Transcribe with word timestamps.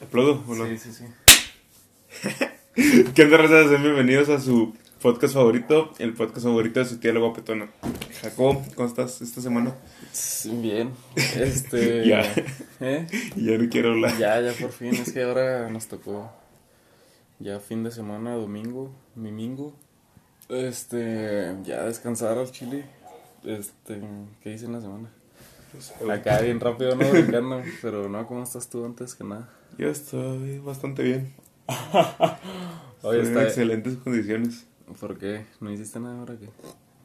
¿Aplaudo 0.00 0.44
o 0.46 0.54
no? 0.54 0.64
Sí, 0.66 0.78
sí, 0.78 0.92
sí. 0.92 1.04
¿Qué 3.14 3.24
onda, 3.24 3.36
raza? 3.36 3.68
Sean 3.68 3.82
bienvenidos 3.82 4.28
a 4.28 4.38
su 4.38 4.72
podcast 5.02 5.34
favorito, 5.34 5.92
el 5.98 6.14
podcast 6.14 6.44
favorito 6.44 6.78
de 6.78 6.86
su 6.86 6.98
tía 6.98 7.12
la 7.12 7.18
guapetona. 7.18 7.68
Jacob, 8.22 8.62
¿cómo 8.76 8.88
estás 8.88 9.20
esta 9.20 9.40
semana? 9.40 9.74
Bien. 10.44 10.92
Este. 11.36 12.06
Ya. 12.06 12.22
¿Eh? 12.78 13.08
Ya 13.34 13.58
no 13.58 13.68
quiero 13.68 13.90
hablar. 13.90 14.16
Ya, 14.18 14.40
ya 14.40 14.52
por 14.52 14.70
fin. 14.70 14.94
Es 14.94 15.12
que 15.12 15.24
ahora 15.24 15.68
nos 15.68 15.88
tocó. 15.88 16.30
Ya 17.40 17.58
fin 17.58 17.82
de 17.82 17.90
semana, 17.90 18.34
domingo, 18.34 18.92
mimingo. 19.16 19.74
Este. 20.48 21.56
Ya 21.64 21.82
descansar 21.82 22.38
al 22.38 22.52
chile. 22.52 22.84
Este. 23.44 24.00
¿Qué 24.44 24.52
hice 24.52 24.66
en 24.66 24.74
la 24.74 24.80
semana? 24.80 25.10
Acá 26.08 26.40
bien 26.40 26.60
rápido, 26.60 26.94
¿no? 26.94 27.04
Brincando. 27.10 27.62
Pero 27.82 28.08
no, 28.08 28.24
¿cómo 28.28 28.44
estás 28.44 28.68
tú 28.70 28.84
antes 28.84 29.16
que 29.16 29.24
nada? 29.24 29.57
Yo 29.78 29.88
estoy 29.88 30.58
bastante 30.58 31.02
bien. 31.02 31.32
Oye, 31.68 32.36
Estoy 32.96 33.18
en 33.20 33.26
está. 33.26 33.42
excelentes 33.44 33.96
condiciones. 33.98 34.66
¿Por 35.00 35.18
qué? 35.18 35.46
¿No 35.60 35.70
hiciste 35.70 36.00
nada 36.00 36.18
ahora 36.18 36.36
qué? 36.38 36.48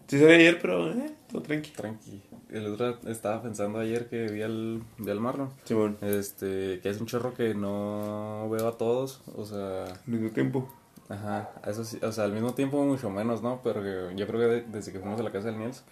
Sí 0.07 0.19
salí 0.19 0.33
ayer, 0.33 0.59
pero 0.61 0.91
eh, 0.91 1.13
todo 1.31 1.41
tranqui. 1.41 1.71
Tranqui. 1.71 2.21
El 2.49 2.67
otro 2.67 2.97
estaba 3.07 3.41
pensando 3.41 3.79
ayer 3.79 4.07
que 4.09 4.27
vi 4.27 4.41
al, 4.41 4.81
vi 4.97 5.11
al 5.11 5.19
Marlon. 5.19 5.49
Simón, 5.65 5.97
Este, 6.01 6.79
que 6.81 6.89
es 6.89 6.99
un 6.99 7.07
chorro 7.07 7.33
que 7.33 7.53
no 7.55 8.47
veo 8.51 8.67
a 8.67 8.77
todos, 8.77 9.21
o 9.35 9.45
sea, 9.45 9.85
al 9.85 9.99
mismo 10.05 10.29
tiempo. 10.29 10.69
ajá, 11.09 11.49
eso 11.67 11.83
sí, 11.83 11.97
o 12.01 12.11
sea, 12.11 12.25
al 12.25 12.33
mismo 12.33 12.53
tiempo 12.53 12.83
mucho 12.83 13.09
menos, 13.09 13.41
¿no? 13.41 13.61
Pero 13.63 13.81
que 13.81 14.15
yo 14.15 14.27
creo 14.27 14.39
que 14.39 14.45
de- 14.47 14.61
desde 14.63 14.91
que 14.91 14.99
fuimos 14.99 15.19
a 15.19 15.23
la 15.23 15.31
casa 15.31 15.47
del 15.47 15.57
Niels, 15.59 15.83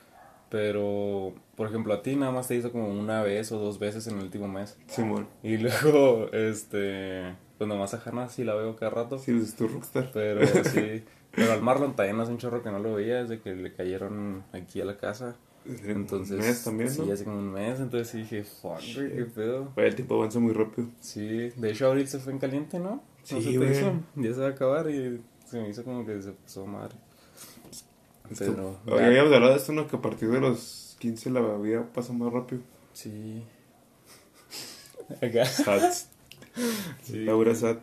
pero, 0.52 1.34
por 1.56 1.68
ejemplo, 1.68 1.94
a 1.94 2.04
ti 2.04 2.16
nada 2.16 2.32
más 2.32 2.48
te 2.48 2.56
hizo 2.56 2.72
como 2.72 2.90
una 2.90 3.24
vez 3.24 3.52
o 3.54 3.58
dos 3.58 3.80
veces 3.80 4.06
en 4.08 4.18
el 4.18 4.26
último 4.26 4.48
mes, 4.48 4.78
Simón. 4.88 5.28
y 5.42 5.58
luego, 5.58 6.30
este, 6.34 7.36
pues 7.58 7.68
nomás 7.68 7.94
a 7.96 8.02
Hannah 8.06 8.28
sí 8.30 8.44
la 8.44 8.54
veo 8.54 8.76
cada 8.76 8.92
rato, 8.92 9.18
Sí, 9.18 9.32
pues 9.34 9.56
tu 9.56 9.68
rockstar. 9.68 10.12
pero 10.14 10.42
sí, 10.66 11.04
pero 11.32 11.54
al 11.54 11.62
Marlon 11.62 11.96
también 11.96 12.20
hace 12.20 12.32
un 12.32 12.38
chorro 12.38 12.62
que 12.62 12.70
no 12.70 12.80
lo 12.80 12.94
veía 12.96 13.24
desde 13.24 13.40
que 13.40 13.56
le 13.56 13.74
cayeron 13.74 14.44
aquí 14.52 14.82
a 14.82 14.86
la 14.86 14.98
casa, 14.98 15.36
entonces, 15.86 16.40
Un 16.40 16.46
mes 16.46 16.64
también, 16.64 16.90
¿no? 16.98 17.06
sí, 17.06 17.12
hace 17.12 17.24
como 17.24 17.38
un 17.38 17.52
mes, 17.54 17.80
entonces 17.80 18.10
sí 18.10 18.18
dije, 18.20 18.44
fuck, 18.44 18.80
güey, 18.96 19.16
qué 19.16 19.26
pedo. 19.26 19.72
El 19.78 19.96
tiempo 19.96 20.16
avanza 20.16 20.40
muy 20.40 20.54
rápido. 20.54 20.90
Sí, 21.00 21.50
de 21.56 21.72
hecho 21.72 21.88
abril 21.88 22.08
se 22.08 22.20
fue 22.20 22.34
en 22.34 22.40
caliente, 22.40 22.78
¿no? 22.80 22.90
¿No 22.96 23.02
Sí, 23.24 23.56
güey. 23.56 23.72
hizo? 23.72 23.94
Ya 24.16 24.34
se 24.34 24.40
va 24.42 24.48
a 24.48 24.50
acabar 24.50 24.90
y 24.90 25.22
se 25.46 25.62
me 25.62 25.70
hizo 25.70 25.84
como 25.84 26.04
que 26.06 26.20
se 26.22 26.32
pasó 26.32 26.66
madre. 26.66 26.96
Es 28.32 28.40
Pero, 28.40 28.80
que- 28.86 28.92
Oye, 28.94 29.06
habíamos 29.06 29.34
hablado 29.34 29.54
de 29.54 29.60
esto, 29.60 29.74
¿no? 29.74 29.88
Que 29.88 29.96
a 29.98 30.02
partir 30.02 30.30
de 30.30 30.40
los 30.40 30.96
15 31.00 31.30
la 31.32 31.42
vida 31.58 31.86
pasa 31.94 32.14
más 32.14 32.32
rápido. 32.32 32.62
Sí. 32.94 33.44
Acá. 35.22 35.46
Sats. 35.46 36.08
Sí. 37.04 37.20
Laura 37.26 37.54
Sat. 37.56 37.80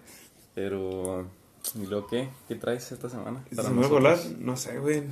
Pero, 0.54 1.26
¿y 1.80 1.86
luego 1.86 2.06
qué? 2.08 2.28
¿Qué 2.48 2.54
traes 2.56 2.91
esta 2.92 3.08
semana? 3.08 3.44
¿Se 3.50 3.56
para 3.56 3.69
me 3.70 3.76
va 3.82 3.86
a 3.86 3.91
nosotros? 3.91 4.24
volar? 4.24 4.38
No 4.41 4.56
sé, 4.56 4.78
güey. 4.78 5.02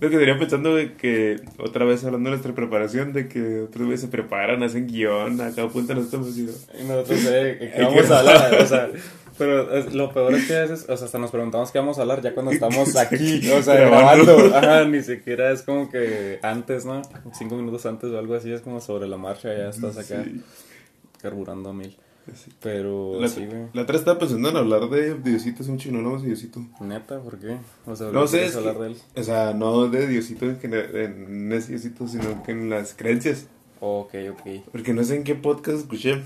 Lo 0.00 0.08
que 0.08 0.16
tenía 0.18 0.38
pensando 0.38 0.74
de 0.74 0.94
que, 0.94 1.40
otra 1.58 1.84
vez 1.84 2.02
hablando 2.04 2.28
de 2.30 2.36
nuestra 2.36 2.54
preparación, 2.54 3.12
de 3.12 3.28
que 3.28 3.60
otros 3.60 3.82
güeyes 3.84 4.00
se 4.00 4.08
preparan, 4.08 4.62
hacen 4.62 4.86
guion, 4.86 5.40
acá 5.42 5.62
apuntan 5.64 5.98
los 5.98 6.10
temas 6.10 6.36
y 6.38 6.46
yo, 6.46 6.52
Y 6.78 6.84
nosotros, 6.84 7.20
eh, 7.26 7.56
¿qué 7.60 7.72
Ay, 7.82 7.84
vamos 7.84 8.10
a 8.10 8.18
hablar? 8.20 8.54
O 8.62 8.66
sea, 8.66 8.88
pero 9.40 9.74
es- 9.76 9.92
lo 9.94 10.12
peor 10.12 10.32
es 10.34 10.46
que 10.46 10.54
a 10.56 10.60
veces, 10.60 10.86
o 10.88 10.96
sea, 10.96 11.06
hasta 11.06 11.18
nos 11.18 11.32
preguntamos 11.32 11.72
qué 11.72 11.78
vamos 11.80 11.98
a 11.98 12.02
hablar 12.02 12.22
ya 12.22 12.32
cuando 12.34 12.52
estamos 12.52 12.94
aquí, 12.96 13.50
o 13.50 13.60
sea, 13.62 13.74
Grabando. 13.74 14.54
Ajá, 14.54 14.84
ni 14.84 15.02
siquiera 15.02 15.50
es 15.50 15.62
como 15.62 15.90
que 15.90 16.38
antes, 16.42 16.84
¿no? 16.84 17.02
Cinco 17.32 17.56
minutos 17.56 17.84
antes 17.86 18.10
o 18.12 18.18
algo 18.18 18.34
así, 18.34 18.52
es 18.52 18.60
como 18.60 18.80
sobre 18.80 19.08
la 19.08 19.16
marcha, 19.16 19.48
ya 19.48 19.70
estás 19.70 19.96
acá 19.98 20.22
Sí. 20.24 20.40
carburando 21.20 21.70
a 21.70 21.72
mil. 21.72 21.96
Sí. 22.34 22.52
Pero, 22.62 23.18
La, 23.20 23.26
sí, 23.28 23.44
güey. 23.46 23.62
la 23.72 23.82
otra 23.82 23.96
estaba 23.96 24.18
pensando 24.18 24.50
en 24.50 24.56
hablar 24.56 24.88
de 24.88 25.14
Diosito, 25.14 25.62
es 25.64 25.68
un 25.68 25.78
chino, 25.78 26.00
no 26.00 26.20
Diosito. 26.20 26.64
Neta, 26.80 27.18
¿por 27.18 27.38
qué? 27.38 27.56
O 27.86 27.96
sea, 27.96 28.08
No 28.12 28.26
sé, 28.28 28.36
¿quieres 28.38 28.50
es 28.52 28.56
hablar 28.56 28.74
que- 28.76 28.82
de 28.82 28.88
él? 28.90 28.96
O 29.16 29.22
sea, 29.24 29.52
no 29.52 29.88
de 29.88 30.06
Diosito 30.06 30.44
en, 30.44 30.60
general, 30.60 30.94
en 30.94 31.52
ese 31.52 31.70
Diosito, 31.72 32.06
sino 32.06 32.42
que 32.44 32.52
en 32.52 32.70
las 32.70 32.94
creencias. 32.94 33.46
Ok, 33.80 34.14
ok. 34.32 34.62
Porque 34.70 34.92
no 34.92 35.02
sé 35.02 35.16
en 35.16 35.24
qué 35.24 35.34
podcast 35.34 35.78
escuché, 35.78 36.22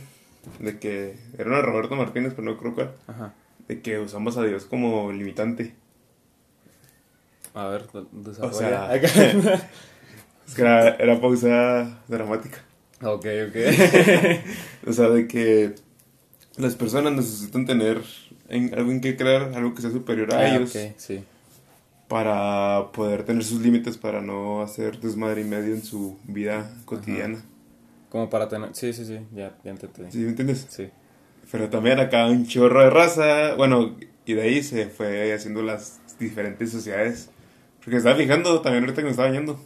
de 0.60 0.78
que 0.78 1.16
era 1.38 1.48
una 1.50 1.60
Roberto 1.62 1.96
Martínez, 1.96 2.32
pero 2.36 2.42
no 2.50 2.56
creo 2.58 2.74
cuál, 2.74 2.92
Ajá. 3.06 3.34
de 3.68 3.80
que 3.80 3.98
usamos 3.98 4.36
a 4.36 4.42
Dios 4.42 4.64
como 4.64 5.10
limitante. 5.12 5.74
A 7.54 7.66
ver, 7.68 7.86
de- 7.92 8.04
desarrolla. 8.12 8.92
O 8.92 8.98
sea-. 9.08 9.68
Es 10.46 10.54
que 10.54 10.60
era, 10.60 10.90
era 10.96 11.18
pausa 11.22 12.00
dramática. 12.06 12.58
ok, 13.02 13.26
ok. 13.48 13.56
O 14.88 14.92
sea, 14.92 15.08
de 15.08 15.26
que 15.26 15.74
las 16.58 16.74
personas 16.74 17.12
necesitan 17.14 17.64
tener 17.64 18.02
en, 18.48 18.74
algo 18.74 18.90
en 18.90 19.00
que 19.00 19.16
creer, 19.16 19.54
algo 19.54 19.74
que 19.74 19.80
sea 19.80 19.90
superior 19.90 20.34
a 20.34 20.38
Ah, 20.40 20.54
ellos, 20.56 20.76
ok, 20.76 20.92
sí. 20.98 21.24
para 22.08 22.92
poder 22.92 23.24
tener 23.24 23.42
sus 23.42 23.62
límites, 23.62 23.96
para 23.96 24.20
no 24.20 24.60
hacer 24.60 25.00
desmadre 25.00 25.40
y 25.40 25.44
medio 25.44 25.72
en 25.74 25.82
su 25.82 26.18
vida 26.24 26.70
cotidiana. 26.84 27.38
Como 28.14 28.30
para 28.30 28.48
tener... 28.48 28.68
Sí, 28.76 28.92
sí, 28.92 29.04
sí, 29.04 29.18
ya, 29.34 29.56
ya 29.64 29.72
entendí. 29.72 30.04
¿Sí 30.08 30.18
me 30.18 30.28
entiendes? 30.28 30.68
Sí. 30.70 30.88
Pero 31.50 31.68
también 31.68 31.98
acá 31.98 32.28
un 32.28 32.46
chorro 32.46 32.84
de 32.84 32.88
raza, 32.88 33.56
bueno, 33.56 33.96
y 34.24 34.34
de 34.34 34.42
ahí 34.42 34.62
se 34.62 34.86
fue 34.86 35.32
haciendo 35.32 35.62
las 35.62 35.98
diferentes 36.20 36.70
sociedades. 36.70 37.30
Porque 37.78 37.90
me 37.90 37.96
estaba 37.96 38.14
fijando 38.14 38.60
también 38.60 38.84
ahorita 38.84 39.02
que 39.02 39.06
me 39.06 39.10
estaba 39.10 39.26
bañando, 39.30 39.58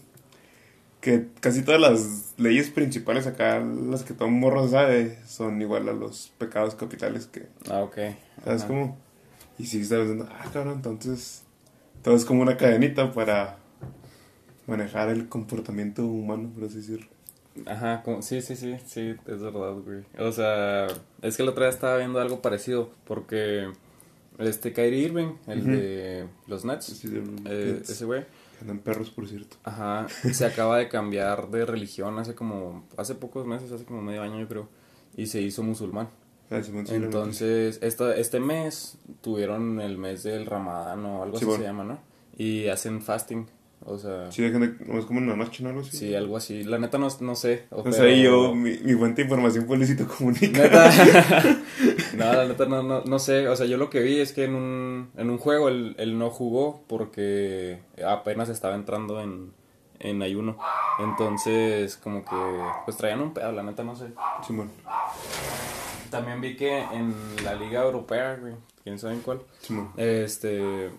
que 1.03 1.27
casi 1.41 1.61
todas 1.61 1.79
las 1.79 2.33
leyes 2.39 2.71
principales 2.71 3.27
acá, 3.27 3.61
las 3.61 4.03
que 4.03 4.15
todo 4.15 4.31
morro 4.31 4.67
sabe, 4.67 5.19
son 5.27 5.61
igual 5.61 5.87
a 5.91 5.93
los 5.93 6.33
pecados 6.39 6.75
capitales 6.75 7.27
que 7.27 7.49
Ah, 7.71 7.83
ok. 7.83 7.97
¿Sabes 8.45 8.63
Ajá. 8.63 8.67
cómo? 8.67 8.97
Y 9.59 9.67
sí, 9.67 9.83
estaba 9.83 10.05
pensando, 10.05 10.27
ah, 10.33 10.49
cabrón, 10.51 10.77
entonces 10.77 11.43
todo 12.03 12.17
es 12.17 12.25
como 12.25 12.41
una 12.41 12.57
cadenita 12.57 13.13
para 13.13 13.59
manejar 14.67 15.11
el 15.11 15.29
comportamiento 15.29 16.07
humano, 16.07 16.51
por 16.55 16.65
así 16.65 16.77
decirlo. 16.77 17.18
Ajá, 17.67 18.03
como- 18.03 18.23
sí, 18.23 18.41
sí, 18.43 18.57
sí, 18.57 18.77
sí, 18.87 19.15
es 19.27 19.41
verdad, 19.43 19.75
güey. 19.75 20.03
O 20.19 20.33
sea, 20.33 20.87
es 21.23 21.37
que 21.37 21.43
la 21.43 21.51
otra 21.51 21.67
vez 21.67 21.75
estaba 21.75 21.97
viendo 21.99 22.21
algo 22.21 22.41
parecido, 22.43 22.91
porque 23.05 23.71
este 24.39 24.73
Kyrie 24.73 25.01
Irving, 25.07 25.33
el 25.47 25.65
de 25.67 26.27
los 26.47 26.65
Nets, 26.65 26.85
Sí, 26.87 27.09
de- 27.09 27.23
eh, 27.47 27.83
ese 27.83 28.05
güey, 28.05 28.25
andan 28.61 28.79
perros, 28.79 29.11
por 29.11 29.27
cierto. 29.29 29.57
Ajá, 29.65 30.07
se 30.09 30.45
acaba 30.47 30.79
de 30.79 30.89
cambiar 30.89 31.49
de 31.51 31.65
religión 31.67 32.19
hace 32.19 32.35
como, 32.35 32.85
hace 32.97 33.15
pocos 33.15 33.47
meses, 33.47 33.71
hace 33.73 33.85
como 33.85 34.01
medio 34.03 34.23
año 34.23 34.39
yo 34.41 34.49
creo, 34.49 34.69
y 35.17 35.27
se 35.27 35.41
hizo 35.41 35.63
musulmán. 35.63 36.09
Ah, 36.51 36.63
sí. 36.63 36.73
Entonces, 36.95 37.79
esta, 37.83 38.17
este 38.17 38.41
mes 38.41 38.97
tuvieron 39.21 39.81
el 39.83 39.99
mes 39.99 40.23
del 40.23 40.47
Ramadán 40.47 41.05
o 41.05 41.23
algo 41.23 41.37
Sí, 41.37 41.45
así 41.45 41.47
bueno. 41.47 41.63
se 41.63 41.69
llama, 41.69 41.85
¿no? 41.85 41.99
Y 42.39 42.69
hacen 42.69 43.03
fasting, 43.03 43.47
o 43.85 43.97
sea, 43.99 44.31
Sí, 44.33 44.43
dejan 44.43 44.61
de, 44.61 44.87
no 44.87 44.99
es 44.99 45.05
como 45.07 45.19
una 45.21 45.35
noche, 45.37 45.63
¿no? 45.63 45.71
Algo 45.71 45.81
así. 45.83 45.97
sí, 45.97 46.15
algo 46.15 46.37
así. 46.37 46.63
La 46.65 46.79
neta 46.79 46.99
no, 46.99 47.09
no 47.21 47.35
sé. 47.35 47.65
o 47.71 47.81
O 47.81 47.93
sea, 47.93 48.03
pero- 48.05 48.17
yo, 48.17 48.55
mi, 48.55 48.77
mi 48.79 48.95
fuente 48.95 49.23
de 49.23 49.29
información 49.29 49.67
fue 49.67 49.77
Luisito 49.77 50.07
Comunica. 50.07 50.63
Neta. 50.63 50.91
no, 52.17 52.33
la 52.33 52.45
neta 52.47 52.67
no, 52.67 52.83
no, 52.83 53.03
no 53.05 53.19
sé. 53.19 53.49
O 53.49 53.57
sea, 53.57 53.67
yo 53.67 53.77
lo 53.77 53.89
que 53.91 54.01
vi 54.01 54.21
es 54.21 54.33
que 54.33 54.45
en 54.45 54.55
un, 54.55 55.11
en 55.17 55.31
un 55.31 55.39
juego 55.39 55.69
él, 55.69 55.95
él 55.99 56.19
no 56.19 56.31
jugó 56.31 56.83
porque 56.87 57.79
apenas 58.07 58.49
estaba 58.49 58.75
entrando 58.75 59.21
en, 59.21 59.53
en 60.01 60.23
ayuno. 60.23 60.59
Entonces, 61.01 61.97
como 61.97 62.25
que, 62.25 62.37
pues 62.85 62.97
traían 62.97 63.21
un 63.21 63.33
pedo, 63.33 63.53
la 63.53 63.63
neta 63.63 63.85
no 63.85 63.95
sé. 63.97 64.07
Simón, 64.47 64.71
También 66.11 66.41
vi 66.41 66.57
que 66.57 66.79
en 66.79 67.15
la 67.45 67.55
Liga 67.55 67.83
Europea, 67.83 68.37
güey, 68.41 68.55
quién 68.83 68.99
sabe 68.99 69.15
en 69.15 69.21
cuál, 69.21 69.41
este, 69.97 70.91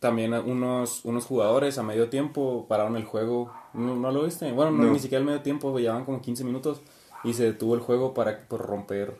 también 0.00 0.32
unos, 0.34 1.04
unos 1.04 1.24
jugadores 1.26 1.76
a 1.78 1.82
medio 1.82 2.08
tiempo 2.08 2.66
pararon 2.68 2.96
el 2.96 3.04
juego. 3.04 3.52
¿No, 3.74 3.96
no 3.96 4.10
lo 4.12 4.24
viste? 4.24 4.50
Bueno, 4.52 4.70
no, 4.72 4.84
No. 4.84 4.92
ni 4.92 4.98
siquiera 4.98 5.20
al 5.20 5.26
medio 5.26 5.42
tiempo, 5.42 5.76
llevaban 5.78 6.04
como 6.04 6.20
15 6.20 6.44
minutos 6.44 6.80
y 7.24 7.32
se 7.34 7.44
detuvo 7.44 7.74
el 7.74 7.80
juego 7.80 8.14
para 8.14 8.38
por 8.48 8.60
romper 8.64 9.14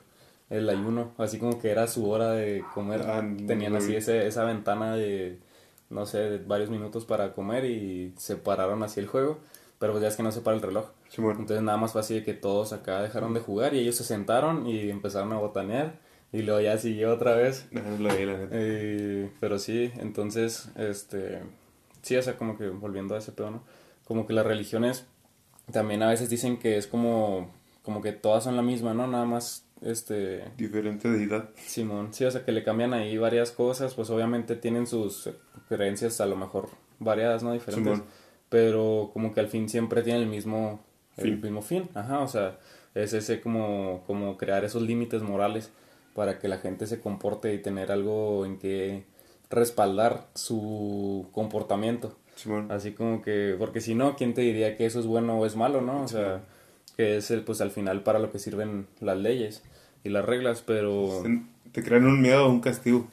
el 0.50 0.68
ayuno. 0.70 1.10
Así 1.18 1.38
como 1.38 1.58
que 1.60 1.70
era 1.70 1.86
su 1.88 2.08
hora 2.08 2.30
de 2.32 2.64
comer. 2.74 3.02
Ah, 3.06 3.22
Tenían 3.46 3.74
así 3.76 3.94
ese, 3.96 4.26
esa 4.26 4.44
ventana 4.44 4.94
de, 4.94 5.38
no 5.90 6.06
sé, 6.06 6.18
de 6.18 6.38
varios 6.38 6.70
minutos 6.70 7.04
para 7.04 7.32
comer 7.32 7.64
y 7.64 8.14
se 8.16 8.36
pararon 8.36 8.82
así 8.82 9.00
el 9.00 9.06
juego. 9.08 9.38
Pero 9.78 9.92
pues 9.92 10.02
ya 10.02 10.08
es 10.08 10.16
que 10.16 10.22
no 10.22 10.32
se 10.32 10.40
para 10.40 10.56
el 10.56 10.62
reloj. 10.62 10.86
Entonces 11.40 11.62
nada 11.62 11.78
más 11.78 11.92
fue 11.92 12.00
así 12.00 12.14
de 12.14 12.24
que 12.24 12.34
todos 12.34 12.72
acá 12.72 13.00
dejaron 13.02 13.32
de 13.34 13.40
jugar 13.40 13.74
y 13.74 13.80
ellos 13.80 13.96
se 13.96 14.04
sentaron 14.04 14.66
y 14.66 14.90
empezaron 14.90 15.32
a 15.32 15.38
botanear. 15.38 15.94
Y 16.32 16.42
luego 16.42 16.60
ya 16.60 16.76
siguió 16.78 17.12
otra 17.12 17.34
vez. 17.34 17.66
Lo 17.72 18.14
vi, 18.14 18.24
la. 18.26 18.48
Eh, 18.50 19.30
pero 19.40 19.58
sí, 19.58 19.90
entonces, 19.96 20.68
este, 20.76 21.40
sí, 22.02 22.16
o 22.16 22.22
sea, 22.22 22.36
como 22.36 22.58
que 22.58 22.68
volviendo 22.68 23.14
a 23.14 23.18
ese 23.18 23.32
pedo, 23.32 23.50
¿no? 23.50 23.62
Como 24.04 24.26
que 24.26 24.32
las 24.34 24.46
religiones 24.46 25.06
también 25.72 26.02
a 26.02 26.08
veces 26.08 26.28
dicen 26.30 26.58
que 26.58 26.76
es 26.76 26.86
como, 26.86 27.50
como 27.82 28.02
que 28.02 28.12
todas 28.12 28.44
son 28.44 28.56
la 28.56 28.62
misma, 28.62 28.92
¿no? 28.94 29.06
Nada 29.06 29.24
más, 29.24 29.64
este, 29.80 30.44
Diferente 30.56 31.08
deidad. 31.10 31.48
Simón, 31.56 32.12
sí, 32.12 32.24
o 32.24 32.30
sea, 32.30 32.44
que 32.44 32.52
le 32.52 32.62
cambian 32.64 32.92
ahí 32.94 33.16
varias 33.16 33.50
cosas, 33.50 33.94
pues 33.94 34.10
obviamente 34.10 34.54
tienen 34.56 34.86
sus 34.86 35.30
creencias 35.68 36.20
a 36.20 36.26
lo 36.26 36.36
mejor 36.36 36.68
variadas, 36.98 37.42
¿no? 37.42 37.52
Diferentes, 37.52 37.94
Simón. 37.98 38.08
pero 38.48 39.10
como 39.14 39.32
que 39.32 39.40
al 39.40 39.48
fin 39.48 39.68
siempre 39.68 40.02
tienen 40.02 40.22
el 40.22 40.28
mismo, 40.28 40.84
el 41.16 41.24
Fin. 41.24 41.40
mismo 41.42 41.62
fin, 41.62 41.88
ajá, 41.94 42.20
o 42.20 42.28
sea, 42.28 42.58
es 42.94 43.12
ese 43.12 43.40
como, 43.40 44.02
como 44.06 44.36
crear 44.38 44.64
esos 44.64 44.82
límites 44.82 45.22
morales, 45.22 45.70
para 46.18 46.40
que 46.40 46.48
la 46.48 46.58
gente 46.58 46.88
se 46.88 46.98
comporte 46.98 47.54
y 47.54 47.58
tener 47.58 47.92
algo 47.92 48.44
en 48.44 48.58
que 48.58 49.04
respaldar 49.50 50.26
su 50.34 51.28
comportamiento. 51.30 52.18
Simón. 52.34 52.72
Así 52.72 52.90
como 52.90 53.22
que, 53.22 53.54
porque 53.56 53.80
si 53.80 53.94
no, 53.94 54.16
¿quién 54.16 54.34
te 54.34 54.40
diría 54.40 54.76
que 54.76 54.84
eso 54.84 54.98
es 54.98 55.06
bueno 55.06 55.38
o 55.38 55.46
es 55.46 55.54
malo, 55.54 55.80
no? 55.80 56.02
O 56.02 56.08
sea, 56.08 56.42
que 56.96 57.18
es 57.18 57.30
el, 57.30 57.42
pues 57.44 57.60
al 57.60 57.70
final 57.70 58.02
para 58.02 58.18
lo 58.18 58.32
que 58.32 58.40
sirven 58.40 58.88
las 58.98 59.16
leyes 59.16 59.62
y 60.02 60.08
las 60.08 60.24
reglas, 60.24 60.64
pero... 60.66 61.22
Te 61.70 61.84
crean 61.84 62.04
un 62.04 62.20
miedo 62.20 62.46
o 62.46 62.50
un 62.50 62.62
castigo. 62.62 63.06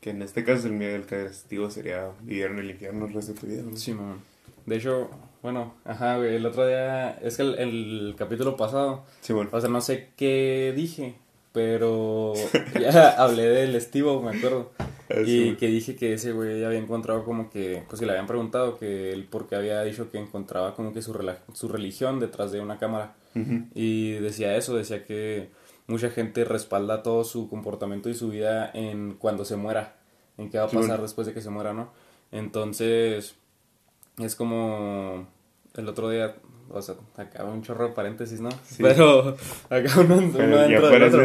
Que 0.00 0.10
en 0.10 0.22
este 0.22 0.44
caso 0.44 0.68
el 0.68 0.74
miedo 0.74 0.92
del 0.92 1.06
castigo 1.06 1.72
sería 1.72 2.08
vivir 2.22 2.44
en 2.44 2.60
el 2.60 2.70
infierno 2.70 3.06
el 3.06 3.14
resto 3.14 3.32
de 3.32 3.40
tu 3.40 3.46
vida. 3.48 3.62
¿no? 3.62 3.76
Sí, 3.76 3.94
man. 3.94 4.20
De 4.64 4.76
hecho, 4.76 5.10
bueno, 5.42 5.74
ajá, 5.84 6.18
güey, 6.18 6.36
el 6.36 6.46
otro 6.46 6.68
día, 6.68 7.18
es 7.20 7.36
que 7.36 7.42
el, 7.42 7.58
el 7.58 8.14
capítulo 8.16 8.56
pasado, 8.56 9.04
Simón. 9.22 9.48
o 9.50 9.60
sea, 9.60 9.68
no 9.68 9.80
sé 9.80 10.10
qué 10.16 10.72
dije, 10.76 11.16
pero 11.52 12.32
ya 12.80 13.10
hablé 13.10 13.44
del 13.44 13.74
estivo, 13.74 14.20
me 14.22 14.36
acuerdo. 14.36 14.70
Y 15.26 15.54
que 15.56 15.68
dije 15.68 15.96
que 15.96 16.12
ese 16.12 16.32
güey 16.32 16.62
había 16.64 16.78
encontrado 16.78 17.24
como 17.24 17.48
que, 17.48 17.82
pues 17.88 17.98
que 17.98 18.04
le 18.04 18.12
habían 18.12 18.26
preguntado 18.26 18.78
que 18.78 19.10
él 19.12 19.26
porque 19.30 19.56
había 19.56 19.82
dicho 19.82 20.10
que 20.10 20.18
encontraba 20.18 20.74
como 20.74 20.92
que 20.92 21.00
su, 21.00 21.14
rela- 21.14 21.38
su 21.54 21.68
religión 21.68 22.20
detrás 22.20 22.52
de 22.52 22.60
una 22.60 22.78
cámara. 22.78 23.14
Y 23.74 24.12
decía 24.14 24.56
eso, 24.56 24.76
decía 24.76 25.04
que 25.04 25.48
mucha 25.86 26.10
gente 26.10 26.44
respalda 26.44 27.02
todo 27.04 27.22
su 27.24 27.48
comportamiento 27.48 28.10
y 28.10 28.14
su 28.14 28.28
vida 28.30 28.68
en 28.74 29.14
cuando 29.14 29.44
se 29.44 29.56
muera, 29.56 29.94
en 30.36 30.50
qué 30.50 30.58
va 30.58 30.64
a 30.64 30.68
Sí, 30.68 30.74
pasar 30.76 30.88
bueno. 30.90 31.02
después 31.04 31.26
de 31.26 31.32
que 31.34 31.40
se 31.40 31.48
muera, 31.50 31.72
¿no? 31.72 31.90
Entonces, 32.32 33.36
es 34.18 34.34
como 34.34 35.28
el 35.78 35.88
otro 35.88 36.10
día, 36.10 36.34
o 36.70 36.82
sea, 36.82 36.96
acá 37.16 37.44
un 37.44 37.62
chorro 37.62 37.88
de 37.88 37.94
paréntesis, 37.94 38.40
¿no? 38.40 38.50
Sí. 38.50 38.82
Pero 38.82 39.36
acá 39.70 40.00
uno, 40.00 40.18
uno 40.18 40.32
Pero 40.36 40.56
ya 40.56 40.80
dentro 40.80 40.88
del 40.90 41.02
otro. 41.04 41.20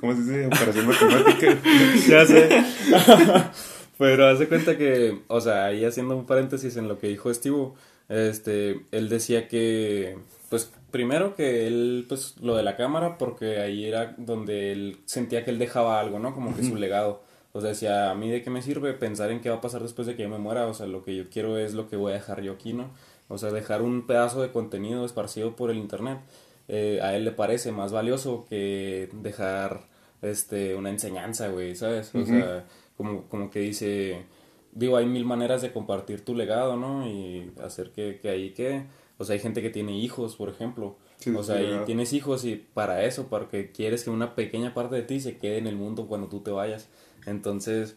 ¿cómo 0.00 0.14
se 0.14 0.22
dice? 0.22 0.46
Operación 0.46 0.86
matemática. 0.86 1.58
Ya 2.08 2.26
sé. 2.26 2.48
Pero 3.98 4.26
hace 4.26 4.46
cuenta 4.48 4.76
que, 4.76 5.22
o 5.28 5.40
sea, 5.40 5.66
ahí 5.66 5.84
haciendo 5.84 6.16
un 6.16 6.26
paréntesis 6.26 6.76
en 6.76 6.88
lo 6.88 6.98
que 6.98 7.08
dijo 7.08 7.32
Steve, 7.32 7.70
este, 8.10 8.82
él 8.90 9.08
decía 9.08 9.48
que, 9.48 10.18
pues, 10.50 10.70
primero 10.90 11.34
que 11.34 11.66
él, 11.66 12.04
pues, 12.06 12.34
lo 12.42 12.56
de 12.56 12.62
la 12.62 12.76
cámara, 12.76 13.16
porque 13.16 13.60
ahí 13.60 13.86
era 13.86 14.14
donde 14.18 14.72
él 14.72 14.98
sentía 15.06 15.44
que 15.44 15.50
él 15.50 15.58
dejaba 15.58 15.98
algo, 15.98 16.18
¿no? 16.18 16.34
Como 16.34 16.54
que 16.54 16.62
su 16.62 16.76
legado. 16.76 17.22
O 17.52 17.62
sea, 17.62 17.70
decía, 17.70 18.10
a 18.10 18.14
mí 18.14 18.30
de 18.30 18.42
qué 18.42 18.50
me 18.50 18.60
sirve 18.60 18.92
pensar 18.92 19.30
en 19.30 19.40
qué 19.40 19.48
va 19.48 19.56
a 19.56 19.60
pasar 19.62 19.80
después 19.80 20.06
de 20.06 20.14
que 20.14 20.24
yo 20.24 20.28
me 20.28 20.36
muera, 20.36 20.66
o 20.66 20.74
sea, 20.74 20.86
lo 20.86 21.02
que 21.02 21.16
yo 21.16 21.30
quiero 21.30 21.56
es 21.56 21.72
lo 21.72 21.88
que 21.88 21.96
voy 21.96 22.12
a 22.12 22.16
dejar 22.16 22.42
yo 22.42 22.52
aquí, 22.52 22.74
¿no? 22.74 22.90
O 23.28 23.38
sea, 23.38 23.50
dejar 23.50 23.82
un 23.82 24.06
pedazo 24.06 24.42
de 24.42 24.52
contenido 24.52 25.04
esparcido 25.04 25.56
por 25.56 25.70
el 25.70 25.78
internet. 25.78 26.20
eh, 26.68 27.00
a 27.02 27.14
él 27.16 27.24
le 27.24 27.32
parece 27.32 27.70
más 27.72 27.92
valioso 27.92 28.44
que 28.48 29.08
dejar 29.22 29.86
este 30.22 30.74
una 30.74 30.90
enseñanza, 30.90 31.48
güey, 31.48 31.76
¿sabes? 31.76 32.12
O 32.14 32.24
sea, 32.26 32.64
como, 32.96 33.22
como 33.28 33.50
que 33.50 33.60
dice, 33.60 34.24
digo, 34.72 34.96
hay 34.96 35.06
mil 35.06 35.24
maneras 35.24 35.62
de 35.62 35.72
compartir 35.72 36.24
tu 36.24 36.34
legado, 36.34 36.76
¿no? 36.76 37.06
Y 37.06 37.52
hacer 37.62 37.90
que, 37.92 38.18
que 38.20 38.30
ahí 38.30 38.50
quede. 38.50 38.86
O 39.18 39.24
sea, 39.24 39.34
hay 39.34 39.40
gente 39.40 39.62
que 39.62 39.70
tiene 39.70 39.96
hijos, 39.98 40.36
por 40.36 40.48
ejemplo. 40.48 40.96
Sí, 41.18 41.30
o 41.34 41.42
sea, 41.42 41.58
sí, 41.58 41.64
y 41.64 41.84
tienes 41.86 42.12
hijos 42.12 42.44
y 42.44 42.56
para 42.56 43.04
eso, 43.04 43.28
porque 43.28 43.70
quieres 43.70 44.04
que 44.04 44.10
una 44.10 44.34
pequeña 44.34 44.74
parte 44.74 44.96
de 44.96 45.02
ti 45.02 45.20
se 45.20 45.38
quede 45.38 45.58
en 45.58 45.66
el 45.66 45.76
mundo 45.76 46.06
cuando 46.08 46.28
tú 46.28 46.40
te 46.40 46.50
vayas. 46.50 46.88
Entonces, 47.26 47.96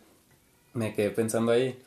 me 0.73 0.93
quedé 0.93 1.09
pensando 1.09 1.51
ahí 1.51 1.77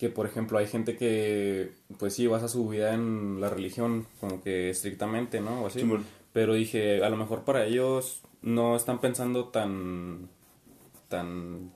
que, 0.00 0.08
por 0.08 0.24
ejemplo, 0.26 0.56
hay 0.58 0.66
gente 0.66 0.96
que, 0.96 1.72
pues 1.98 2.14
sí, 2.14 2.26
basa 2.26 2.48
su 2.48 2.66
vida 2.68 2.94
en 2.94 3.38
la 3.40 3.50
religión, 3.50 4.06
como 4.18 4.42
que 4.42 4.70
estrictamente, 4.70 5.40
¿no? 5.42 5.62
O 5.62 5.66
así. 5.66 5.80
Pero 6.32 6.54
dije, 6.54 7.04
a 7.04 7.10
lo 7.10 7.16
mejor 7.18 7.44
para 7.44 7.66
ellos 7.66 8.22
no 8.42 8.74
están 8.76 9.00
pensando 9.00 9.48
tan, 9.48 10.28
tan 11.08 11.70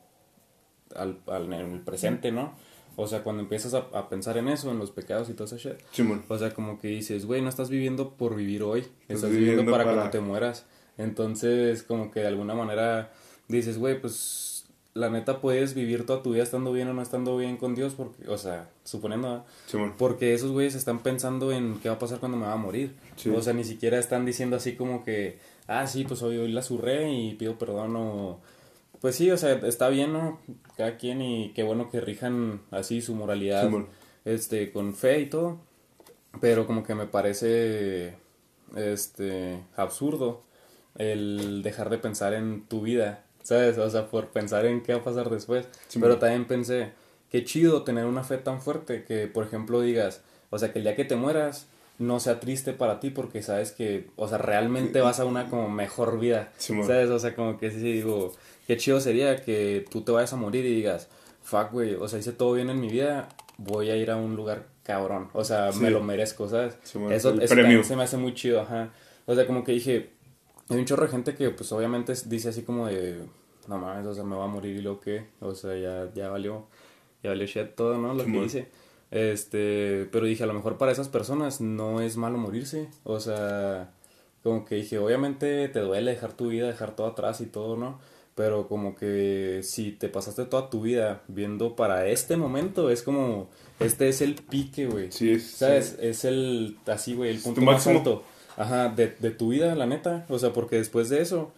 al, 0.95 1.19
al- 1.27 1.53
en 1.53 1.73
el 1.73 1.81
presente, 1.81 2.33
¿no? 2.33 2.55
O 2.97 3.07
sea, 3.09 3.23
cuando 3.25 3.43
empiezas 3.43 3.75
a, 3.75 3.89
a 3.93 4.09
pensar 4.09 4.39
en 4.39 4.49
eso, 4.49 4.71
en 4.71 4.79
los 4.79 4.91
pecados 4.93 5.29
y 5.29 5.35
todo 5.35 5.45
ese 5.47 5.59
shit, 5.59 5.79
Simón. 5.93 6.23
o 6.29 6.39
sea, 6.39 6.55
como 6.55 6.79
que 6.81 6.89
dices, 6.89 7.27
güey, 7.27 7.43
no 7.43 7.49
estás 7.49 7.69
viviendo 7.69 8.11
por 8.15 8.37
vivir 8.37 8.63
hoy, 8.63 8.87
estás, 9.09 9.31
viviendo 9.31 9.51
viviendo, 9.63 9.73
para, 9.73 9.85
para- 9.85 9.97
cuando 9.97 10.11
te 10.13 10.21
mueras. 10.21 10.65
Entonces, 10.97 11.83
como 11.83 12.11
que 12.13 12.21
de 12.21 12.29
alguna 12.29 12.55
manera 12.55 13.13
dices, 13.49 13.77
güey, 13.79 14.01
pues 14.01 14.13
la 14.95 15.11
neta 15.11 15.41
puedes 15.41 15.75
vivir 15.75 16.07
toda 16.07 16.23
tu 16.23 16.33
vida 16.33 16.45
estando 16.45 16.73
bien 16.73 16.89
o 16.89 16.95
no 16.95 17.03
estando 17.03 17.37
bien 17.37 17.57
con 17.57 17.75
Dios, 17.75 17.95
porque, 17.95 18.29
o 18.29 18.39
sea, 18.39 18.71
suponiendo. 18.85 19.45
Simón. 19.67 19.95
porque 19.99 20.35
esos 20.35 20.53
güeyes 20.53 20.77
están 20.77 21.01
pensando 21.01 21.51
en 21.51 21.81
qué 21.81 21.89
va 21.89 21.97
a 21.97 21.99
pasar 21.99 22.21
cuando 22.21 22.39
me 22.39 22.47
va 22.47 22.53
a 22.53 22.57
morir. 22.57 22.95
Sí. 23.17 23.29
O 23.31 23.43
sea, 23.43 23.53
ni 23.53 23.65
siquiera 23.65 23.99
están 23.99 24.25
diciendo 24.25 24.57
así 24.57 24.77
como 24.77 25.05
que, 25.05 25.39
ah, 25.67 25.87
sí, 25.89 26.05
pues 26.05 26.23
hoy, 26.23 26.39
hoy 26.39 26.53
la 26.53 26.63
zurré 26.63 27.13
y 27.13 27.35
pido 27.35 27.59
perdón 27.59 27.97
o... 27.97 28.41
Pues 29.01 29.17
sí, 29.17 29.31
o 29.31 29.37
sea, 29.37 29.53
está 29.53 29.91
bien, 29.91 30.15
¿no? 30.15 30.41
Cada 30.79 30.97
quien 30.97 31.21
y 31.21 31.53
qué 31.53 31.63
bueno 31.63 31.91
que 31.91 32.01
rijan 32.01 32.63
así 32.71 33.03
su 33.03 33.15
moralidad 33.15 33.71
este, 34.25 34.73
con 34.73 34.95
fe 34.95 35.21
y 35.21 35.27
todo. 35.27 35.59
Pero 36.41 36.67
como 36.67 36.85
que 36.85 36.95
me 36.95 37.07
parece 37.07 38.15
este 38.75 39.61
absurdo 39.77 40.45
el 40.97 41.63
dejar 41.63 41.91
de 41.91 41.99
pensar 41.99 42.35
en 42.35 42.67
tu 42.67 42.83
vida, 42.83 43.24
¿sabes? 43.45 43.79
O 43.79 43.89
sea, 43.89 44.09
por 44.09 44.27
pensar 44.31 44.67
en 44.67 44.83
qué 44.83 44.93
va 44.95 44.99
a 45.01 45.05
pasar 45.05 45.31
después. 45.31 45.69
Sí, 45.87 46.01
Pero 46.01 46.19
también 46.19 46.47
pensé, 46.47 46.91
qué 47.31 47.45
chido 47.45 47.85
tener 47.85 48.07
una 48.07 48.25
fe 48.25 48.39
tan 48.39 48.61
fuerte 48.61 49.05
que, 49.05 49.29
por 49.29 49.45
ejemplo, 49.45 49.81
digas, 49.81 50.21
o 50.51 50.59
sea, 50.59 50.73
que 50.73 50.81
el 50.81 50.85
día 50.85 50.97
que 50.97 51.05
te 51.05 51.15
mueras 51.15 51.69
no 52.01 52.19
sea 52.19 52.41
triste 52.41 52.73
para 52.73 52.99
ti 52.99 53.11
porque 53.11 53.41
sabes 53.43 53.71
que, 53.71 54.09
o 54.17 54.27
sea, 54.27 54.39
realmente 54.39 55.01
vas 55.01 55.21
a 55.21 55.25
una 55.25 55.49
como 55.49 55.69
mejor 55.69 56.19
vida, 56.19 56.53
Sí. 56.59 56.75
¿sabes? 56.83 57.09
O 57.11 57.21
sea, 57.21 57.37
como 57.37 57.57
que 57.59 57.71
sí 57.71 57.77
digo, 57.79 58.33
qué 58.67 58.77
chido 58.77 58.99
sería 59.01 59.37
que 59.45 59.85
tú 59.91 60.01
te 60.03 60.11
vayas 60.11 60.33
a 60.33 60.37
morir 60.37 60.65
y 60.65 60.75
digas, 60.75 61.09
fuck, 61.45 61.71
güey, 61.71 61.95
o 61.95 62.09
sea, 62.09 62.19
hice 62.19 62.33
todo 62.33 62.55
bien 62.55 62.69
en 62.71 62.81
mi 62.81 62.89
vida, 62.89 63.29
voy 63.59 63.91
a 63.91 63.97
ir 63.97 64.11
a 64.11 64.17
un 64.17 64.35
lugar 64.35 64.65
cabrón, 64.83 65.29
o 65.35 65.45
sea, 65.45 65.71
Sí. 65.71 65.79
me 65.81 65.91
lo 65.91 66.03
merezco, 66.03 66.49
¿sabes? 66.49 66.77
Sí, 66.83 66.99
eso 67.11 67.33
eso 67.41 67.55
se 67.85 67.95
me 67.97 68.03
hace 68.03 68.17
muy 68.17 68.35
chido, 68.35 68.61
ajá. 68.63 68.91
O 69.27 69.35
sea, 69.35 69.47
como 69.47 69.63
que 69.65 69.73
dije, 69.73 70.11
hay 70.69 70.79
un 70.79 70.85
chorro 70.85 71.05
de 71.05 71.11
gente 71.11 71.35
que, 71.35 71.51
pues, 71.51 71.71
obviamente 71.73 72.13
dice 72.27 72.49
así 72.49 72.63
como 72.63 72.87
de, 72.87 73.25
no 73.69 73.79
mames, 73.79 74.07
o 74.07 74.15
sea, 74.15 74.25
me 74.25 74.37
va 74.37 74.45
a 74.45 74.49
morir 74.49 74.77
y 74.77 74.83
lo 74.83 75.01
que, 75.01 75.27
o 75.41 75.55
sea, 75.55 75.77
ya, 75.77 76.11
ya 76.15 76.31
valió, 76.31 76.67
ya 77.23 77.31
valió 77.31 77.47
shit 77.47 77.75
todo, 77.75 77.99
¿no? 77.99 78.15
Lo 78.15 78.25
que 78.25 78.31
dice. 78.31 78.69
Este, 79.11 80.09
pero 80.11 80.27
dije, 80.27 80.43
a 80.43 80.47
lo 80.47 80.55
mejor 80.55 80.77
para 80.77 80.91
esas 80.93 81.09
personas 81.09 81.61
no 81.61 82.01
es 82.01 82.17
malo 82.17 82.39
morirse, 82.39 82.89
o 83.05 83.21
sea, 83.21 83.93
como 84.43 84.65
que 84.65 84.77
dije, 84.77 84.99
obviamente 84.99 85.69
te 85.69 85.81
duele 85.81 86.11
dejar 86.11 86.33
tu 86.33 86.49
vida, 86.49 86.67
dejar 86.67 86.97
todo 86.97 87.07
atrás 87.07 87.41
y 87.41 87.47
todo, 87.47 87.77
¿no? 87.77 88.01
Pero 88.35 88.67
como 88.67 88.97
que 88.97 89.61
si 89.63 89.93
te 89.93 90.09
pasaste 90.09 90.45
toda 90.47 90.69
tu 90.69 90.81
vida 90.81 91.23
viendo 91.29 91.77
para 91.77 92.09
este 92.09 92.37
momento, 92.37 92.91
es 92.91 93.05
como, 93.05 93.49
este 93.79 94.09
es 94.09 94.21
el 94.21 94.35
pique, 94.35 94.87
güey. 94.87 95.13
Sí, 95.13 95.31
es. 95.31 95.53
¿Sabes? 95.53 95.97
Es 96.01 96.25
el, 96.25 96.77
así, 96.87 97.15
güey, 97.15 97.31
el 97.31 97.39
punto 97.39 97.61
más 97.61 97.75
máximo. 97.75 97.99
alto. 97.99 98.25
Ajá, 98.57 98.89
de, 98.89 99.15
de 99.19 99.31
tu 99.31 99.49
vida, 99.51 99.75
la 99.75 99.87
neta. 99.87 100.27
O 100.29 100.39
sea, 100.39 100.53
porque 100.53 100.77
después 100.77 101.09
de 101.09 101.21
eso, 101.23 101.53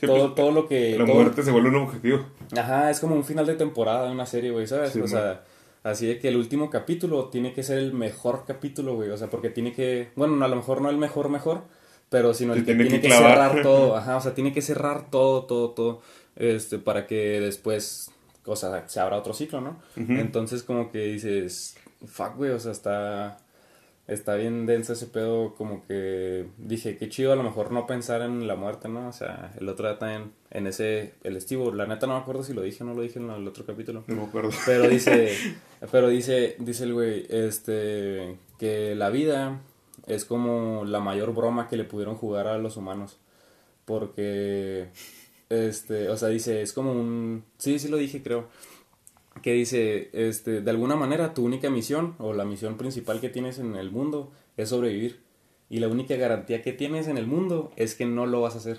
todo, 0.00 0.18
pues, 0.26 0.34
todo 0.34 0.50
lo 0.52 0.68
que... 0.68 0.98
La 0.98 1.06
todo- 1.06 1.14
muerte 1.16 1.42
se 1.42 1.50
vuelve 1.50 1.68
un 1.70 1.76
objetivo. 1.76 2.20
Ajá, 2.56 2.90
es 2.90 3.00
como 3.00 3.14
un 3.14 3.24
final 3.24 3.46
de 3.46 3.54
temporada 3.54 4.06
de 4.06 4.12
una 4.12 4.26
serie, 4.26 4.50
güey, 4.50 4.66
¿sabes? 4.66 4.92
Sí, 4.92 4.98
o 4.98 5.02
man. 5.02 5.08
sea, 5.10 5.44
así 5.84 6.06
de 6.06 6.18
que 6.18 6.28
el 6.28 6.36
último 6.36 6.68
capítulo 6.70 7.26
tiene 7.28 7.52
que 7.52 7.62
ser 7.62 7.78
el 7.78 7.92
mejor 7.92 8.44
capítulo, 8.46 8.94
güey. 8.94 9.10
O 9.10 9.16
sea, 9.16 9.28
porque 9.30 9.50
tiene 9.50 9.72
que... 9.72 10.10
Bueno, 10.16 10.44
a 10.44 10.48
lo 10.48 10.56
mejor 10.56 10.80
no 10.82 10.90
el 10.90 10.98
mejor, 10.98 11.28
mejor, 11.30 11.62
pero 12.10 12.34
sino 12.34 12.52
el 12.54 12.64
que 12.64 12.74
tiene 12.74 13.00
que 13.00 13.10
cerrar 13.10 13.60
todo. 13.62 13.96
Ajá, 13.96 14.16
o 14.16 14.20
sea, 14.20 14.34
tiene 14.34 14.52
que 14.52 14.62
cerrar 14.62 15.10
todo, 15.10 15.44
todo, 15.44 15.70
todo. 15.70 16.02
Este, 16.36 16.78
para 16.78 17.06
que 17.06 17.40
después, 17.40 18.10
o 18.44 18.54
sea, 18.54 18.86
se 18.88 19.00
abra 19.00 19.16
otro 19.16 19.32
ciclo, 19.32 19.62
¿no? 19.62 19.78
Ujú. 19.96 20.12
Entonces, 20.12 20.62
como 20.62 20.90
que 20.92 20.98
dices, 21.06 21.76
fuck, 22.06 22.36
güey, 22.36 22.50
o 22.50 22.60
sea, 22.60 22.72
está... 22.72 23.38
Está 24.08 24.36
bien 24.36 24.66
denso 24.66 24.92
ese 24.92 25.06
pedo, 25.06 25.54
como 25.56 25.84
que 25.86 26.46
dije, 26.58 26.96
qué 26.96 27.08
chido 27.08 27.32
a 27.32 27.36
lo 27.36 27.42
mejor 27.42 27.72
no 27.72 27.88
pensar 27.88 28.22
en 28.22 28.46
la 28.46 28.54
muerte, 28.54 28.88
¿no? 28.88 29.08
O 29.08 29.12
sea, 29.12 29.52
el 29.58 29.68
otro 29.68 29.88
día 29.88 29.98
también, 29.98 30.30
en 30.52 30.68
ese, 30.68 31.14
el 31.24 31.36
estivo, 31.36 31.72
la 31.72 31.86
neta 31.86 32.06
no 32.06 32.14
me 32.14 32.20
acuerdo 32.20 32.44
si 32.44 32.54
lo 32.54 32.62
dije 32.62 32.84
o 32.84 32.86
no 32.86 32.94
lo 32.94 33.02
dije 33.02 33.18
en 33.18 33.28
el 33.30 33.48
otro 33.48 33.66
capítulo. 33.66 34.04
No 34.06 34.14
me 34.14 34.22
acuerdo. 34.24 34.50
Pero 34.64 34.88
dice, 34.88 35.36
pero 35.90 36.08
dice, 36.08 36.54
dice 36.60 36.84
el 36.84 36.94
güey, 36.94 37.26
este, 37.28 38.36
que 38.60 38.94
la 38.94 39.10
vida 39.10 39.60
es 40.06 40.24
como 40.24 40.84
la 40.84 41.00
mayor 41.00 41.34
broma 41.34 41.68
que 41.68 41.76
le 41.76 41.84
pudieron 41.84 42.14
jugar 42.14 42.46
a 42.46 42.58
los 42.58 42.76
humanos. 42.76 43.18
Porque, 43.86 44.88
este, 45.48 46.10
o 46.10 46.16
sea, 46.16 46.28
dice, 46.28 46.62
es 46.62 46.72
como 46.72 46.92
un, 46.92 47.44
sí, 47.58 47.80
sí 47.80 47.88
lo 47.88 47.96
dije, 47.96 48.22
creo. 48.22 48.46
Que 49.42 49.52
dice, 49.52 50.10
este, 50.12 50.60
de 50.62 50.70
alguna 50.70 50.96
manera 50.96 51.34
tu 51.34 51.44
única 51.44 51.70
misión 51.70 52.14
o 52.18 52.32
la 52.32 52.44
misión 52.44 52.76
principal 52.76 53.20
que 53.20 53.28
tienes 53.28 53.58
en 53.58 53.76
el 53.76 53.90
mundo 53.90 54.32
es 54.56 54.70
sobrevivir. 54.70 55.22
Y 55.68 55.80
la 55.80 55.88
única 55.88 56.14
garantía 56.16 56.62
que 56.62 56.72
tienes 56.72 57.08
en 57.08 57.18
el 57.18 57.26
mundo 57.26 57.72
es 57.76 57.94
que 57.94 58.06
no 58.06 58.26
lo 58.26 58.40
vas 58.40 58.54
a 58.54 58.58
hacer. 58.58 58.78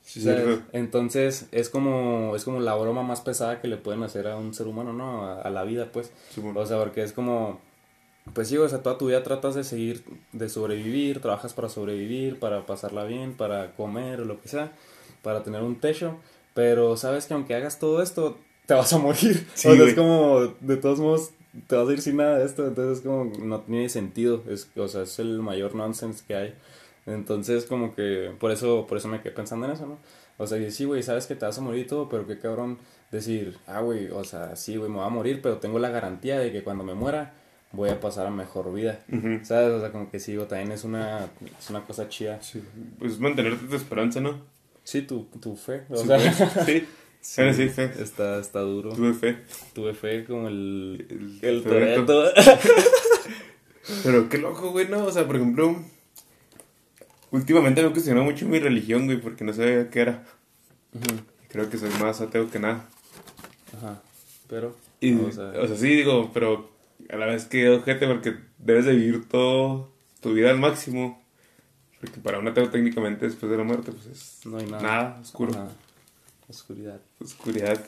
Sí, 0.00 0.20
¿sabes? 0.20 0.44
cierto. 0.44 0.64
Entonces 0.72 1.48
es 1.52 1.68
como, 1.68 2.34
es 2.34 2.44
como 2.44 2.60
la 2.60 2.74
broma 2.74 3.02
más 3.02 3.20
pesada 3.20 3.60
que 3.60 3.68
le 3.68 3.76
pueden 3.76 4.02
hacer 4.02 4.26
a 4.26 4.36
un 4.36 4.52
ser 4.52 4.66
humano, 4.66 4.92
¿no? 4.92 5.24
A, 5.24 5.40
a 5.42 5.50
la 5.50 5.62
vida, 5.64 5.92
pues. 5.92 6.12
Simón. 6.30 6.56
O 6.56 6.66
sea, 6.66 6.78
porque 6.78 7.02
es 7.02 7.12
como, 7.12 7.60
pues 8.34 8.48
sí, 8.48 8.56
o 8.56 8.68
sea, 8.68 8.82
toda 8.82 8.98
tu 8.98 9.06
vida 9.08 9.22
tratas 9.22 9.54
de 9.54 9.64
seguir, 9.64 10.04
de 10.32 10.48
sobrevivir, 10.48 11.20
trabajas 11.20 11.54
para 11.54 11.68
sobrevivir, 11.68 12.38
para 12.40 12.66
pasarla 12.66 13.04
bien, 13.04 13.36
para 13.36 13.74
comer 13.74 14.20
o 14.20 14.24
lo 14.24 14.40
que 14.40 14.48
sea. 14.48 14.72
para 15.22 15.42
tener 15.42 15.62
un 15.62 15.78
techo, 15.80 16.16
pero 16.54 16.96
sabes 16.96 17.26
que 17.26 17.34
aunque 17.34 17.54
hagas 17.54 17.78
todo 17.78 18.02
esto, 18.02 18.38
te 18.66 18.74
vas 18.74 18.92
a 18.92 18.98
morir. 18.98 19.46
Sí, 19.54 19.68
o 19.68 19.74
sea, 19.76 19.84
es 19.86 19.94
como, 19.94 20.54
de 20.60 20.76
todos 20.76 20.98
modos, 21.00 21.30
te 21.66 21.76
vas 21.76 21.88
a 21.88 21.92
ir 21.92 22.00
sin 22.00 22.16
nada 22.16 22.38
de 22.38 22.46
esto, 22.46 22.66
entonces 22.66 22.98
es 22.98 23.04
como, 23.04 23.30
no 23.44 23.60
tiene 23.60 23.88
sentido, 23.88 24.42
es, 24.48 24.68
o 24.76 24.88
sea, 24.88 25.02
es 25.02 25.18
el 25.18 25.40
mayor 25.40 25.74
nonsense 25.74 26.24
que 26.26 26.34
hay. 26.34 26.54
Entonces, 27.06 27.64
como 27.64 27.94
que, 27.94 28.32
por 28.38 28.50
eso, 28.52 28.86
por 28.88 28.98
eso 28.98 29.08
me 29.08 29.20
quedé 29.20 29.32
pensando 29.32 29.66
en 29.66 29.72
eso, 29.72 29.86
¿no? 29.86 29.98
O 30.38 30.46
sea, 30.46 30.70
sí, 30.70 30.84
güey, 30.84 31.02
sabes 31.02 31.26
que 31.26 31.34
te 31.34 31.44
vas 31.44 31.58
a 31.58 31.60
morir 31.60 31.84
y 31.84 31.86
todo, 31.88 32.08
pero 32.08 32.26
qué 32.26 32.38
cabrón 32.38 32.78
decir, 33.10 33.58
ah, 33.66 33.80
güey, 33.80 34.08
o 34.10 34.24
sea, 34.24 34.56
sí, 34.56 34.76
güey, 34.76 34.88
me 34.90 34.96
voy 34.96 35.06
a 35.06 35.10
morir, 35.10 35.40
pero 35.42 35.58
tengo 35.58 35.78
la 35.78 35.90
garantía 35.90 36.38
de 36.38 36.52
que 36.52 36.62
cuando 36.62 36.84
me 36.84 36.94
muera 36.94 37.34
voy 37.72 37.90
a 37.90 38.00
pasar 38.00 38.26
a 38.26 38.30
mejor 38.30 38.72
vida. 38.72 39.00
Ujú. 39.12 39.40
¿Sabes? 39.44 39.70
O 39.72 39.80
sea, 39.80 39.90
como 39.90 40.10
que 40.10 40.20
sí, 40.20 40.36
o 40.36 40.46
también 40.46 40.72
es 40.72 40.84
una, 40.84 41.28
es 41.58 41.70
una 41.70 41.84
cosa 41.84 42.08
chida. 42.08 42.40
Sí, 42.42 42.62
pues 42.98 43.18
mantenerte 43.18 43.66
tu 43.66 43.76
esperanza, 43.76 44.20
¿no? 44.20 44.40
Sí, 44.84 45.02
tu, 45.02 45.24
tu 45.40 45.56
fe. 45.56 45.82
O 45.90 45.96
Sí, 45.96 46.06
sea, 46.06 46.16
pues, 46.18 46.66
sí. 46.66 46.86
Ahora 47.38 47.54
sí, 47.54 47.68
fe. 47.68 47.90
está, 48.00 48.38
está 48.38 48.60
duro. 48.60 48.92
Tuve 48.94 49.14
fe. 49.14 49.38
Tuve 49.74 49.94
fe 49.94 50.24
como 50.24 50.48
el, 50.48 51.06
El 51.40 51.48
el. 51.48 51.62
Toretto. 51.62 52.24
Pero 54.04 54.28
qué 54.28 54.38
loco, 54.38 54.70
güey, 54.70 54.88
¿no? 54.88 55.04
O 55.04 55.12
sea, 55.12 55.26
por 55.26 55.36
ejemplo, 55.36 55.76
últimamente 57.30 57.82
me 57.82 57.88
he 57.88 57.92
cuestionado 57.92 58.24
mucho 58.24 58.46
mi 58.46 58.58
religión, 58.58 59.06
güey, 59.06 59.20
porque 59.20 59.44
no 59.44 59.52
sabía 59.52 59.88
qué 59.90 60.00
era. 60.00 60.24
Creo 61.48 61.68
que 61.70 61.78
soy 61.78 61.90
más 62.00 62.20
ateo 62.20 62.50
que 62.50 62.58
nada. 62.58 62.88
Ajá. 63.76 64.02
Pero, 64.48 64.76
Y, 65.00 65.14
o 65.14 65.26
o, 65.26 65.32
sea, 65.32 65.76
sí, 65.76 65.88
digo, 65.88 66.30
pero 66.34 66.70
a 67.08 67.16
la 67.16 67.26
vez 67.26 67.46
que 67.46 67.68
ojete 67.70 68.06
porque 68.06 68.36
debes 68.58 68.84
de 68.84 68.94
vivir 68.94 69.28
todo 69.28 69.92
tu 70.20 70.34
vida 70.34 70.50
al 70.50 70.58
máximo. 70.58 71.22
Porque 72.00 72.20
para 72.20 72.38
un 72.40 72.48
ateo 72.48 72.68
técnicamente 72.68 73.26
después 73.26 73.50
de 73.50 73.58
la 73.58 73.64
muerte, 73.64 73.92
pues 73.92 74.06
es 74.06 74.40
no 74.46 74.58
hay 74.58 74.66
nada. 74.66 74.82
nada, 74.82 75.18
oscuro, 75.22 75.52
Ajá. 75.52 75.68
Oscuridad. 76.52 77.00
oscuridad. 77.18 77.80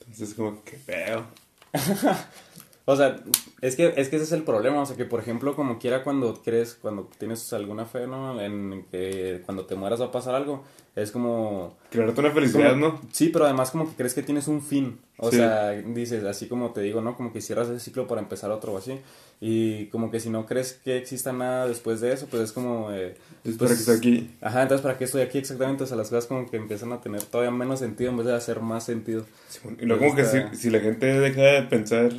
Entonces 0.00 0.34
como 0.34 0.64
que 0.64 0.78
feo. 0.78 1.26
O 2.88 2.94
sea, 2.94 3.16
es 3.62 3.74
que, 3.74 3.92
es 3.96 4.08
que 4.08 4.14
ese 4.14 4.24
es 4.24 4.30
el 4.30 4.44
problema, 4.44 4.80
o 4.80 4.86
sea, 4.86 4.96
que 4.96 5.04
por 5.04 5.18
ejemplo, 5.18 5.56
como 5.56 5.80
quiera 5.80 6.04
cuando 6.04 6.40
crees, 6.40 6.74
cuando 6.74 7.10
tienes 7.18 7.52
alguna 7.52 7.84
fe, 7.84 8.06
¿no? 8.06 8.40
En 8.40 8.86
que 8.92 9.42
cuando 9.44 9.66
te 9.66 9.74
mueras 9.74 10.00
va 10.00 10.04
a 10.06 10.12
pasar 10.12 10.36
algo, 10.36 10.62
es 10.96 11.12
como... 11.12 11.76
Crearte 11.90 12.20
una 12.20 12.30
felicidad, 12.32 12.70
como- 12.70 12.88
¿no? 12.88 13.00
Sí, 13.12 13.28
pero 13.28 13.44
además 13.44 13.70
como 13.70 13.88
que 13.88 13.94
crees 13.96 14.14
que 14.14 14.22
tienes 14.22 14.48
un 14.48 14.60
fin, 14.62 14.98
o 15.18 15.30
Sí. 15.30 15.36
sea, 15.36 15.70
dices, 15.70 16.24
así 16.24 16.48
como 16.48 16.72
te 16.72 16.80
digo, 16.80 17.00
¿no? 17.02 17.16
Como 17.16 17.32
que 17.32 17.40
cierras 17.40 17.68
ese 17.68 17.78
ciclo 17.80 18.06
para 18.08 18.20
empezar 18.20 18.50
otro 18.50 18.72
o 18.72 18.78
así, 18.78 18.98
y 19.40 19.86
como 19.88 20.10
que 20.10 20.18
si 20.20 20.30
no 20.30 20.46
crees 20.46 20.72
que 20.82 20.96
exista 20.96 21.32
nada 21.32 21.68
después 21.68 22.00
de 22.00 22.12
eso, 22.12 22.26
pues 22.30 22.42
es 22.42 22.52
como... 22.52 22.90
eh, 22.92 23.14
Es 23.44 23.56
pues, 23.56 23.56
para 23.58 23.68
que 23.74 23.74
esté 23.80 23.92
aquí. 23.92 24.30
Ajá, 24.40 24.62
entonces 24.62 24.82
para 24.82 24.96
qué 24.98 25.04
estoy 25.04 25.20
aquí 25.22 25.36
exactamente, 25.38 25.84
o 25.84 25.86
sea, 25.86 25.96
las 25.98 26.08
cosas 26.08 26.26
como 26.26 26.50
que 26.50 26.56
empiezan 26.56 26.90
a 26.92 27.00
tener 27.02 27.22
todavía 27.22 27.50
menos 27.50 27.78
sentido 27.80 28.10
en 28.10 28.16
vez 28.16 28.26
de 28.26 28.34
hacer 28.34 28.60
más 28.60 28.84
sentido. 28.84 29.24
Simón. 29.48 29.76
Y 29.80 29.84
luego 29.84 30.02
como 30.02 30.16
que 30.16 30.24
si, 30.24 30.38
Está- 30.38 30.54
si 30.54 30.70
la 30.70 30.80
gente 30.80 31.06
deja 31.06 31.42
de 31.42 31.62
pensar, 31.64 32.10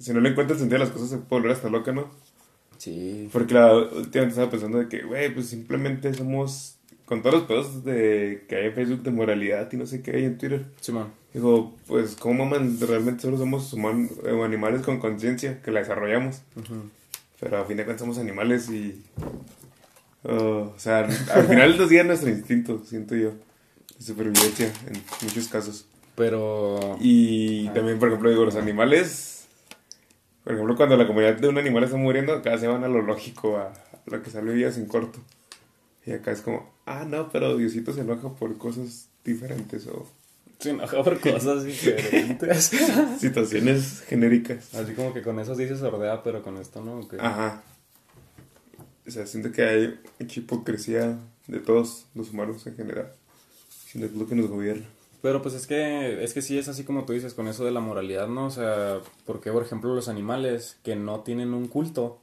si 0.00 0.12
no 0.12 0.20
le 0.20 0.30
encuentra 0.30 0.54
el 0.54 0.60
sentido 0.60 0.82
a 0.82 0.84
las 0.84 0.92
cosas, 0.92 1.08
se 1.10 1.18
puede 1.18 1.42
volver 1.42 1.56
hasta 1.56 1.70
loca, 1.70 1.92
¿no? 1.92 2.10
Sí. 2.78 3.28
Porque 3.32 3.54
la 3.54 3.72
últimamente 3.72 4.30
estaba 4.30 4.50
pensando 4.50 4.78
de 4.78 4.88
que, 4.88 5.02
güey, 5.04 5.32
pues 5.32 5.46
simplemente 5.46 6.12
somos, 6.14 6.78
con 7.06 7.22
todos 7.22 7.34
los 7.36 7.44
pedos 7.44 7.84
de 7.84 8.44
que 8.48 8.56
hay 8.56 8.66
en 8.66 8.74
Facebook 8.74 9.02
de 9.02 9.10
moralidad 9.10 9.70
y 9.72 9.76
no 9.76 9.86
sé 9.86 10.02
qué 10.02 10.12
hay 10.12 10.24
en 10.24 10.38
Twitter. 10.38 10.64
Simón. 10.80 11.08
Digo, 11.34 11.74
pues, 11.86 12.14
¿cómo 12.16 12.44
maman? 12.44 12.78
Realmente 12.80 13.22
solo 13.22 13.38
somos 13.38 13.72
humanos, 13.72 14.10
o 14.30 14.44
animales 14.44 14.82
con 14.82 14.98
conciencia, 15.00 15.62
que 15.62 15.70
la 15.70 15.80
desarrollamos. 15.80 16.42
Ujú. 16.56 16.90
Pero 17.40 17.58
a 17.58 17.64
fin 17.64 17.76
de 17.76 17.84
cuentas 17.84 18.00
somos 18.02 18.18
animales 18.18 18.68
y... 18.70 19.02
oh, 20.24 20.72
o 20.74 20.78
sea, 20.78 21.00
al 21.34 21.46
final 21.48 21.76
del 21.76 21.88
día 21.88 22.04
nuestro 22.04 22.28
instinto, 22.30 22.82
siento 22.84 23.16
yo, 23.16 23.30
de 23.98 24.04
supervivencia 24.04 24.70
en 24.86 25.02
muchos 25.22 25.48
casos. 25.48 25.86
Pero... 26.14 26.96
Y 27.00 27.66
Ah. 27.68 27.72
también, 27.74 27.98
por 27.98 28.08
ejemplo, 28.08 28.28
digo, 28.30 28.44
los 28.44 28.56
animales. 28.56 29.46
Por 30.44 30.52
ejemplo, 30.52 30.76
cuando 30.76 30.96
la 30.96 31.06
comunidad 31.06 31.36
de 31.36 31.48
un 31.48 31.56
animal 31.58 31.84
está 31.84 31.96
muriendo, 31.96 32.34
acá 32.34 32.58
se 32.58 32.66
van 32.66 32.84
a 32.84 32.88
lo 32.88 33.00
lógico, 33.00 33.56
a 33.56 33.72
lo 34.06 34.22
que 34.22 34.30
salió 34.30 34.52
días 34.52 34.76
en 34.76 34.86
corto. 34.86 35.18
Y 36.04 36.12
acá 36.12 36.30
es 36.32 36.42
como, 36.42 36.71
ah, 36.86 37.04
no, 37.06 37.30
pero 37.30 37.56
Diosito 37.56 37.92
se 37.92 38.00
enoja 38.00 38.34
por 38.34 38.56
cosas 38.58 39.08
diferentes 39.24 39.86
o 39.86 40.06
Se 40.58 40.70
enoja 40.70 41.02
por 41.02 41.20
cosas 41.32 41.64
diferentes. 41.64 42.72
situaciones 43.18 44.02
genéricas. 44.06 44.74
Así 44.74 44.94
como 44.94 45.12
que 45.12 45.22
con 45.22 45.38
eso 45.38 45.54
sí 45.54 45.66
se 45.68 45.76
sordea, 45.76 46.22
pero 46.22 46.42
con 46.42 46.56
esto 46.58 46.82
no. 46.82 47.00
Ajá. 47.18 47.62
O 49.06 49.10
sea, 49.10 49.26
siento 49.26 49.50
que 49.50 49.62
hay 49.62 50.00
mucha 50.18 50.40
hipocresía 50.40 51.18
de 51.46 51.58
todos 51.58 52.06
los 52.14 52.30
humanos 52.30 52.66
en 52.66 52.76
general. 52.76 53.12
Siento 53.68 54.08
que 54.08 54.14
es 54.14 54.20
lo 54.20 54.28
que 54.28 54.34
nos 54.34 54.48
gobierna. 54.48 54.86
Pero 55.22 55.40
pues 55.40 55.54
es 55.54 55.66
que, 55.68 56.22
es 56.22 56.34
que 56.34 56.42
sí 56.42 56.58
es 56.58 56.68
así 56.68 56.82
como 56.82 57.04
tú 57.04 57.12
dices, 57.12 57.34
con 57.34 57.46
eso 57.46 57.64
de 57.64 57.70
la 57.70 57.80
moralidad, 57.80 58.26
¿no? 58.26 58.46
O 58.46 58.50
sea, 58.50 59.00
porque 59.24 59.52
por 59.52 59.62
ejemplo 59.62 59.94
los 59.94 60.08
animales 60.08 60.78
que 60.82 60.96
no 60.96 61.20
tienen 61.20 61.54
un 61.54 61.68
culto. 61.68 62.21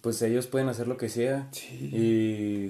Pues 0.00 0.20
ellos 0.22 0.46
pueden 0.46 0.68
hacer 0.68 0.88
lo 0.88 0.96
que 0.96 1.08
sea. 1.08 1.48
Sí. 1.52 1.90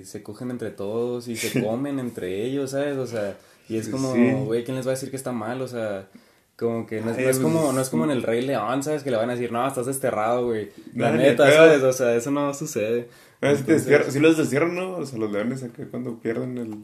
Y 0.01 0.05
se 0.05 0.23
cogen 0.23 0.51
entre 0.51 0.71
todos 0.71 1.29
y 1.29 1.37
se 1.37 1.63
comen 1.65 1.99
entre 1.99 2.45
ellos, 2.45 2.71
¿sabes? 2.73 2.97
O 2.99 3.07
sea, 3.07 3.37
y 3.69 3.77
es 3.77 3.89
como, 3.89 4.15
sí. 4.15 4.31
güey, 4.45 4.65
¿quién 4.65 4.77
les 4.77 4.87
va 4.87 4.91
a 4.91 4.95
decir 4.95 5.11
que 5.11 5.17
está 5.17 5.33
mal? 5.33 5.61
O 5.63 5.69
sea, 5.69 6.09
como 6.57 6.87
que 6.87 7.01
no 7.01 7.11
es, 7.13 7.17
Ay, 7.19 7.25
no 7.25 7.31
es 7.31 7.39
pues, 7.39 7.53
como, 7.53 7.73
no 7.73 7.81
es 7.81 7.89
como 7.89 8.05
en 8.05 8.11
el 8.11 8.23
Rey 8.23 8.43
León, 8.45 8.83
¿sabes? 8.83 9.03
Que 9.03 9.11
le 9.11 9.17
van 9.17 9.31
a 9.31 9.35
decir, 9.35 9.51
no, 9.53 9.67
estás 9.67 9.87
desterrado, 9.87 10.47
güey. 10.47 10.71
La 10.95 11.11
No, 11.11 11.17
neta. 11.19 11.51
¿sabes? 11.51 11.83
O 11.83 11.93
sea, 11.93 12.15
eso 12.17 12.31
no 12.31 12.53
sucede. 12.55 13.09
Te 13.41 13.51
Entonces- 13.51 14.13
sí 14.13 14.19
los 14.19 14.37
destierran, 14.37 14.75
¿no? 14.75 14.97
O 14.99 15.07
sea, 15.07 15.19
los 15.19 15.31
leones 15.33 15.63
acá 15.63 15.87
cuando 15.91 16.19
pierden 16.19 16.59
el... 16.59 16.75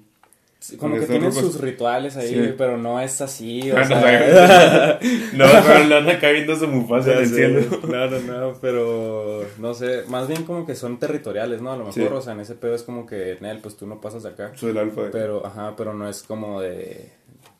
Como 0.79 0.99
que 0.99 1.07
tienen 1.07 1.33
sus 1.33 1.61
rituales 1.61 2.17
ahí, 2.17 2.29
Sí. 2.29 2.55
pero 2.59 2.77
no 2.77 3.01
es 3.01 3.21
así, 3.21 3.71
o 3.71 3.77
Ah, 3.77 3.81
no, 3.83 3.87
sea... 3.87 4.99
no, 5.35 5.45
pero 5.67 5.85
le 5.85 5.97
anda 5.97 6.13
acá 6.15 6.31
viendo 6.31 6.57
su 6.57 6.67
mufasa 6.69 7.25
cielo. 7.25 7.61
No, 7.87 8.07
no, 8.11 8.21
no, 8.21 8.59
pero 8.61 9.45
no 9.59 9.75
sé, 9.75 10.03
más 10.09 10.29
bien 10.29 10.45
como 10.45 10.67
que 10.67 10.75
son 10.75 10.99
territoriales, 10.99 11.61
¿no? 11.63 11.73
A 11.73 11.77
lo 11.77 11.85
mejor, 11.85 11.95
Sí. 11.95 12.09
o 12.11 12.21
sea, 12.23 12.33
en 12.33 12.41
ese 12.41 12.55
pedo 12.55 12.75
es 12.75 12.83
como 12.83 13.07
que, 13.07 13.39
Nel, 13.41 13.59
pues 13.61 13.77
tú 13.77 13.87
no 13.87 14.01
pasas 14.01 14.23
de 14.23 14.31
acá. 14.31 14.53
Soy 14.57 14.71
el 14.71 14.79
alfa 14.79 15.03
de... 15.05 15.11
Pero, 15.11 15.45
ajá, 15.47 15.75
pero 15.77 15.95
no 15.95 16.09
es 16.09 16.23
como 16.23 16.61
de, 16.61 17.11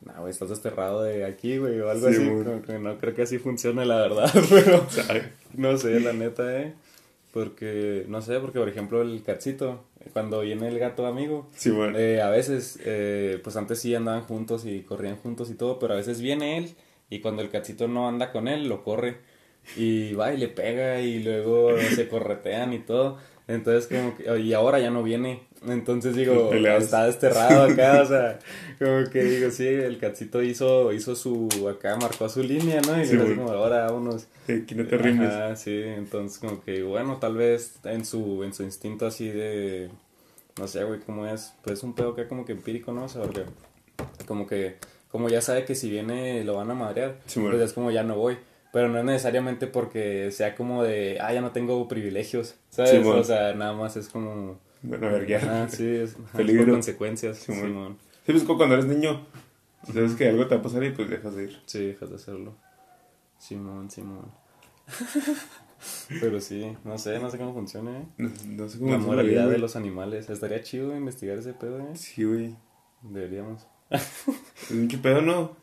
no, 0.05 0.13
güey, 0.21 0.31
estás 0.31 0.49
desterrado 0.49 1.03
de 1.03 1.25
aquí, 1.25 1.59
güey, 1.59 1.79
o 1.81 1.91
algo 1.91 2.09
Sí, 2.09 2.17
así. 2.17 2.27
Como 2.29 2.63
que 2.63 2.79
no 2.79 2.99
creo 2.99 3.15
que 3.15 3.23
así 3.23 3.39
funcione, 3.39 3.85
la 3.87 3.97
verdad, 3.99 4.33
pero 4.51 4.85
¿sabe? 4.89 5.33
no 5.55 5.77
sé, 5.77 6.01
la 6.01 6.13
neta, 6.13 6.61
¿eh? 6.61 6.75
Porque, 7.33 8.05
no 8.09 8.23
sé, 8.23 8.41
porque 8.41 8.59
por 8.59 8.69
ejemplo 8.69 9.03
el 9.03 9.23
cachito, 9.23 9.85
cuando 10.13 10.41
viene 10.41 10.69
el 10.69 10.79
gato 10.79 11.07
amigo, 11.07 11.49
Sí, 11.55 11.71
bueno. 11.71 11.99
eh, 11.99 12.21
a 12.21 12.31
veces, 12.31 12.79
eh, 12.85 13.41
pues 13.43 13.57
antes 13.57 13.79
sí 13.81 13.95
andaban 13.95 14.23
juntos 14.23 14.65
y 14.67 14.81
corrían 14.83 15.17
juntos 15.17 15.51
y 15.51 15.55
todo, 15.55 15.79
pero 15.79 15.95
a 15.95 15.97
veces 15.97 16.21
viene 16.21 16.59
él 16.59 16.75
y 17.11 17.21
cuando 17.21 17.43
el 17.43 17.51
cachito 17.51 17.89
no 17.89 18.09
anda 18.09 18.33
con 18.33 18.49
él, 18.49 18.69
lo 18.69 18.83
corre 18.83 19.19
y 19.77 20.13
va 20.15 20.33
y 20.33 20.37
le 20.39 20.49
pega 20.49 21.01
y 21.01 21.23
luego 21.23 21.77
se 21.95 22.09
corretean 22.09 22.73
y 22.73 22.79
todo. 22.81 23.19
Entonces 23.49 23.87
como 23.87 24.17
que, 24.17 24.39
y 24.41 24.53
ahora 24.55 24.79
ya 24.81 24.91
no 24.91 25.03
viene. 25.03 25.46
Entonces 25.67 26.15
digo, 26.15 26.53
está 26.53 27.07
desterrado 27.07 27.63
acá, 27.65 28.03
o 28.03 28.07
sea, 28.07 28.39
como 28.79 29.11
que 29.11 29.25
digo, 29.25 29.51
sí, 29.51 29.67
el 29.67 29.99
cachito 29.99 30.43
hizo, 30.43 30.93
hizo 30.93 31.17
su, 31.17 31.49
acá 31.69 31.97
marcó 31.97 32.29
su 32.29 32.43
línea, 32.43 32.81
¿no? 32.83 33.01
Y 33.01 33.07
Sí, 33.07 33.17
como, 33.17 33.51
ahora 33.51 33.87
vámonos. 33.87 34.27
Aquí 34.45 34.75
no 34.75 34.87
te 34.87 34.99
rimes. 34.99 35.33
Ajá, 35.33 35.57
sí, 35.57 35.83
entonces 35.83 36.39
como 36.39 36.63
que 36.63 36.83
bueno, 36.83 37.17
tal 37.17 37.37
vez 37.37 37.79
en 37.85 38.05
su, 38.05 38.45
en 38.45 38.53
su 38.53 38.63
instinto 38.63 39.07
así 39.07 39.29
de, 39.29 39.91
no 40.59 40.69
sé, 40.69 40.85
güey, 40.85 41.01
cómo 41.01 41.27
es, 41.27 41.55
pues 41.63 41.79
es 41.79 41.85
un 41.85 41.95
pedo 41.95 42.15
que 42.15 42.29
como 42.29 42.45
que 42.45 42.53
empírico, 42.53 42.93
¿no? 42.93 43.05
O 43.05 43.09
sea, 43.09 43.23
porque 43.23 43.45
como 44.27 44.47
que, 44.47 44.77
como 45.11 45.29
ya 45.29 45.41
sabe 45.41 45.65
que 45.65 45.75
si 45.75 45.91
viene 45.91 46.45
lo 46.45 46.55
van 46.57 46.71
a 46.71 46.75
madrear, 46.75 47.17
Sí, 47.27 47.41
pues 47.41 47.61
es 47.61 47.73
como 47.73 47.91
ya 47.91 48.03
no 48.03 48.17
voy. 48.17 48.37
Pero 48.73 48.89
no 48.89 48.99
es 48.99 49.05
necesariamente 49.05 49.67
porque 49.67 50.31
sea 50.33 50.55
como 50.55 50.83
de, 50.83 51.19
ah, 51.21 51.33
ya 51.33 51.41
no 51.41 51.51
tengo 51.53 51.89
privilegios, 51.89 52.57
¿sabes? 52.69 52.91
Sí, 52.91 52.99
bueno. 52.99 53.21
o 53.21 53.25
sea, 53.25 53.55
nada 53.55 53.73
más 53.73 53.97
es 53.97 54.09
como... 54.09 54.59
Bueno, 54.87 55.07
a 55.09 55.11
ver, 55.11 55.26
ya. 55.26 55.62
Ah, 55.64 55.69
sí, 55.69 55.87
es, 55.87 56.16
Peligro. 56.35 56.64
por 56.64 56.75
consecuencias, 56.75 57.38
Sí. 57.38 57.52
Simón. 57.52 57.99
Sí, 58.25 58.33
pues 58.33 58.45
cuando 58.45 58.75
eres 58.75 58.87
niño. 58.87 59.26
Sabes 59.93 60.14
que 60.14 60.28
algo 60.28 60.47
te 60.47 60.55
va 60.55 60.61
a 60.61 60.64
pasar 60.64 60.83
y 60.85 60.90
pues 60.90 61.09
dejas 61.09 61.37
de 61.37 61.45
ir. 61.45 61.61
Sí, 61.66 61.87
dejas 61.87 62.11
de 62.11 62.16
hacerlo. 62.16 62.57
Simón, 63.38 63.90
Simón. 63.90 64.31
Pero 66.21 66.40
sí, 66.40 66.76
no 66.85 66.99
sé, 66.99 67.19
no 67.19 67.31
sé 67.31 67.38
cómo 67.38 67.52
funciona, 67.52 67.99
¿eh? 67.99 68.07
No, 68.19 68.31
no 68.47 68.69
sé 68.69 68.78
cómo 68.78 68.90
La 68.93 68.99
moralidad 68.99 69.43
bien, 69.43 69.52
de 69.52 69.59
los 69.59 69.76
animales. 69.76 70.28
Estaría 70.31 70.62
chido 70.62 70.97
investigar 70.97 71.38
ese 71.38 71.52
pedo, 71.52 71.78
¿eh? 71.81 71.95
Sí, 71.95 72.25
güey. 72.25 72.57
Deberíamos. 73.02 73.66
Es 73.90 74.71
mucho 74.73 75.00
pedo, 75.02 75.21
¿no? 75.23 75.57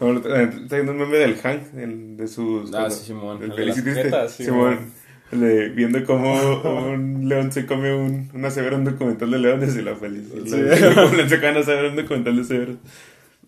Está 0.00 0.76
viendo 0.76 0.92
un 0.92 0.98
meme 0.98 1.16
del 1.16 1.36
Hank, 1.36 1.74
el, 1.74 2.16
de 2.16 2.26
sus... 2.26 2.74
Ah, 2.74 2.90
sí, 2.90 3.06
Simón. 3.06 3.42
El 3.42 3.52
El 3.52 3.68
las 3.68 3.78
este. 3.78 3.94
jetas, 3.94 4.32
Simón. 4.32 4.92
De 5.32 5.70
viendo 5.70 6.04
cómo 6.04 6.60
un 6.92 7.28
león 7.28 7.50
se 7.50 7.66
come 7.66 7.94
un, 7.94 8.30
una 8.34 8.50
severa 8.50 8.76
un 8.76 8.84
documental 8.84 9.30
de 9.30 9.38
leones 9.38 9.74
y 9.76 9.82
la 9.82 9.96
feliz. 9.96 10.28
Sí. 10.44 10.60
Como 10.94 11.16
le 11.16 11.28
sacan 11.28 11.56
a 11.56 11.62
saber 11.62 11.86
un 11.86 11.96
documental 11.96 12.36
de. 12.36 12.76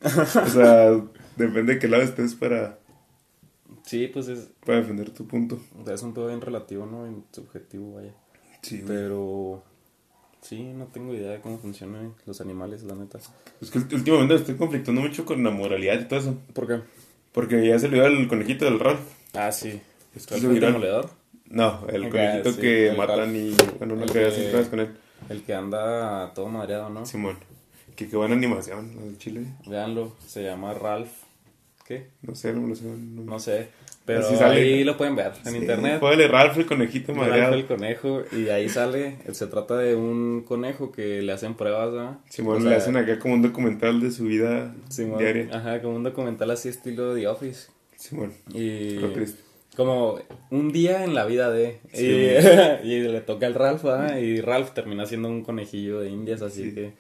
O 0.03 0.47
sea, 0.49 0.91
depende 1.37 1.75
de 1.75 1.79
qué 1.79 1.89
lado 1.89 2.03
estés 2.03 2.35
para, 2.35 2.79
Sí, 3.85 4.09
pues 4.09 4.29
es, 4.29 4.49
para 4.65 4.79
defender 4.79 5.11
tu 5.11 5.27
punto. 5.27 5.61
es 5.87 6.03
un 6.03 6.15
pedo 6.15 6.29
bien 6.29 6.41
relativo, 6.41 6.87
¿no? 6.87 7.07
En 7.07 7.25
subjetivo, 7.33 7.95
vaya. 7.95 8.15
Sí, 8.63 8.81
güey. 8.81 8.87
Pero, 8.97 9.63
Sí, 10.41 10.63
no 10.63 10.87
tengo 10.89 11.15
idea 11.15 11.31
de 11.31 11.41
cómo 11.41 11.59
funcionan 11.59 12.15
los 12.27 12.39
animales, 12.43 12.83
la 12.83 12.95
neta. 12.95 13.19
Es 13.63 13.71
que 13.71 13.79
últimamente 13.79 14.35
estoy 14.35 14.57
conflictando 14.57 15.01
mucho 15.01 15.25
con 15.25 15.43
la 15.43 15.51
moralidad 15.51 15.99
y 15.99 16.05
todo 16.05 16.21
eso. 16.21 16.37
¿Por 16.53 16.67
qué? 16.67 16.81
Porque 17.33 17.67
ya 17.67 17.79
se 17.79 17.89
le 17.89 17.95
dio 17.95 18.05
el 18.07 18.29
conejito 18.29 18.67
del 18.67 18.79
Ralph. 18.79 19.01
Ah, 19.33 19.51
sí. 19.51 19.81
Es 20.15 20.27
que 20.27 20.35
¿El 20.35 20.41
se 20.43 20.49
demoledor? 20.49 21.11
No, 21.47 21.87
el 21.93 22.09
conejito 22.09 22.53
sí, 22.53 22.61
que 22.61 22.89
el 22.91 22.97
matan 22.97 23.19
Ralph. 23.19 23.35
y. 23.35 23.57
Bueno, 23.79 23.97
no 23.97 24.07
quería 24.07 24.29
que- 24.29 24.35
hacer 24.35 24.51
cosas 24.53 24.69
con 24.69 24.81
él. 24.81 24.89
El 25.29 25.43
que 25.43 25.55
anda 25.55 26.33
todo 26.35 26.49
madreado, 26.49 26.91
¿no? 26.91 27.07
Simón. 27.07 27.39
Que 27.97 28.09
qué 28.09 28.17
buena 28.17 28.35
animación, 28.35 28.91
el 29.07 29.19
chile. 29.19 29.47
Véanlo, 29.67 30.15
se 30.27 30.43
llama 30.43 30.75
Ralph. 30.75 31.11
¿Qué? 31.87 32.09
No 32.23 32.35
sé, 32.35 32.53
no 32.53 32.67
lo 32.67 32.75
sé. 32.75 32.85
No, 32.85 33.23
No 33.25 33.39
sé. 33.39 33.69
Pero 34.07 34.21
Así 34.21 34.37
sale. 34.37 34.61
ahí 34.61 34.85
lo 34.85 34.99
pueden 34.99 35.17
ver 35.17 35.33
en 35.47 35.53
Sí, 35.53 35.57
internet. 35.59 35.99
Póngale 35.99 36.29
Ralph 36.29 36.59
el 36.59 36.67
conejito 36.67 37.15
Ralph 37.15 37.27
madreado. 37.29 37.55
el 37.55 37.65
conejo. 37.67 38.23
Y 38.33 38.49
ahí 38.51 38.69
sale. 38.69 39.17
Se 39.33 39.47
trata 39.47 39.79
de 39.79 39.95
un 39.95 40.43
conejo 40.47 40.93
que 40.93 41.23
le 41.23 41.33
hacen 41.33 41.55
pruebas, 41.55 41.93
¿no? 41.95 42.21
Simón 42.29 42.57
O 42.67 42.69
le 42.69 42.75
hacen 42.77 42.97
acá 42.99 43.19
como 43.19 43.33
un 43.35 43.41
documental 43.43 44.01
de 44.03 44.11
su 44.11 44.25
vida 44.25 44.75
Simón, 44.91 45.19
diaria. 45.21 45.49
Ajá, 45.57 45.81
como 45.81 45.97
un 45.97 46.03
documental 46.03 46.51
así 46.51 46.69
estilo 46.69 47.15
The 47.15 47.29
Office. 47.29 47.69
Simón. 47.97 48.33
Y 48.53 48.91
Lo 48.97 49.11
triste. 49.13 49.41
Como 49.77 50.19
un 50.51 50.73
día 50.73 51.05
en 51.05 51.15
la 51.15 51.25
vida 51.27 51.51
de 51.51 51.81
Sí. 51.93 52.07
y, 52.07 52.87
y 52.89 53.01
le 53.09 53.21
toca 53.21 53.47
al 53.47 53.55
Ralph 53.55 53.83
¿verdad? 53.83 54.17
y 54.19 54.41
Ralph 54.41 54.71
termina 54.73 55.07
siendo 55.07 55.29
un 55.29 55.43
conejillo 55.43 56.01
de 56.01 56.11
indias 56.11 56.43
así 56.43 56.65
Sí. 56.71 56.75
que 56.75 56.93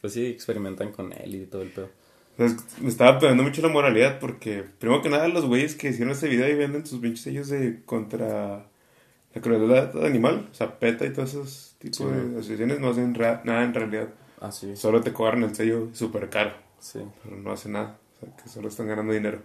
pues 0.00 0.12
sí 0.14 0.26
experimentan 0.26 0.92
con 0.92 1.12
él 1.12 1.34
y 1.34 1.46
todo 1.46 1.62
el 1.62 1.68
pedo 1.68 1.88
Entonces, 2.36 2.78
me 2.80 2.88
estaba 2.88 3.18
pegando 3.18 3.42
mucho 3.42 3.62
la 3.62 3.68
moralidad 3.68 4.18
porque, 4.18 4.64
primero 4.78 5.02
que 5.02 5.08
nada, 5.10 5.28
los 5.28 5.44
güeyes 5.46 5.74
que 5.76 5.88
hicieron 5.90 6.12
este 6.12 6.28
video 6.28 6.48
y 6.48 6.54
venden 6.54 6.84
sus 6.86 6.98
pinches 7.00 7.20
sellos 7.22 7.48
de 7.48 7.82
contra 7.84 8.66
la 9.34 9.40
crueldad 9.40 10.04
animal, 10.04 10.48
o 10.50 10.54
sea, 10.54 10.78
PETA 10.78 11.06
y 11.06 11.12
todos 11.12 11.30
esos 11.30 11.74
tipos 11.78 11.98
Sí. 11.98 12.04
de 12.04 12.38
asociaciones 12.38 12.80
no 12.80 12.90
hacen 12.90 13.12
nada 13.12 13.62
en 13.64 13.72
realidad. 13.74 14.08
así 14.40 14.74
Solo 14.76 15.00
te 15.02 15.12
cobran 15.12 15.42
el 15.44 15.54
sello 15.54 15.88
súper 15.92 16.28
caro, 16.30 16.52
sí 16.80 17.00
pero 17.22 17.36
no 17.36 17.52
hacen 17.52 17.72
nada. 17.72 17.96
O 18.16 18.24
sea, 18.26 18.36
que 18.42 18.48
solo 18.48 18.68
están 18.68 18.88
ganando 18.88 19.12
dinero. 19.12 19.38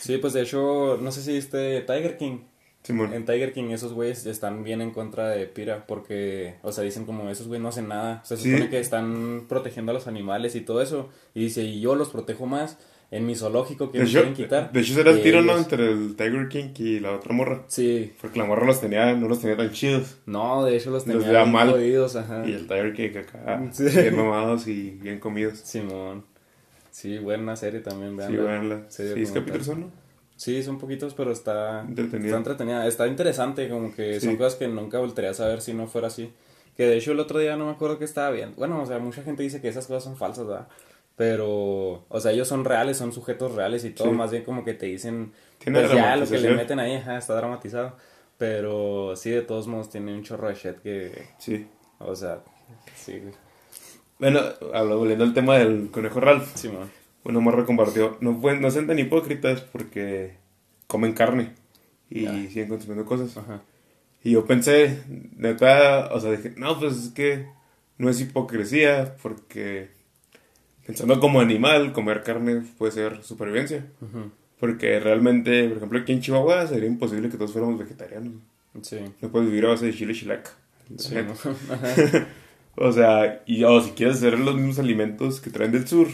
Sí 0.00 0.18
pues 0.18 0.32
de 0.32 0.42
hecho 0.42 0.98
no 1.00 1.10
sé 1.12 1.22
si 1.22 1.32
viste 1.32 1.80
Tiger 1.82 2.16
King 2.16 2.38
Simón. 2.82 3.14
en 3.14 3.24
Tiger 3.24 3.52
King 3.52 3.70
esos 3.70 3.92
güeyes 3.94 4.26
están 4.26 4.62
bien 4.64 4.80
en 4.82 4.90
contra 4.90 5.28
de 5.30 5.46
Pira 5.46 5.86
porque 5.86 6.56
o 6.62 6.70
sea 6.72 6.84
dicen 6.84 7.04
como 7.06 7.28
esos 7.30 7.46
güeyes 7.48 7.62
no 7.62 7.68
hacen 7.68 7.88
nada 7.88 8.20
o 8.22 8.26
sea, 8.26 8.36
se 8.36 8.42
Sí. 8.44 8.50
supone 8.50 8.68
que 8.70 8.78
están 8.80 9.46
protegiendo 9.48 9.90
a 9.90 9.94
los 9.94 10.06
animales 10.06 10.54
y 10.54 10.60
todo 10.60 10.82
eso 10.82 11.08
y 11.34 11.40
dice 11.44 11.62
y 11.62 11.80
yo 11.80 11.94
los 11.94 12.08
protejo 12.10 12.46
más 12.46 12.76
en 13.10 13.26
mi 13.26 13.36
zoológico 13.36 13.92
que 13.92 13.98
De 13.98 14.04
me 14.04 14.10
hecho, 14.10 14.18
quieren 14.20 14.34
quitar 14.34 14.72
de 14.72 14.80
hecho, 14.80 15.00
era 15.00 15.12
el 15.12 15.22
tiro, 15.22 15.40
¿no? 15.40 15.52
ellos". 15.52 15.62
Entre 15.62 15.90
el 15.92 16.16
Tiger 16.16 16.48
King 16.48 16.70
y 16.78 16.98
la 17.00 17.12
otra 17.12 17.32
morra. 17.32 17.62
sí 17.68 18.12
Porque 18.20 18.38
la 18.40 18.44
morra 18.44 18.66
los 18.66 18.80
tenía, 18.80 19.14
no 19.14 19.28
los 19.28 19.40
tenía 19.40 19.56
tan 19.56 19.70
chidos. 19.70 20.16
No, 20.26 20.64
de 20.64 20.76
hecho 20.76 20.90
los 20.90 21.06
Los 21.06 21.22
tenía 21.22 21.42
bien 21.42 21.52
mal. 21.52 21.70
jodidos, 21.70 22.16
ajá. 22.16 22.42
Y 22.44 22.52
el 22.54 22.66
Tiger 22.66 22.92
King 22.92 23.18
acá, 23.18 23.62
Sí. 23.72 23.84
bien 23.84 24.16
mamados 24.16 24.66
y 24.66 24.90
bien 25.00 25.20
comidos. 25.20 25.58
Simón. 25.60 26.24
Sí, 26.94 27.18
buena 27.18 27.56
serie 27.56 27.80
también, 27.80 28.16
vean. 28.16 28.30
Sí. 28.88 28.96
Serie 28.96 29.14
Seis 29.14 29.32
capítulos 29.32 29.66
son, 29.66 29.80
¿no? 29.80 29.90
Sí, 30.36 30.62
son 30.62 30.78
poquitos, 30.78 31.12
pero 31.14 31.32
está 31.32 31.80
Entretenida. 31.80 32.26
Está 32.28 32.36
entretenida. 32.36 32.86
Está 32.86 33.06
interesante, 33.08 33.68
como 33.68 33.92
que 33.92 34.20
Sí. 34.20 34.26
son 34.26 34.36
cosas 34.36 34.54
que 34.54 34.68
nunca 34.68 35.00
voltearía 35.00 35.32
a 35.32 35.34
saber 35.34 35.60
si 35.60 35.74
no 35.74 35.88
fuera 35.88 36.06
así. 36.06 36.32
Que 36.76 36.86
de 36.86 36.96
hecho 36.96 37.10
el 37.10 37.18
otro 37.18 37.40
día 37.40 37.56
no 37.56 37.66
me 37.66 37.72
acuerdo 37.72 37.98
que 37.98 38.04
estaba 38.04 38.30
bien. 38.30 38.52
Bueno, 38.56 38.80
o 38.80 38.86
sea, 38.86 39.00
mucha 39.00 39.22
gente 39.24 39.42
dice 39.42 39.60
que 39.60 39.66
esas 39.68 39.88
cosas 39.88 40.04
son 40.04 40.16
falsas, 40.16 40.46
¿verdad? 40.46 40.68
Pero, 41.16 42.04
o 42.08 42.20
sea, 42.20 42.30
ellos 42.30 42.46
son 42.46 42.64
reales, 42.64 42.96
son 42.96 43.12
sujetos 43.12 43.56
reales 43.56 43.84
y 43.84 43.90
todo. 43.90 44.08
Sí. 44.10 44.14
Más 44.14 44.30
bien 44.30 44.44
como 44.44 44.64
que 44.64 44.74
te 44.74 44.86
dicen, 44.86 45.32
pues 45.64 45.90
ya 45.92 46.14
lo 46.14 46.26
que 46.28 46.38
le 46.38 46.54
meten 46.54 46.78
ahí, 46.78 46.94
ajá, 46.94 47.18
está 47.18 47.34
dramatizado. 47.34 47.96
Pero 48.38 49.16
sí, 49.16 49.30
de 49.30 49.42
todos 49.42 49.66
modos 49.66 49.90
tiene 49.90 50.14
un 50.14 50.22
chorro 50.22 50.46
de 50.48 50.54
shit 50.54 50.76
que, 50.80 51.26
Sí. 51.38 51.66
o 51.98 52.14
sea, 52.14 52.38
sí. 52.94 53.20
Bueno, 54.18 54.40
hablo- 54.72 54.98
volviendo 54.98 55.24
al 55.24 55.34
tema 55.34 55.58
del 55.58 55.90
conejo 55.90 56.20
Ralph. 56.20 56.54
Simón. 56.54 56.90
Una 57.24 57.40
morra 57.40 57.64
compartió. 57.64 58.16
No, 58.20 58.40
pueden, 58.40 58.60
no 58.60 58.70
sean 58.70 58.86
tan 58.86 58.98
hipócritas 58.98 59.62
porque 59.62 60.36
comen 60.86 61.12
carne 61.14 61.52
y 62.10 62.26
siguen 62.48 62.68
consumiendo 62.68 63.04
cosas. 63.06 63.36
Ajá. 63.36 63.62
Y 64.22 64.32
yo 64.32 64.44
pensé, 64.46 65.02
neta, 65.36 66.10
o 66.12 66.20
sea, 66.20 66.30
dije, 66.30 66.54
no, 66.56 66.78
pues 66.78 66.96
es 66.96 67.08
que 67.10 67.46
no 67.98 68.08
es 68.10 68.20
hipocresía 68.20 69.16
porque 69.22 69.88
pensando 70.86 71.18
como 71.20 71.40
animal, 71.40 71.92
comer 71.92 72.22
carne 72.22 72.62
puede 72.78 72.92
ser 72.92 73.22
supervivencia. 73.22 73.86
Porque 74.60 75.00
realmente, 75.00 75.66
por 75.68 75.76
ejemplo, 75.78 75.98
aquí 75.98 76.12
en 76.12 76.20
Chihuahua 76.20 76.66
sería 76.66 76.88
imposible 76.88 77.28
que 77.28 77.36
todos 77.36 77.52
fuéramos 77.52 77.78
vegetarianos. 77.78 78.34
Sí. 78.82 78.98
No 79.20 79.28
puedes 79.30 79.48
vivir 79.48 79.66
a 79.66 79.70
base 79.70 79.86
de 79.86 79.92
chile 79.94 80.14
chilaca. 80.14 80.50
Sí. 80.98 81.14
¿no? 81.16 81.34
O 82.76 82.92
sea, 82.92 83.42
y 83.46 83.64
o 83.64 83.80
si 83.80 83.92
quieres 83.92 84.16
hacer 84.16 84.38
los 84.38 84.56
mismos 84.56 84.78
alimentos 84.78 85.40
que 85.40 85.50
traen 85.50 85.72
del 85.72 85.86
sur, 85.86 86.08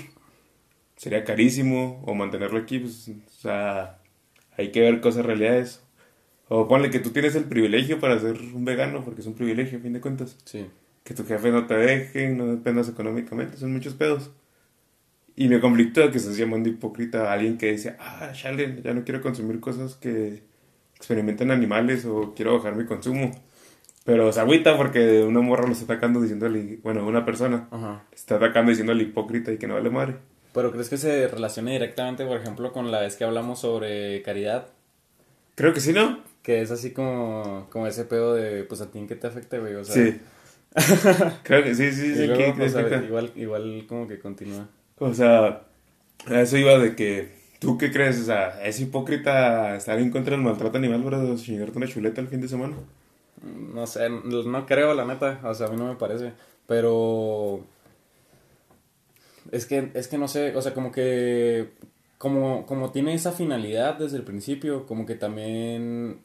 sería 0.96 1.25
carísimo, 1.25 2.03
o 2.07 2.14
mantenerlo 2.14 2.59
aquí, 2.59 2.79
pues, 2.79 3.09
o 3.09 3.40
sea, 3.40 3.99
hay 4.57 4.70
que 4.70 4.81
ver 4.81 5.01
cosas 5.01 5.25
realidades. 5.25 5.83
O 6.49 6.68
ponle 6.68 6.90
que 6.90 6.99
tú 6.99 7.11
tienes 7.11 7.35
el 7.37 7.44
privilegio 7.44 8.01
para 8.01 8.18
ser 8.18 8.37
un 8.55 8.64
vegano, 8.64 9.05
porque 9.05 9.20
es 9.23 9.27
un 9.27 9.35
privilegio, 9.35 9.79
a 9.79 9.83
fin 9.83 9.92
de 9.92 10.01
cuentas. 10.01 10.37
Sí. 10.44 10.66
Que 11.05 11.14
tu 11.14 11.25
jefe 11.25 11.51
no 11.51 11.66
te 11.66 11.75
deje, 11.75 12.29
no 12.31 12.46
dependas 12.46 12.88
económicamente, 12.88 13.57
son 13.57 13.73
muchos 13.73 13.94
pedos. 13.94 14.31
Y 15.37 15.49
me 15.49 15.61
conflictó 15.61 16.11
que 16.11 16.18
estás 16.18 16.37
llamando 16.37 16.68
hipócrita 16.68 17.31
a 17.31 17.35
alguien 17.35 17.57
que 17.57 17.73
dice, 17.73 17.96
ah, 17.99 18.33
chale, 18.35 18.83
ya 18.85 18.92
no 18.92 19.05
quiero 19.05 19.23
consumir 19.23 19.61
cosas 19.61 19.94
que 19.94 20.42
experimenten 20.96 21.51
animales 21.51 22.05
o 22.05 22.35
quiero 22.35 22.59
bajar 22.59 22.77
mi 22.77 22.85
consumo. 22.85 23.31
Pero 24.05 24.33
se 24.33 24.41
agüita 24.41 24.77
porque 24.77 25.23
una 25.23 25.41
morra 25.41 25.67
lo 25.67 25.73
está 25.73 25.85
atacando 25.85 26.21
diciéndole, 26.21 26.79
bueno, 26.83 27.07
una 27.07 27.25
persona 27.25 27.69
Ajá. 27.71 28.03
está 28.13 28.37
atacando 28.37 28.71
diciéndole 28.71 29.03
hipócrita 29.03 29.53
y 29.53 29.59
que 29.59 29.67
no 29.67 29.75
vale 29.75 29.91
madre. 29.91 30.17
Pero 30.55 30.73
¿crees 30.73 30.89
que 30.89 30.97
se 30.97 31.29
relacione 31.29 31.73
directamente, 31.73 32.25
por 32.25 32.37
ejemplo, 32.41 32.73
con 32.73 32.91
la 32.91 33.01
vez 33.01 33.17
que 33.17 33.25
hablamos 33.25 33.61
sobre 33.61 34.23
caridad? 34.23 34.67
Creo 35.55 35.73
que 35.75 35.81
sí, 35.81 35.93
¿no? 35.93 36.21
Que 36.43 36.63
es 36.63 36.71
así 36.71 36.93
como, 36.93 37.69
como 37.71 37.87
ese 37.87 38.05
pedo 38.05 38.35
de, 38.35 38.65
pues 38.65 38.81
a 38.81 38.91
ti 38.91 38.99
en 38.99 39.07
qué 39.07 39.15
te 39.17 39.27
afecta, 39.27 39.59
güey. 39.59 39.75
O 39.75 39.85
sea, 39.85 39.95
sí. 39.95 40.19
Creo 41.43 41.63
que 41.63 41.75
sí, 41.75 41.93
sí, 41.93 42.15
sí. 42.15 42.27
luego, 42.27 42.57
que- 42.57 42.69
sea, 42.69 42.89
que- 42.89 43.05
igual, 43.07 43.33
igual 43.37 43.85
como 43.87 44.09
que 44.09 44.19
continúa. 44.19 44.67
O 44.99 45.13
sea, 45.15 45.63
a 46.27 46.41
eso 46.41 46.57
iba 46.57 46.79
de 46.79 46.97
que, 46.97 47.29
¿tú 47.59 47.77
qué 47.79 47.91
crees? 47.93 48.19
O 48.21 48.25
sea, 48.25 48.63
¿es 48.65 48.81
hipócrita 48.81 49.77
estar 49.77 49.99
en 49.99 50.11
contra 50.11 50.33
del 50.37 50.45
maltrato 50.45 50.79
animal 50.79 51.03
para 51.03 51.37
chingarte 51.37 51.77
una 51.77 51.87
chuleta 51.87 52.21
el 52.21 52.29
fin 52.29 52.41
de 52.41 52.49
semana? 52.49 52.77
No 53.42 53.87
sé, 53.87 54.09
no 54.11 54.66
creo, 54.66 54.94
la 54.94 55.05
neta. 55.05 55.40
O 55.44 55.55
sea, 55.55 55.66
a 55.66 55.70
mí 55.70 55.76
no 55.76 55.87
me 55.87 55.96
parece. 55.96 56.33
Pero. 56.66 57.61
Es 59.50 59.66
que, 59.66 59.90
es 59.94 60.09
que 60.09 60.18
no 60.18 60.29
sé, 60.29 60.55
o 60.57 60.62
sea, 60.62 60.74
como 60.74 60.92
que. 60.92 61.72
Como, 62.18 62.66
como 62.66 62.92
tiene 62.92 63.14
esa 63.14 63.33
finalidad 63.33 63.98
desde 63.98 64.18
el 64.18 64.24
principio, 64.24 64.87
como 64.87 65.07
que 65.07 65.14
también 65.14 66.20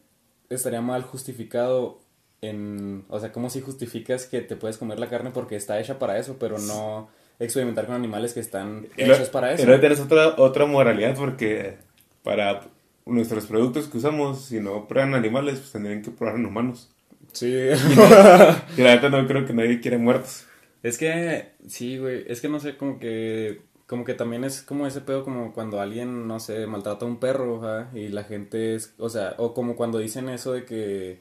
estaría 0.50 0.82
mal 0.82 1.04
justificado 1.04 2.00
en. 2.42 3.06
O 3.10 3.20
sea, 3.20 3.32
como 3.32 3.50
si 3.50 3.62
justificas 3.62 4.26
que 4.26 4.42
te 4.42 4.58
puedes 4.58 4.78
comer 4.78 5.00
la 5.00 5.10
carne 5.10 5.32
porque 5.32 5.56
está 5.56 5.80
hecha 5.80 5.98
para 5.98 6.18
eso, 6.18 6.36
pero 6.38 6.58
no 6.60 7.08
experimentar 7.40 7.86
con 7.86 7.96
animales 7.96 8.34
que 8.34 8.40
están 8.40 8.88
hechos 8.98 9.30
para 9.30 9.54
eso. 9.54 9.66
luego 9.66 9.80
tienes 9.80 10.00
otra, 10.00 10.36
otra 10.38 10.66
moralidad 10.66 11.16
porque 11.16 11.78
para 12.24 12.62
nuestros 13.06 13.46
productos 13.46 13.88
que 13.88 13.98
usamos, 13.98 14.46
si 14.46 14.60
no 14.60 14.88
prueban 14.88 15.14
animales, 15.14 15.60
pues 15.60 15.72
tendrían 15.72 16.02
que 16.02 16.12
probar 16.12 16.36
en 16.36 16.46
humanos. 16.46 16.95
Sí. 17.36 17.48
Y 18.78 18.82
la 18.82 18.96
neta 18.96 19.10
no 19.10 19.28
creo 19.28 19.46
que 19.46 19.54
nadie 19.54 19.80
quiera 19.82 19.98
muertos. 19.98 20.46
Es 20.84 20.98
que, 20.98 21.50
sí, 21.68 21.98
güey, 21.98 22.24
es 22.28 22.42
que 22.42 22.50
no 22.50 22.60
sé, 22.60 22.78
como 22.78 23.00
que, 23.00 23.62
como 23.88 24.06
que 24.06 24.14
también 24.14 24.44
es 24.44 24.62
como 24.62 24.86
ese 24.88 25.02
pedo 25.02 25.24
como 25.24 25.54
cuando 25.54 25.80
alguien, 25.82 26.28
no 26.28 26.40
sé, 26.40 26.68
maltrata 26.68 27.06
a 27.06 27.08
un 27.08 27.20
perro, 27.20 27.58
ajá, 27.64 27.90
y 27.98 28.10
la 28.10 28.24
gente 28.24 28.76
es, 28.76 28.94
o 29.00 29.10
sea, 29.10 29.36
o 29.38 29.54
como 29.54 29.76
cuando 29.76 29.98
dicen 30.00 30.30
eso 30.30 30.54
de 30.54 30.66
que, 30.66 31.20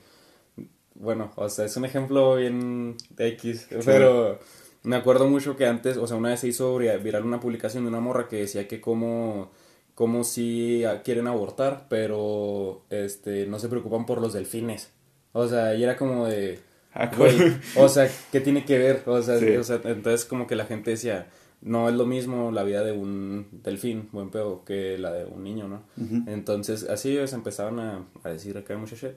bueno, 0.95 1.33
o 1.37 1.49
sea, 1.49 1.65
es 1.67 1.77
un 1.77 1.85
ejemplo 1.87 2.37
bien 2.37 2.97
X, 3.19 3.69
pero 3.85 4.39
me 4.85 4.97
acuerdo 4.97 5.29
mucho 5.29 5.57
que 5.57 5.67
antes, 5.67 5.97
o 5.97 6.07
sea, 6.07 6.17
una 6.19 6.31
vez 6.31 6.41
se 6.41 6.49
hizo 6.49 6.77
vira- 6.79 6.99
viral 6.99 7.25
una 7.25 7.41
publicación 7.41 7.85
de 7.85 7.91
una 7.91 8.01
morra 8.01 8.29
que 8.29 8.37
decía 8.39 8.69
que 8.69 8.81
como, 8.81 9.51
como 9.95 10.25
si 10.25 10.85
quieren 11.05 11.27
abortar, 11.29 11.87
pero, 11.91 12.85
este, 12.91 13.47
no 13.47 13.59
se 13.59 13.69
preocupan 13.69 14.07
por 14.07 14.21
los 14.21 14.33
delfines, 14.35 14.93
o 15.35 15.47
sea, 15.47 15.75
y 15.75 15.83
era 15.85 15.97
como 15.99 16.27
de... 16.27 16.59
Ah, 16.95 17.11
Güey, 17.15 17.37
o 17.77 17.89
sea, 17.89 18.09
¿qué 18.33 18.41
tiene 18.41 18.65
que 18.65 18.79
ver? 18.79 19.03
O 19.07 19.21
sea, 19.21 19.39
Sí. 19.39 19.49
o 19.57 19.63
sea, 19.65 19.81
entonces 19.85 20.25
como 20.25 20.47
que 20.47 20.55
la 20.57 20.65
gente 20.65 20.93
decía, 20.93 21.27
no 21.61 21.89
es 21.89 21.95
lo 21.95 22.07
mismo 22.07 22.51
la 22.53 22.63
vida 22.63 22.83
de 22.85 22.93
un 22.93 23.49
delfín, 23.65 24.09
buen 24.13 24.31
pedo, 24.31 24.65
que 24.65 24.97
la 24.97 25.13
de 25.13 25.25
un 25.25 25.43
niño, 25.45 25.67
¿no? 25.69 25.83
Entonces, 26.29 26.85
así 26.89 27.11
ellos 27.11 27.33
empezaban 27.33 27.79
a, 27.81 28.07
a 28.23 28.29
decir 28.31 28.57
acá 28.57 28.77
mucha 28.79 28.95
shit. 28.97 29.13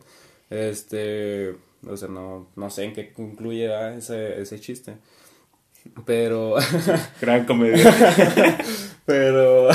Este, 0.49 1.56
o 1.88 1.95
sea, 1.97 2.08
no, 2.08 2.47
no 2.56 2.69
sé 2.69 2.86
en 2.86 2.93
qué 2.93 3.12
concluye 3.13 3.67
¿verdad? 3.67 3.95
ese, 3.97 4.41
ese 4.41 4.60
chiste. 4.60 4.95
Pero, 6.06 6.56
Gran 7.21 7.45
comedia. 7.45 7.86
pero, 9.08 9.69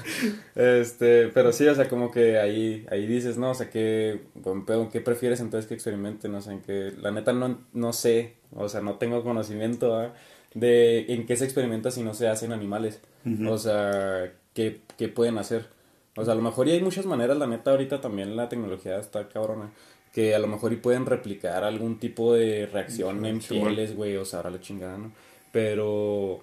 este, 0.54 1.28
pero 1.28 1.52
sí, 1.52 1.66
o 1.66 1.74
sea, 1.74 1.88
como 1.88 2.10
que 2.10 2.38
ahí, 2.38 2.86
ahí 2.90 3.06
dices, 3.06 3.36
no, 3.36 3.50
o 3.50 3.54
sea, 3.54 3.68
que, 3.68 4.20
buen 4.34 4.64
pedo, 4.64 4.88
¿qué 4.90 5.00
prefieres 5.00 5.40
entonces 5.40 5.66
que 5.66 5.74
experimenten? 5.74 6.30
No 6.30 6.40
sé, 6.40 6.52
en 6.52 6.60
qué, 6.62 6.92
la 7.00 7.10
neta 7.10 7.32
no, 7.32 7.58
no 7.72 7.92
sé, 7.92 8.34
o 8.54 8.68
sea, 8.68 8.80
no 8.80 8.94
tengo 8.94 9.24
conocimiento 9.24 9.98
¿ah? 9.98 10.14
de 10.54 11.12
en 11.12 11.26
qué 11.26 11.36
se 11.36 11.44
experimenta 11.44 11.90
si 11.90 12.02
no 12.02 12.14
se 12.14 12.28
hacen 12.28 12.52
animales. 12.52 13.00
O 13.48 13.58
sea, 13.58 14.32
¿qué, 14.54 14.82
¿qué 14.96 15.08
pueden 15.08 15.38
hacer? 15.38 15.66
O 16.14 16.24
sea, 16.24 16.32
a 16.32 16.36
lo 16.36 16.42
mejor 16.42 16.68
y 16.68 16.70
hay 16.70 16.80
muchas 16.80 17.06
maneras, 17.06 17.36
la 17.36 17.48
neta, 17.48 17.72
ahorita 17.72 18.00
también 18.00 18.36
la 18.36 18.48
tecnología 18.48 18.98
está 18.98 19.28
cabrona. 19.28 19.72
Que 20.12 20.34
a 20.34 20.38
lo 20.38 20.46
mejor 20.46 20.72
y 20.72 20.76
pueden 20.76 21.06
replicar 21.06 21.64
algún 21.64 21.98
tipo 21.98 22.32
de 22.32 22.66
reacción 22.66 23.26
en 23.26 23.40
bueno. 23.40 23.66
pieles, 23.66 23.96
güey, 23.96 24.16
o 24.16 24.24
sea, 24.24 24.38
ahora 24.38 24.50
la 24.50 24.60
chingada, 24.60 24.96
¿no? 24.96 25.12
Pero, 25.52 26.40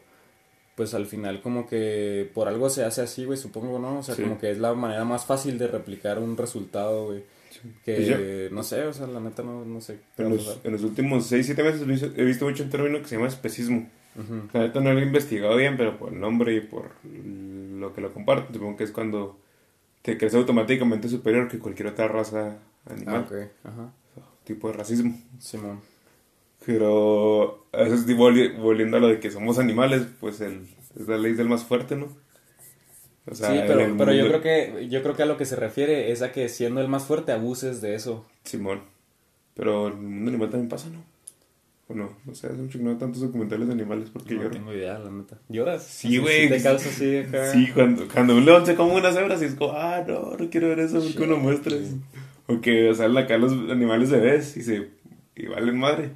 pues 0.76 0.94
al 0.94 1.06
final 1.06 1.42
como 1.42 1.68
que 1.68 2.30
por 2.34 2.48
algo 2.48 2.70
se 2.70 2.84
hace 2.84 3.02
así, 3.02 3.26
güey, 3.26 3.38
supongo, 3.38 3.78
¿no? 3.80 4.00
O 4.00 4.04
sea, 4.04 4.16
Sí. 4.16 4.24
como 4.24 4.40
que 4.40 4.50
es 4.52 4.58
la 4.58 4.74
manera 4.74 5.06
más 5.06 5.26
fácil 5.26 5.58
de 5.58 5.68
replicar 5.68 6.20
un 6.20 6.36
resultado, 6.38 7.06
güey. 7.08 7.24
Que, 7.86 7.96
Pues 7.96 8.52
no 8.52 8.64
sé, 8.64 8.82
o 8.84 8.94
sea, 8.94 9.06
la 9.08 9.20
neta 9.20 9.44
no, 9.44 9.64
no 9.64 9.80
sé. 9.80 10.00
En 10.18 10.30
los, 10.30 10.60
en 10.64 10.72
los 10.72 10.84
últimos 10.84 11.32
6-7 11.32 11.64
meses 11.64 12.12
he 12.18 12.24
visto, 12.24 12.46
mucho 12.46 12.64
un 12.64 12.70
término 12.70 13.00
que 13.00 13.06
se 13.08 13.16
llama 13.16 13.28
especismo. 13.28 13.88
La 14.54 14.62
neta 14.62 14.80
no 14.80 14.92
lo 14.94 15.00
he 15.00 15.04
investigado 15.04 15.56
bien, 15.56 15.78
pero 15.78 15.98
por 15.98 16.12
el 16.14 16.20
nombre 16.20 16.56
y 16.56 16.62
por 16.62 16.92
lo 17.04 17.94
que 17.94 18.02
lo 18.02 18.12
comparto, 18.14 18.54
supongo 18.54 18.76
que 18.78 18.84
es 18.84 18.92
cuando 18.92 19.40
te 20.02 20.18
crees 20.18 20.34
automáticamente 20.36 21.08
superior 21.08 21.48
que 21.48 21.60
cualquier 21.60 21.90
otra 21.90 22.08
raza 22.08 22.58
Ah, 22.86 22.94
animal. 22.94 23.22
ok, 23.22 23.34
ajá. 23.64 23.94
Tipo 24.44 24.68
de 24.68 24.74
racismo. 24.74 25.18
Simón. 25.40 25.80
Pero 26.66 27.68
a 27.74 27.84
veces 27.84 28.06
volviendo 28.16 28.98
a 28.98 29.00
lo 29.00 29.08
de 29.08 29.20
que 29.20 29.32
somos 29.32 29.60
animales, 29.60 30.04
pues 30.20 30.40
el, 30.42 30.68
es 31.00 31.08
la 31.08 31.18
ley 31.18 31.34
del 31.34 31.50
más 31.50 31.64
fuerte, 31.64 31.96
¿no? 31.96 32.08
O 33.26 33.36
sea, 33.36 33.52
sí, 33.52 33.60
pero, 33.66 33.96
pero 33.98 34.14
yo 34.14 34.28
creo 34.28 34.42
que 34.42 34.88
yo 34.90 35.02
creo 35.02 35.16
que 35.16 35.24
a 35.24 35.26
lo 35.26 35.38
que 35.38 35.46
se 35.46 35.56
refiere 35.56 36.12
es 36.12 36.22
a 36.22 36.32
que 36.32 36.50
siendo 36.50 36.82
el 36.82 36.90
más 36.90 37.06
fuerte 37.06 37.32
abuses 37.32 37.82
de 37.82 37.96
eso. 37.96 38.26
Simón. 38.44 38.82
Pero 39.56 39.88
el 39.88 39.96
mundo 39.96 40.30
animal 40.30 40.50
también 40.50 40.70
pasa, 40.70 40.90
¿no? 40.90 41.04
O 41.88 41.94
no, 41.94 42.18
hace 42.32 42.50
mucho 42.50 42.78
que 42.78 42.84
no 42.84 42.92
veo 42.92 43.00
tantos 43.00 43.22
documentales 43.22 43.68
de 43.68 43.74
animales 43.74 44.10
porque 44.12 44.36
no 44.36 44.44
lloro. 44.44 44.56
tengo 44.56 44.74
idea, 44.74 45.00
la 45.00 45.12
neta. 45.12 45.38
¿Lloras? 45.50 45.84
Sí, 45.84 46.18
güey. 46.18 46.50
te 46.50 46.62
causa 46.62 46.90
así 46.90 47.18
acá. 47.18 47.52
Sí, 47.52 47.70
cuando, 47.74 48.08
cuando 48.08 48.38
un 48.38 48.46
león 48.46 48.66
se 48.66 48.76
come 48.76 48.96
unas 48.96 49.16
cebras 49.16 49.42
y 49.42 49.46
es 49.46 49.56
como, 49.56 49.74
ah, 49.74 50.04
no, 50.08 50.36
no 50.38 50.50
quiero 50.50 50.70
ver 50.70 50.80
eso, 50.80 51.02
porque 51.02 51.24
uno 51.24 51.38
muestra. 51.38 51.76
O 52.48 52.62
que 52.62 52.94
salen 52.96 53.18
acá 53.18 53.38
los 53.38 53.52
animales 53.52 54.10
bebés 54.10 54.58
y 54.58 54.64
se 54.64 54.90
y 55.36 55.48
valen 55.48 55.78
madre. 55.78 56.12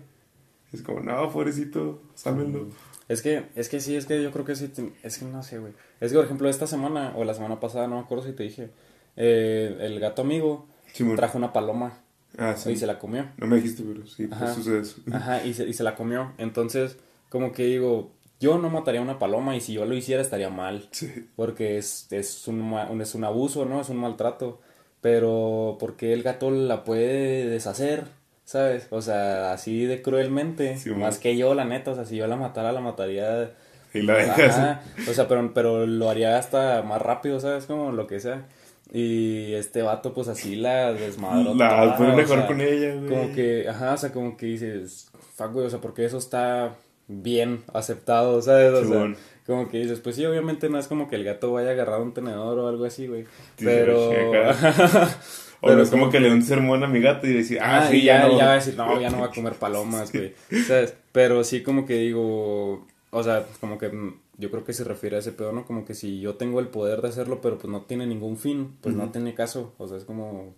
Es 0.74 0.82
como, 0.82 1.00
no, 1.00 1.32
pobrecito, 1.32 2.02
sámenlo. 2.16 2.68
Es 3.08 3.22
que, 3.22 3.44
es 3.56 3.70
que 3.70 3.80
sí, 3.80 3.96
es 3.96 4.06
que 4.06 4.22
yo 4.22 4.32
creo 4.32 4.44
que 4.46 4.56
sí, 4.56 4.68
te- 4.68 4.92
es 5.04 5.18
que 5.18 5.26
no 5.26 5.42
sé, 5.44 5.60
güey. 5.60 5.74
Es 6.02 6.12
que, 6.12 6.18
por 6.18 6.26
ejemplo, 6.26 6.50
esta 6.50 6.68
semana 6.68 7.14
o 7.16 7.24
la 7.24 7.34
semana 7.34 7.60
pasada, 7.60 7.88
no 7.88 7.96
me 7.96 8.02
acuerdo 8.02 8.26
si 8.26 8.34
te 8.34 8.44
dije, 8.44 8.70
eh, 9.16 9.78
el 9.80 10.00
gato 10.00 10.22
amigo 10.24 10.68
trajo 11.16 11.38
una 11.38 11.54
paloma 11.54 12.00
Ah, 12.38 12.56
sí. 12.58 12.72
y 12.72 12.76
se 12.78 12.86
la 12.86 13.00
comió. 13.00 13.28
No 13.38 13.48
me 13.48 13.56
dijiste, 13.58 13.84
pero 13.84 14.06
sí, 14.06 14.28
pues 14.28 14.42
Ajá. 14.42 14.54
sucede 14.54 14.82
eso. 14.82 15.02
Ajá, 15.12 15.46
y 15.46 15.54
se, 15.54 15.66
y 15.68 15.74
se 15.74 15.84
la 15.84 15.96
comió. 15.96 16.34
Entonces, 16.38 16.98
como 17.30 17.54
que 17.54 17.64
digo, 17.66 18.12
yo 18.42 18.58
no 18.58 18.70
mataría 18.70 19.02
una 19.02 19.18
paloma 19.20 19.56
y 19.56 19.62
si 19.62 19.74
yo 19.74 19.86
lo 19.86 19.96
hiciera 19.96 20.22
estaría 20.22 20.50
mal. 20.50 20.90
Sí. 20.92 21.30
Porque 21.38 21.78
es, 21.78 22.08
es, 22.12 22.48
un- 22.48 23.00
es 23.02 23.16
un 23.16 23.24
abuso, 23.24 23.64
¿no? 23.66 23.80
Es 23.80 23.90
un 23.90 23.98
maltrato. 23.98 24.60
Pero 25.02 25.78
porque 25.80 26.12
el 26.14 26.24
gato 26.24 26.52
la 26.52 26.84
puede 26.84 27.48
deshacer, 27.48 28.06
¿sabes? 28.48 28.88
O 28.92 29.02
sea, 29.02 29.52
así 29.52 29.86
de 29.86 30.02
cruelmente. 30.02 30.78
Sí, 30.78 30.92
más 30.92 31.20
que 31.20 31.36
yo, 31.36 31.54
la 31.54 31.66
neta. 31.66 31.92
O 31.92 31.96
sea, 31.96 32.06
si 32.06 32.16
yo 32.16 32.28
la 32.28 32.38
matara, 32.38 32.72
la 32.72 32.80
mataría. 32.80 33.52
Y 33.94 34.02
la 34.02 34.16
dejas. 34.16 34.58
Ajá. 34.58 34.82
O 35.08 35.14
sea, 35.14 35.28
pero, 35.28 35.54
pero 35.54 35.86
lo 35.86 36.10
haría 36.10 36.38
hasta 36.38 36.82
más 36.82 37.02
rápido, 37.02 37.42
¿sabes? 37.42 37.66
Como 37.66 37.92
lo 37.92 38.08
que 38.08 38.22
sea. 38.22 38.46
Y 38.94 39.54
este 39.54 39.82
vato, 39.82 40.14
pues 40.14 40.30
así 40.30 40.56
la 40.56 40.94
desmadró. 40.94 41.56
La 41.56 41.98
mejor 42.16 42.38
sea, 42.38 42.48
con 42.48 42.62
ella, 42.62 42.96
güey. 42.96 43.10
Como 43.10 43.36
que, 43.36 43.68
ajá, 43.68 43.94
o 43.94 43.98
sea, 43.98 44.14
como 44.14 44.38
que 44.38 44.46
dices, 44.46 45.12
fuck, 45.36 45.52
güey, 45.52 45.66
o 45.66 45.70
sea, 45.70 45.82
porque 45.82 46.06
eso 46.06 46.18
está 46.18 46.74
bien 47.10 47.64
aceptado, 47.74 48.42
¿sabes? 48.42 48.72
O 48.72 48.86
sea, 48.86 49.14
como 49.46 49.68
que 49.68 49.80
dices, 49.80 50.00
pues 50.00 50.16
sí, 50.16 50.26
obviamente 50.26 50.70
no 50.70 50.80
es 50.80 50.88
como 50.88 51.10
que 51.10 51.18
el 51.18 51.26
gato 51.26 51.52
vaya 51.52 51.70
a 51.70 51.74
agarrar 51.74 52.00
un 52.00 52.14
tenedor 52.14 52.58
o 52.60 52.68
algo 52.70 52.86
así, 52.86 53.08
güey. 53.08 53.24
Sí, 53.58 53.66
Pero. 53.66 54.10
O 55.62 55.68
pero 55.68 55.82
es 55.82 55.90
como 55.90 56.04
como 56.04 56.12
que 56.12 56.20
le 56.20 56.32
un 56.32 56.44
sermón 56.44 56.84
a 56.84 56.88
mi 56.88 57.02
gato 57.02 57.26
y 57.28 57.34
decir, 57.34 57.60
ah, 57.62 57.80
Ah, 57.84 57.88
sí, 57.90 58.04
ya, 58.04 58.28
no. 58.28 58.38
ya 58.38 58.46
va 58.46 58.52
a 58.52 58.56
decir, 58.56 58.76
no, 58.78 59.02
ya 59.02 59.10
no 59.10 59.20
va 59.20 59.28
a 59.28 59.32
comer 59.34 59.54
palomas, 59.54 60.12
güey. 60.12 60.34
¿Sabes? 60.68 60.94
Pero 61.12 61.44
sí 61.44 61.64
como 61.64 61.86
que 61.86 61.96
digo, 61.96 62.86
o 63.10 63.24
sea, 63.24 63.46
como 63.60 63.78
que 63.78 63.92
yo 64.38 64.52
creo 64.52 64.64
que 64.64 64.74
se 64.74 64.84
refiere 64.84 65.16
a 65.16 65.20
ese 65.20 65.32
pedo, 65.32 65.52
¿no? 65.52 65.66
Como 65.66 65.84
que 65.84 65.96
si 65.96 66.20
yo 66.20 66.36
tengo 66.36 66.60
el 66.60 66.68
poder 66.68 67.02
de 67.02 67.08
hacerlo, 67.10 67.42
pero 67.42 67.58
pues 67.58 67.72
no 67.72 67.82
tiene 67.82 68.06
ningún 68.06 68.38
fin, 68.38 68.76
pues 68.82 68.94
no 68.96 69.10
tiene 69.10 69.34
caso. 69.34 69.74
O 69.80 69.88
sea, 69.88 69.98
es 69.98 70.04
como, 70.06 70.54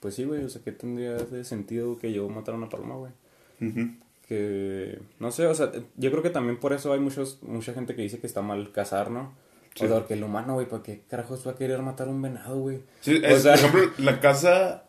pues 0.00 0.14
sí, 0.16 0.24
güey, 0.24 0.42
o 0.42 0.48
sea, 0.48 0.60
¿qué 0.64 0.72
tendría 0.72 1.12
de 1.14 1.44
sentido 1.44 1.96
que 1.98 2.12
yo 2.12 2.28
matara 2.28 2.58
una 2.58 2.68
paloma, 2.68 2.96
güey? 2.96 3.12
Que, 4.26 4.98
no 5.18 5.30
sé, 5.32 5.46
o 5.46 5.54
sea, 5.54 5.70
yo 5.96 6.10
creo 6.10 6.22
que 6.22 6.30
también 6.30 6.58
por 6.58 6.72
eso 6.72 6.92
hay 6.92 7.00
muchos, 7.00 7.42
mucha 7.42 7.74
gente 7.74 7.94
que 7.94 8.02
dice 8.02 8.18
que 8.20 8.26
está 8.26 8.42
mal 8.42 8.72
cazar, 8.72 9.10
¿no? 9.10 9.32
Sí. 9.74 9.84
O 9.84 9.88
sea, 9.88 9.98
porque 9.98 10.14
el 10.14 10.24
humano, 10.24 10.54
güey, 10.54 10.66
¿para 10.68 10.82
qué 10.82 11.02
carajos 11.08 11.46
va 11.46 11.52
a 11.52 11.56
querer 11.56 11.80
matar 11.82 12.08
un 12.08 12.20
venado, 12.20 12.58
güey? 12.58 12.80
Sí, 13.00 13.16
O 13.22 13.26
es, 13.26 13.42
sea- 13.42 13.54
por 13.56 13.64
ejemplo, 13.80 14.04
la 14.04 14.20
casa 14.20 14.84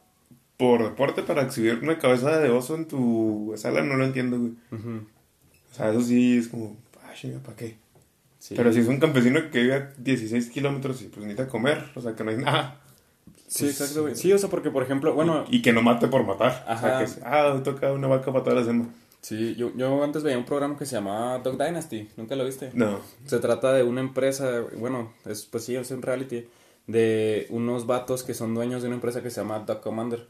por 0.58 0.84
deporte 0.84 1.24
para 1.24 1.44
exhibir 1.44 1.80
una 1.82 1.98
cabeza 2.00 2.38
de 2.40 2.50
oso 2.50 2.76
en 2.76 2.88
tu 2.88 3.54
sala 3.58 3.82
no 3.82 3.96
lo 3.96 4.06
entiendo, 4.06 4.38
güey. 4.40 4.54
O 4.72 5.74
sea, 5.76 5.90
eso 5.92 6.02
sí 6.02 6.38
es 6.38 6.48
como, 6.48 6.76
ah, 7.04 7.12
¿para 7.46 7.56
qué? 7.58 7.78
sí. 8.40 8.56
Pero 8.58 8.74
si 8.74 8.80
es 8.80 8.88
un 8.88 9.00
campesino 9.00 9.40
que 9.52 9.62
vive 9.62 9.74
a 9.76 9.94
16 9.98 10.50
kilómetros 10.50 11.02
y 11.02 11.06
pues 11.06 11.26
necesita 11.26 11.48
comer, 11.48 11.86
o 11.96 12.02
sea, 12.02 12.16
que 12.16 12.24
no 12.24 12.32
hay 12.32 12.38
nada. 12.38 12.80
Sí, 13.48 13.66
Pues, 13.66 13.82
exacto, 13.82 14.02
güey. 14.04 14.16
Sí, 14.16 14.32
o 14.34 14.38
sea, 14.38 14.50
porque, 14.50 14.72
por 14.72 14.82
ejemplo, 14.84 15.14
bueno, 15.14 15.46
Y 15.50 15.62
que 15.62 15.74
no 15.74 15.82
mate 15.82 16.08
por 16.08 16.26
matar. 16.26 16.64
O 16.68 16.78
sea, 16.80 17.00
Ajá. 17.00 17.06
que 17.06 17.12
ah, 17.26 17.62
toca 17.64 17.92
una 17.92 18.08
vaca 18.08 18.32
para 18.32 18.44
toda 18.44 18.56
la 18.58 18.64
semana. 18.66 18.90
Sí, 19.22 19.56
yo, 19.56 19.72
yo 19.76 20.04
antes 20.04 20.24
veía 20.24 20.38
un 20.38 20.46
programa 20.46 20.78
que 20.78 20.86
se 20.86 20.96
llamaba 20.96 21.38
Dog 21.40 21.58
Dynasty, 21.58 22.10
¿nunca 22.18 22.36
lo 22.36 22.44
viste? 22.44 22.72
No. 22.74 23.00
Se 23.26 23.40
trata 23.40 23.72
de 23.72 23.84
una 23.84 24.02
empresa, 24.02 24.62
bueno, 24.78 25.14
es, 25.26 25.46
pues 25.46 25.64
sí, 25.66 25.76
es 25.76 25.92
un 25.92 26.02
reality, 26.02 26.48
de 26.88 27.46
unos 27.50 27.86
vatos 27.86 28.24
que 28.24 28.34
son 28.34 28.56
dueños 28.56 28.82
de 28.82 28.88
una 28.88 28.96
empresa 28.96 29.22
que 29.22 29.30
se 29.30 29.42
llama 29.42 29.60
Dog 29.60 29.82
Commander, 29.82 30.28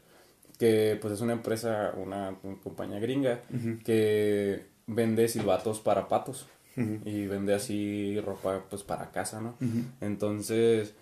que 0.58 0.98
pues 1.00 1.14
es 1.14 1.20
una 1.22 1.32
empresa, 1.32 1.94
una, 1.96 2.36
una 2.42 2.56
compañía 2.62 2.98
gringa, 2.98 3.40
que 3.84 4.66
vende 4.86 5.26
silbatos 5.28 5.80
para 5.80 6.08
patos 6.08 6.46
y 6.76 7.26
vende 7.26 7.54
así 7.54 8.20
ropa 8.20 8.62
pues 8.68 8.82
para 8.82 9.10
casa, 9.10 9.40
¿no? 9.40 9.56
Entonces, 10.00 10.94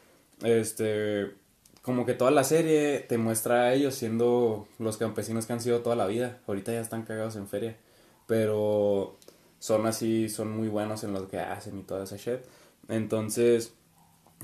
este, 0.42 1.32
como 1.82 2.04
que 2.06 2.14
toda 2.14 2.30
la 2.30 2.44
serie 2.44 3.00
te 3.00 3.18
muestra 3.18 3.62
a 3.62 3.74
ellos 3.74 3.94
siendo 3.94 4.68
los 4.78 4.96
campesinos 4.96 5.46
que 5.46 5.52
han 5.54 5.60
sido 5.60 5.80
toda 5.80 5.96
la 5.96 6.06
vida. 6.06 6.38
Ahorita 6.46 6.72
ya 6.72 6.80
están 6.80 7.04
cagados 7.04 7.36
en 7.36 7.48
feria, 7.48 7.76
pero 8.26 9.16
son 9.58 9.86
así, 9.86 10.28
son 10.28 10.50
muy 10.56 10.68
buenos 10.68 11.04
en 11.04 11.12
lo 11.12 11.28
que 11.28 11.38
hacen 11.38 11.78
y 11.78 11.82
toda 11.82 12.04
esa 12.04 12.16
shit. 12.16 12.40
Entonces, 12.88 13.74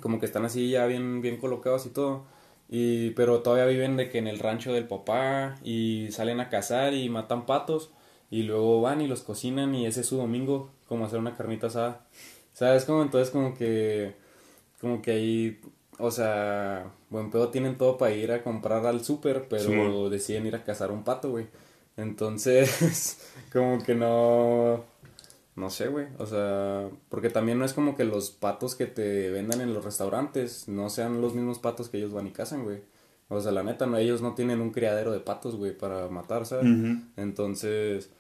como 0.00 0.20
que 0.20 0.26
están 0.26 0.44
así 0.44 0.70
ya 0.70 0.86
bien, 0.86 1.20
bien 1.20 1.38
colocados 1.38 1.86
y 1.86 1.90
todo. 1.90 2.24
Y, 2.68 3.10
pero 3.10 3.42
todavía 3.42 3.66
viven 3.66 3.96
de 3.96 4.08
que 4.10 4.18
en 4.18 4.26
el 4.26 4.38
rancho 4.38 4.72
del 4.72 4.88
papá 4.88 5.56
y 5.62 6.08
salen 6.10 6.40
a 6.40 6.48
cazar 6.48 6.94
y 6.94 7.08
matan 7.08 7.46
patos 7.46 7.90
y 8.30 8.42
luego 8.42 8.80
van 8.80 9.00
y 9.00 9.06
los 9.06 9.22
cocinan 9.22 9.74
y 9.74 9.86
ese 9.86 10.00
es 10.00 10.06
su 10.06 10.16
domingo, 10.16 10.70
como 10.88 11.04
hacer 11.04 11.18
una 11.18 11.36
carnita 11.36 11.68
asada. 11.68 12.06
¿Sabes? 12.52 12.84
Como 12.84 13.02
entonces 13.02 13.30
como 13.30 13.54
que, 13.54 14.16
como 14.80 15.02
que 15.02 15.12
ahí, 15.12 15.60
o 15.98 16.10
sea, 16.10 16.92
buen 17.10 17.30
pedo 17.30 17.50
tienen 17.50 17.78
todo 17.78 17.96
para 17.96 18.12
ir 18.12 18.32
a 18.32 18.42
comprar 18.42 18.86
al 18.86 19.04
súper, 19.04 19.46
pero 19.48 20.10
deciden 20.10 20.46
ir 20.46 20.56
a 20.56 20.64
cazar 20.64 20.90
un 20.90 21.04
pato, 21.04 21.30
güey. 21.30 21.46
Entonces, 21.96 23.18
como 23.52 23.82
que 23.82 23.94
no, 23.94 24.84
no 25.56 25.70
sé, 25.70 25.88
güey. 25.88 26.06
O 26.18 26.26
sea, 26.26 26.88
porque 27.08 27.30
también 27.30 27.58
no 27.58 27.64
es 27.64 27.72
como 27.72 27.96
que 27.96 28.04
los 28.04 28.30
patos 28.30 28.74
que 28.74 28.86
te 28.86 29.30
vendan 29.30 29.60
en 29.62 29.72
los 29.72 29.84
restaurantes 29.84 30.68
no 30.68 30.90
sean 30.90 31.20
los 31.20 31.34
mismos 31.34 31.58
patos 31.58 31.88
que 31.88 31.96
ellos 31.96 32.12
van 32.12 32.26
y 32.26 32.32
cazan, 32.32 32.64
güey. 32.64 32.80
O 33.28 33.40
sea, 33.40 33.50
la 33.50 33.62
neta, 33.62 33.86
no, 33.86 33.96
ellos 33.96 34.22
no 34.22 34.34
tienen 34.34 34.60
un 34.60 34.70
criadero 34.70 35.10
de 35.12 35.20
patos, 35.20 35.56
güey, 35.56 35.76
para 35.76 36.08
matar, 36.08 36.46
¿sabes? 36.46 36.66
Entonces, 37.16 38.10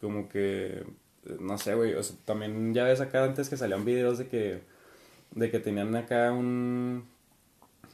como 0.00 0.28
que, 0.28 0.84
no 1.40 1.58
sé, 1.58 1.74
güey. 1.74 1.94
O 1.94 2.02
sea, 2.02 2.16
también 2.24 2.72
ya 2.72 2.84
ves 2.84 3.00
acá 3.00 3.24
antes 3.24 3.48
que 3.48 3.56
salían 3.56 3.84
videos 3.84 4.18
de 4.18 4.28
que, 4.28 4.60
de 5.32 5.50
que 5.50 5.58
tenían 5.58 5.94
acá 5.96 6.32
un, 6.32 7.04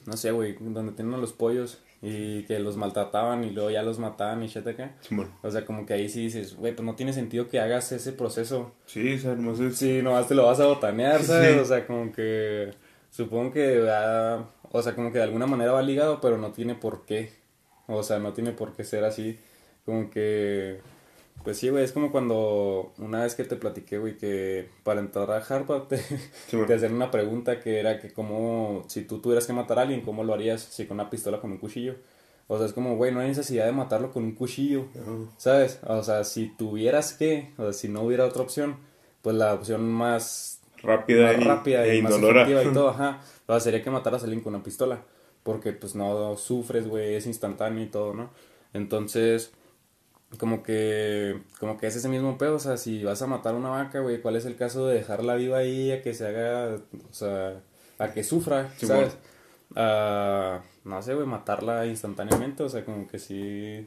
no 0.07 0.17
sé, 0.17 0.31
güey, 0.31 0.57
donde 0.61 0.93
tienen 0.93 1.21
los 1.21 1.33
pollos 1.33 1.83
y 2.03 2.43
que 2.43 2.59
los 2.59 2.77
maltrataban 2.77 3.45
y 3.45 3.51
luego 3.51 3.71
ya 3.71 3.83
los 3.83 3.99
mataban 3.99 4.43
y 4.43 4.49
shit 4.49 4.67
acá. 4.67 4.95
O 5.43 5.51
sea, 5.51 5.65
como 5.65 5.87
que 5.87 5.95
ahí 5.95 6.09
sí 6.09 6.25
dices, 6.25 6.55
güey, 6.55 6.75
pues 6.75 6.85
no 6.85 6.97
tiene 6.97 7.13
sentido 7.13 7.49
que 7.49 7.61
hagas 7.61 7.93
ese 7.93 8.13
proceso. 8.13 8.75
Sí, 8.85 9.15
o 9.15 9.19
sea, 9.19 9.35
nomás 9.35 9.61
es... 9.61 9.77
Sí, 9.77 10.03
nomás 10.03 10.29
te 10.29 10.35
lo 10.35 10.45
vas 10.45 10.61
a 10.61 10.67
botanear, 10.67 11.23
¿sabes? 11.23 11.55
Sí. 11.55 11.59
O 11.61 11.65
sea, 11.65 11.87
como 11.87 12.13
que 12.13 12.71
supongo 13.11 13.53
que 13.53 13.81
va, 13.81 14.51
o 14.71 14.83
sea, 14.83 14.95
como 14.95 15.13
que 15.13 15.19
de 15.19 15.25
alguna 15.25 15.47
manera 15.47 15.73
va 15.73 15.83
ligado, 15.83 16.21
pero 16.21 16.37
no 16.37 16.53
tiene 16.53 16.75
por 16.75 17.07
qué. 17.07 17.33
O 17.87 18.03
sea, 18.03 18.19
no 18.19 18.33
tiene 18.33 18.53
por 18.53 18.75
qué 18.75 18.85
ser 18.85 19.05
así. 19.05 19.39
Como 19.87 20.11
que, 20.11 20.81
pues 21.45 21.59
sí, 21.59 21.69
güey, 21.69 21.85
es 21.85 21.93
como 21.93 22.11
cuando 22.11 22.93
una 22.99 23.23
vez 23.23 23.35
que 23.35 23.45
te 23.45 23.57
platiqué, 23.57 23.99
güey, 23.99 24.17
que 24.17 24.69
para 24.83 25.01
entrar 25.01 25.31
a 25.31 25.37
Harvard 25.39 25.85
te, 25.89 25.99
Simón. 26.49 26.67
te 26.67 26.75
hacían 26.75 26.95
una 26.95 27.11
pregunta 27.11 27.61
que 27.61 27.79
era 27.79 28.01
que 28.01 28.13
como, 28.13 28.85
si 28.89 29.03
tú 29.03 29.21
tuvieras 29.21 29.47
que 29.47 29.53
matar 29.53 29.79
a 29.79 29.83
alguien, 29.83 30.01
¿cómo 30.01 30.25
lo 30.25 30.35
harías? 30.35 30.63
Si 30.63 30.87
con 30.87 30.99
una 30.99 31.11
pistola, 31.11 31.41
con 31.41 31.53
un 31.53 31.59
cuchillo. 31.59 31.95
O 32.49 32.57
sea, 32.59 32.67
es 32.67 32.73
como, 32.73 32.97
güey, 32.97 33.13
no 33.13 33.21
hay 33.21 33.29
necesidad 33.29 33.65
de 33.67 33.73
matarlo 33.73 34.11
con 34.13 34.25
un 34.25 34.33
cuchillo, 34.35 34.87
No. 34.95 35.31
¿sabes? 35.39 35.81
O 35.87 36.03
sea, 36.03 36.25
si 36.25 36.49
tuvieras 36.49 37.13
que, 37.15 37.53
o 37.59 37.63
sea, 37.65 37.73
si 37.73 37.89
no 37.89 38.03
hubiera 38.03 38.25
otra 38.27 38.43
opción, 38.43 38.77
pues 39.23 39.37
la 39.37 39.55
opción 39.55 39.91
más 39.91 40.61
Rápida, 40.83 41.33
más 41.33 41.41
y, 41.41 41.45
rápida 41.45 41.87
e 41.87 41.97
y 41.97 42.03
más 42.03 42.13
indolora. 42.15 42.43
efectiva 42.43 42.71
y 42.71 42.75
todo, 42.75 42.89
ajá. 42.91 43.21
O 43.47 43.53
sea, 43.53 43.61
sería 43.61 43.83
que 43.83 43.91
mataras 43.91 44.23
a 44.23 44.25
alguien 44.27 44.43
con 44.43 44.55
una 44.55 44.63
pistola. 44.65 45.03
Porque 45.43 45.73
pues 45.73 45.95
no 45.95 46.37
sufres, 46.37 46.87
güey, 46.89 47.15
es 47.15 47.27
instantáneo 47.27 47.83
y 47.85 47.87
todo, 47.89 48.13
¿no? 48.15 48.31
Entonces, 48.75 49.53
como 50.39 50.63
que, 50.63 51.41
como 51.59 51.79
que 51.79 51.87
es 51.87 51.97
ese 51.97 52.09
mismo 52.09 52.39
pedo, 52.39 52.57
o 52.57 52.59
sea, 52.59 52.77
si 52.77 53.03
vas 53.05 53.21
a 53.23 53.27
matar 53.27 53.55
a 53.55 53.59
una 53.59 53.71
vaca, 53.71 54.01
güey, 54.01 54.21
¿cuál 54.21 54.37
es 54.37 54.45
el 54.47 54.57
caso 54.57 54.87
de 54.87 54.97
dejarla 54.97 55.35
viva 55.37 55.59
ahí 55.59 55.93
a 55.93 56.03
que 56.03 56.15
se 56.15 56.27
haga, 56.27 56.77
o 57.11 57.13
sea, 57.13 57.61
a 57.99 58.13
que 58.13 58.25
sufra, 58.25 58.71
Sí, 58.77 58.87
¿sabes? 58.87 59.17
Ah, 59.77 60.63
no 60.85 61.03
sé, 61.03 61.15
güey, 61.15 61.27
matarla 61.27 61.87
instantáneamente, 61.87 62.63
o 62.63 62.69
sea, 62.69 62.85
como 62.85 63.07
que 63.09 63.19
sí... 63.19 63.87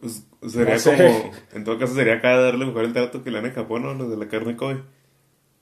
Pues, 0.00 0.26
sería 0.46 0.74
No 0.74 0.78
sé. 0.80 0.96
como, 0.96 1.30
en 1.52 1.64
todo 1.64 1.78
caso 1.78 1.94
sería 1.94 2.14
acá 2.14 2.36
darle 2.36 2.66
mejor 2.66 2.84
el 2.84 2.92
trato 2.92 3.22
que 3.22 3.30
le 3.30 3.36
dan 3.38 3.46
en 3.46 3.54
Japón, 3.54 3.82
¿no? 3.82 3.94
Los 3.94 4.10
de 4.10 4.16
la 4.16 4.28
carne 4.28 4.56
Kobe. 4.56 4.82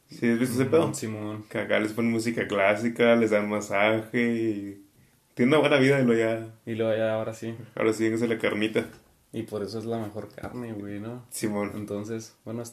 ¿Sí 0.09 0.29
has 0.29 0.39
visto 0.39 0.61
ese 0.61 0.71
pedo? 0.71 0.93
Simón. 0.95 1.45
Que 1.49 1.59
acá 1.59 1.79
les 1.81 1.93
ponen 1.93 2.13
música 2.13 2.47
clásica, 2.47 3.15
les 3.17 3.31
dan 3.31 3.49
masaje 3.49 4.21
y... 4.21 4.87
Tienen 5.35 5.55
una 5.55 5.61
buena 5.61 5.79
vida 5.79 5.99
y 6.01 6.05
lo 6.05 6.13
ya... 6.15 6.47
Y 6.67 6.75
luego 6.75 6.95
ya 6.95 7.15
ahora 7.15 7.33
sí. 7.33 7.55
Ahora 7.75 7.93
sí, 7.95 8.05
véngase 8.05 8.29
la 8.29 8.37
carnita. 8.39 8.87
Y 9.33 9.43
por 9.45 9.63
eso 9.63 9.79
es 9.79 9.85
la 9.87 9.99
mejor 9.99 10.29
carne, 10.35 10.73
güey, 10.73 11.01
¿no? 11.01 11.25
Simón. 11.31 11.73
Entonces, 11.75 12.35
bueno. 12.45 12.63
Es 12.63 12.73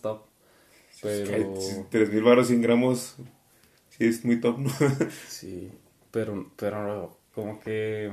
Pero... 1.02 1.54
que 1.54 1.86
3000 1.90 2.24
baros 2.24 2.48
100 2.48 2.62
gramos... 2.62 3.16
Sí, 3.90 4.06
es 4.06 4.24
muy 4.26 4.40
top, 4.40 4.60
¿no? 4.60 4.72
Sí, 5.28 5.72
pero, 6.12 6.52
pero 6.56 7.18
como 7.34 7.60
que... 7.60 8.12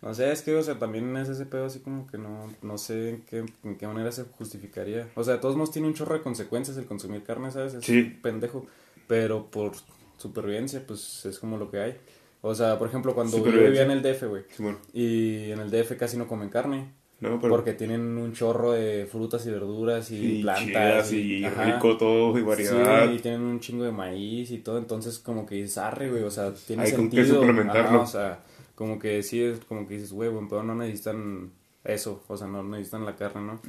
No 0.00 0.12
sé, 0.14 0.32
es 0.32 0.42
que, 0.42 0.54
o 0.56 0.62
sea, 0.62 0.78
también 0.78 1.16
es 1.16 1.28
ese 1.28 1.46
pedo 1.46 1.66
así 1.66 1.78
como 1.78 2.08
que 2.08 2.18
no, 2.18 2.52
no 2.60 2.76
sé 2.76 3.10
en 3.10 3.22
qué, 3.22 3.44
en 3.62 3.76
qué 3.76 3.86
manera 3.86 4.10
se 4.10 4.24
justificaría. 4.24 5.08
O 5.14 5.22
sea, 5.22 5.34
de 5.34 5.40
todos 5.40 5.54
modos 5.56 5.70
tiene 5.70 5.86
un 5.86 5.94
chorro 5.94 6.14
de 6.14 6.22
consecuencias 6.22 6.76
el 6.76 6.86
consumir 6.86 7.22
carne, 7.22 7.52
¿sabes? 7.52 7.74
Es 7.74 7.84
Sí. 7.84 8.02
pendejo. 8.02 8.66
Pero 9.06 9.46
por 9.50 9.72
supervivencia, 10.16 10.84
pues 10.84 11.24
es 11.24 11.38
como 11.38 11.56
lo 11.56 11.70
que 11.70 11.78
hay. 11.78 11.96
O 12.42 12.54
sea, 12.54 12.78
por 12.78 12.88
ejemplo, 12.88 13.14
cuando 13.14 13.38
yo 13.38 13.44
vivía 13.44 13.82
en 13.82 13.90
el 13.92 14.02
DF, 14.02 14.24
güey, 14.24 14.42
Simón. 14.50 14.78
y 14.92 15.50
en 15.50 15.60
el 15.60 15.70
DF 15.70 15.96
casi 15.96 16.16
no 16.16 16.26
comen 16.26 16.48
carne. 16.50 16.92
No, 17.20 17.38
pero... 17.40 17.54
Porque 17.54 17.72
tienen 17.72 18.18
un 18.18 18.32
chorro 18.32 18.72
de 18.72 19.06
frutas 19.06 19.46
y 19.46 19.50
verduras 19.52 20.10
y, 20.10 20.38
y 20.38 20.42
plantas. 20.42 20.64
chidas 21.08 21.12
y 21.12 21.44
ajá. 21.44 21.64
rico 21.76 21.96
todo 21.96 22.36
y 22.36 22.42
variedad. 22.42 23.06
Sí, 23.08 23.14
y 23.14 23.18
tienen 23.20 23.42
un 23.42 23.60
chingo 23.60 23.84
de 23.84 23.92
maíz 23.92 24.50
y 24.50 24.58
todo, 24.58 24.76
entonces 24.78 25.20
como 25.20 25.46
que 25.46 25.54
dices, 25.54 25.78
arre, 25.78 26.10
güey, 26.10 26.24
o 26.24 26.30
sea, 26.32 26.52
tiene 26.52 26.82
Hay 26.82 26.92
con 26.92 27.08
qué 27.08 27.18
sentido. 27.18 27.40
suplementarlo. 27.42 27.88
Ajá, 27.88 27.98
o 28.00 28.06
sea, 28.06 28.40
como 28.74 28.98
que 28.98 29.22
sí, 29.22 29.40
es 29.40 29.60
como 29.60 29.86
que 29.86 29.94
dices, 29.94 30.12
güey, 30.12 30.30
buen 30.30 30.48
pedo, 30.48 30.64
no 30.64 30.74
necesitan 30.74 31.52
eso, 31.84 32.24
o 32.26 32.36
sea, 32.36 32.48
no 32.48 32.64
necesitan 32.64 33.04
la 33.04 33.14
carne, 33.14 33.42
¿no? 33.42 33.60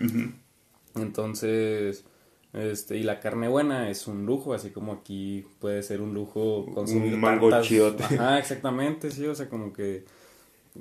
Entonces, 0.96 2.06
este, 2.54 2.98
y 2.98 3.04
la 3.04 3.20
carne 3.20 3.48
buena 3.48 3.90
es 3.90 4.08
un 4.08 4.26
lujo, 4.26 4.54
así 4.54 4.70
como 4.70 4.94
aquí 4.94 5.46
puede 5.60 5.82
ser 5.84 6.02
un 6.02 6.14
lujo 6.14 6.66
consumir 6.74 7.16
Un 7.16 7.20
mango 7.20 7.50
tantas-. 7.50 8.12
Ajá, 8.12 8.40
exactamente, 8.40 9.10
sí, 9.12 9.26
o 9.26 9.34
sea, 9.34 9.50
como 9.50 9.74
que, 9.74 10.06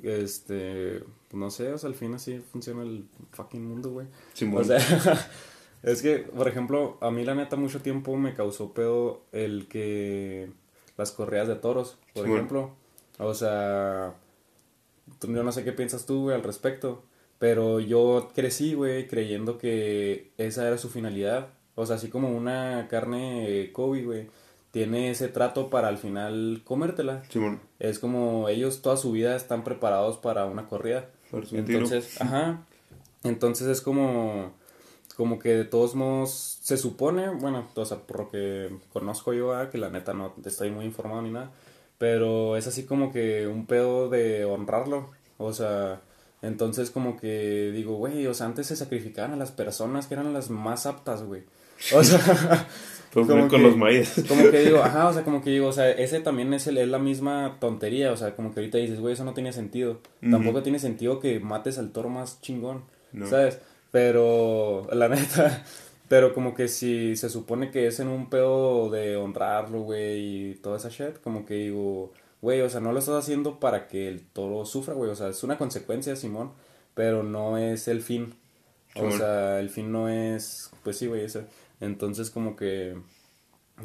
este, 0.03 1.03
no 1.33 1.49
sé, 1.49 1.73
o 1.73 1.77
sea, 1.77 1.89
al 1.89 1.95
fin 1.95 2.13
así 2.13 2.39
funciona 2.51 2.83
el 2.83 3.05
fucking 3.31 3.65
mundo, 3.65 3.89
güey. 3.89 4.07
Simón. 4.33 4.61
O 4.61 4.63
sea, 4.63 4.77
es 5.83 6.01
que, 6.01 6.19
por 6.19 6.47
ejemplo, 6.47 6.97
a 7.01 7.09
mí 7.09 7.25
la 7.25 7.35
neta 7.35 7.55
mucho 7.55 7.81
tiempo 7.81 8.15
me 8.17 8.33
causó 8.33 8.73
pedo 8.73 9.23
el 9.31 9.67
que 9.67 10.51
las 10.97 11.11
correas 11.11 11.47
de 11.47 11.55
toros, 11.55 11.97
por 12.13 12.27
ejemplo. 12.27 12.71
O 13.17 13.33
sea, 13.33 14.15
yo 15.21 15.43
no 15.43 15.51
sé 15.51 15.63
qué 15.63 15.71
piensas 15.71 16.05
tú, 16.05 16.23
güey, 16.23 16.35
al 16.35 16.43
respecto. 16.43 17.03
Pero 17.39 17.79
yo 17.79 18.31
crecí, 18.33 18.73
güey, 18.73 19.07
creyendo 19.07 19.57
que 19.57 20.31
esa 20.37 20.67
era 20.67 20.77
su 20.77 20.89
finalidad. 20.89 21.49
O 21.75 21.85
sea, 21.85 21.95
así 21.95 22.09
como 22.09 22.29
una 22.29 22.87
carne 22.89 23.71
Kobe, 23.73 24.03
güey, 24.03 24.27
tiene 24.71 25.11
ese 25.11 25.27
trato 25.27 25.69
para 25.69 25.87
al 25.87 25.97
final 25.97 26.61
comértela. 26.63 27.23
Simón. 27.29 27.59
Es 27.79 27.99
como 27.99 28.49
ellos 28.49 28.81
toda 28.81 28.97
su 28.97 29.11
vida 29.11 29.35
están 29.35 29.63
preparados 29.63 30.17
para 30.17 30.45
una 30.45 30.67
corrida. 30.67 31.09
Para 31.31 31.45
su 31.45 31.55
tiro. 31.63 31.79
Entonces, 31.79 32.21
ajá. 32.21 32.65
Entonces 33.23 33.67
es 33.67 33.81
como 33.81 34.53
como 35.15 35.39
que 35.39 35.49
de 35.49 35.65
todos 35.65 35.95
modos 35.95 36.59
se 36.61 36.77
supone, 36.77 37.29
bueno, 37.29 37.67
o 37.75 37.85
sea, 37.85 37.99
por 37.99 38.19
lo 38.19 38.29
que 38.29 38.75
conozco 38.91 39.33
yo, 39.33 39.53
que 39.69 39.77
la 39.77 39.89
neta 39.89 40.13
no 40.13 40.33
estoy 40.43 40.71
muy 40.71 40.85
informado 40.85 41.21
ni 41.21 41.31
nada, 41.31 41.51
pero 41.97 42.57
es 42.57 42.67
así 42.67 42.85
como 42.85 43.11
que 43.11 43.47
un 43.47 43.65
pedo 43.65 44.09
de 44.09 44.45
honrarlo, 44.45 45.11
o 45.37 45.53
sea, 45.53 46.01
entonces 46.41 46.89
como 46.89 47.17
que 47.17 47.71
digo, 47.71 47.95
güey, 47.95 48.25
o 48.27 48.33
sea, 48.33 48.47
antes 48.47 48.67
se 48.67 48.75
sacrificaban 48.75 49.33
a 49.33 49.37
las 49.37 49.51
personas 49.51 50.07
que 50.07 50.15
eran 50.15 50.33
las 50.33 50.49
más 50.49 50.85
aptas, 50.85 51.23
güey. 51.23 51.43
O 51.93 52.03
sea, 52.03 52.67
Todo 53.13 53.27
como 53.27 53.47
con 53.47 53.49
que- 53.49 53.67
los 53.67 53.77
mayas. 53.77 54.23
como 54.27 54.49
que 54.49 54.59
digo, 54.65 54.81
ajá, 54.83 55.07
o 55.09 55.13
sea, 55.13 55.23
como 55.23 55.41
que 55.43 55.49
digo, 55.51 55.67
o 55.67 55.73
sea, 55.73 55.89
ese 55.91 56.19
también 56.19 56.53
es, 56.53 56.67
el, 56.67 56.77
es 56.77 56.87
la 56.87 56.99
misma 56.99 57.57
tontería, 57.59 58.11
o 58.11 58.17
sea, 58.17 58.35
como 58.35 58.53
que 58.53 58.59
ahorita 58.61 58.77
dices, 58.77 58.99
güey, 58.99 59.13
eso 59.13 59.23
no 59.25 59.33
tiene 59.33 59.53
sentido. 59.53 59.99
Tampoco 60.29 60.63
tiene 60.63 60.79
sentido 60.79 61.19
que 61.19 61.39
mates 61.39 61.77
al 61.77 61.91
toro 61.91 62.09
más 62.09 62.41
chingón, 62.41 62.83
No. 63.11 63.27
¿sabes? 63.27 63.59
Pero, 63.91 64.87
la 64.91 65.07
neta, 65.09 65.63
pero 66.07 66.33
como 66.33 66.55
que 66.55 66.67
si 66.67 67.15
se 67.15 67.29
supone 67.29 67.69
que 67.71 67.87
es 67.87 67.99
en 67.99 68.07
un 68.07 68.29
pedo 68.29 68.89
de 68.89 69.15
honrarlo, 69.17 69.81
güey, 69.81 70.51
y 70.51 70.55
toda 70.55 70.77
esa 70.77 70.89
shit, 70.89 71.19
como 71.23 71.45
que 71.45 71.53
digo, 71.55 72.11
güey, 72.41 72.61
o 72.61 72.69
sea, 72.69 72.79
no 72.81 72.91
lo 72.91 72.99
estás 72.99 73.15
haciendo 73.15 73.59
para 73.59 73.87
que 73.87 74.07
el 74.07 74.21
toro 74.21 74.65
sufra, 74.65 74.93
güey, 74.95 75.11
o 75.11 75.15
sea, 75.15 75.27
es 75.29 75.43
una 75.43 75.57
consecuencia, 75.57 76.15
Simón, 76.15 76.51
pero 76.95 77.21
no 77.23 77.57
es 77.57 77.87
el 77.87 78.01
fin. 78.01 78.33
O 78.95 78.99
Simón. 78.99 79.17
sea, 79.19 79.59
el 79.59 79.69
fin 79.69 79.91
no 79.91 80.09
es, 80.09 80.71
pues 80.83 80.97
sí, 80.97 81.05
güey, 81.07 81.25
ese. 81.25 81.41
Entonces 81.83 82.29
como 82.29 82.55
que, 82.55 82.95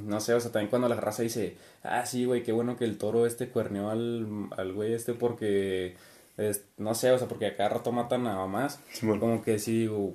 no 0.02 0.20
sé, 0.20 0.34
o 0.34 0.40
sea, 0.40 0.52
también 0.52 0.70
cuando 0.70 0.88
la 0.88 0.96
raza 0.96 1.22
dice, 1.22 1.56
ah, 1.82 2.04
sí, 2.06 2.24
güey, 2.24 2.42
qué 2.42 2.52
bueno 2.52 2.76
que 2.76 2.84
el 2.84 2.98
toro 2.98 3.26
este 3.26 3.48
cuerneó 3.48 3.90
al, 3.90 4.26
al 4.56 4.72
güey 4.72 4.92
este 4.94 5.14
porque, 5.14 5.96
es- 6.37 6.64
no 6.76 6.94
sé, 6.94 7.11
o 7.12 7.18
sea, 7.18 7.28
porque 7.28 7.46
a 7.46 7.56
cada 7.56 7.70
rato 7.70 7.92
matan 7.92 8.26
a 8.26 8.37
mamás. 8.37 8.80
Simón. 8.92 9.18
Como 9.20 9.42
que 9.42 9.58
sí, 9.58 9.80
digo, 9.80 10.14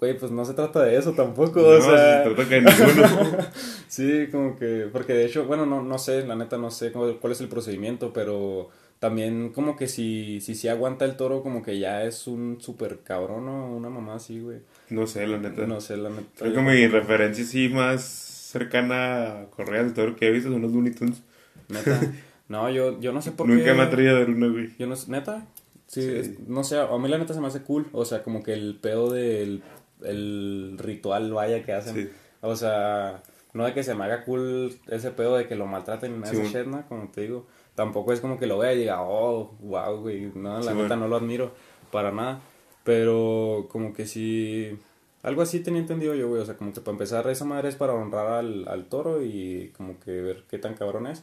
güey, 0.00 0.16
pues 0.18 0.30
no 0.32 0.44
se 0.44 0.54
trata 0.54 0.82
de 0.82 0.96
eso 0.96 1.12
tampoco, 1.12 1.60
No, 1.60 1.66
o 1.68 1.80
sea. 1.80 2.24
se 2.24 2.30
trata 2.30 2.48
que 2.48 2.60
ninguno. 2.62 3.36
Sí, 3.88 4.28
como 4.30 4.56
que, 4.56 4.88
porque 4.92 5.14
de 5.14 5.24
hecho, 5.24 5.46
bueno, 5.46 5.64
no, 5.66 5.82
no 5.82 5.98
sé, 5.98 6.24
la 6.26 6.34
neta 6.36 6.56
no 6.58 6.70
sé 6.70 6.92
cómo- 6.92 7.16
cuál 7.18 7.32
es 7.32 7.40
el 7.40 7.48
procedimiento, 7.48 8.12
pero 8.12 8.68
también 8.98 9.50
como 9.50 9.76
que 9.76 9.86
si, 9.88 10.40
si, 10.40 10.54
si 10.54 10.68
aguanta 10.68 11.04
el 11.04 11.16
toro, 11.16 11.42
como 11.42 11.62
que 11.62 11.78
ya 11.78 12.02
es 12.04 12.26
un 12.26 12.58
super 12.60 13.00
cabrón, 13.04 13.46
¿no? 13.46 13.70
Una 13.76 13.90
mamá 13.90 14.14
así, 14.16 14.40
güey. 14.40 14.58
No 14.90 15.06
sé, 15.06 15.26
la 15.26 15.38
neta. 15.38 15.66
No 15.66 15.80
sé, 15.80 15.96
la 15.96 16.10
neta. 16.10 16.24
Creo 16.38 16.54
que 16.54 16.60
mi 16.62 16.86
referencia 16.86 17.44
sí 17.44 17.68
más 17.68 18.02
cercana 18.04 19.42
a 19.42 19.46
Correas 19.50 19.86
de 19.86 19.92
Toro 19.92 20.16
que 20.16 20.26
he 20.26 20.30
visto 20.32 20.50
son 20.50 20.62
los 20.62 20.72
Looney 20.72 20.92
Tunes. 20.92 21.22
Neta. 21.68 22.00
No, 22.48 22.70
yo, 22.70 22.98
yo 22.98 23.12
no 23.12 23.20
sé 23.20 23.32
por 23.32 23.46
Nunca 23.46 23.62
qué. 23.62 23.74
me 23.74 23.82
ha 23.82 23.84
atrevido 23.84 24.16
a 24.16 24.20
ver 24.20 24.30
una, 24.30 24.46
güey. 24.48 24.70
Yo 24.78 24.86
no 24.86 24.96
sé, 24.96 25.10
neta. 25.10 25.46
Sí, 25.86 26.00
Sí. 26.00 26.08
es- 26.16 26.40
no 26.48 26.64
sé, 26.64 26.78
a 26.80 26.86
mí 26.96 27.06
la 27.06 27.18
neta 27.18 27.34
se 27.34 27.42
me 27.42 27.46
hace 27.48 27.60
cool. 27.60 27.88
O 27.92 28.06
sea, 28.06 28.22
como 28.22 28.42
que 28.42 28.54
el 28.54 28.78
pedo 28.80 29.12
del 29.12 29.62
el 30.02 30.76
ritual 30.78 31.30
vaya 31.32 31.62
que 31.62 31.74
hacen. 31.74 31.94
Sí. 31.94 32.08
O 32.40 32.56
sea, 32.56 33.22
no 33.52 33.66
de 33.66 33.74
que 33.74 33.82
se 33.82 33.94
me 33.94 34.04
haga 34.04 34.24
cool 34.24 34.72
ese 34.88 35.10
pedo 35.10 35.36
de 35.36 35.46
que 35.46 35.56
lo 35.56 35.66
maltraten 35.66 36.22
de 36.22 36.26
Sí, 36.28 36.36
ese 36.36 36.58
shit, 36.60 36.66
¿no? 36.66 36.86
Como 36.88 37.08
te 37.08 37.20
digo. 37.20 37.46
Tampoco 37.78 38.12
es 38.12 38.18
como 38.18 38.40
que 38.40 38.48
lo 38.48 38.58
vea 38.58 38.74
y 38.74 38.78
diga, 38.78 39.02
oh, 39.02 39.54
wow, 39.60 40.00
güey. 40.00 40.32
No, 40.34 40.58
la 40.58 40.74
neta 40.74 40.74
bueno. 40.74 40.96
no 40.96 41.06
lo 41.06 41.14
admiro 41.14 41.54
para 41.92 42.10
nada. 42.10 42.40
Pero 42.82 43.68
como 43.70 43.92
que 43.92 44.04
sí. 44.04 44.76
Algo 45.22 45.42
así 45.42 45.60
tenía 45.60 45.82
entendido 45.82 46.12
yo, 46.16 46.28
güey. 46.28 46.42
O 46.42 46.44
sea, 46.44 46.56
como 46.56 46.72
que 46.72 46.80
para 46.80 46.94
empezar, 46.96 47.28
esa 47.28 47.44
madre 47.44 47.68
es 47.68 47.76
para 47.76 47.94
honrar 47.94 48.32
al, 48.32 48.66
al 48.66 48.86
toro 48.86 49.22
y 49.22 49.72
como 49.76 50.00
que 50.00 50.10
ver 50.10 50.42
qué 50.50 50.58
tan 50.58 50.74
cabrón 50.74 51.06
es. 51.06 51.22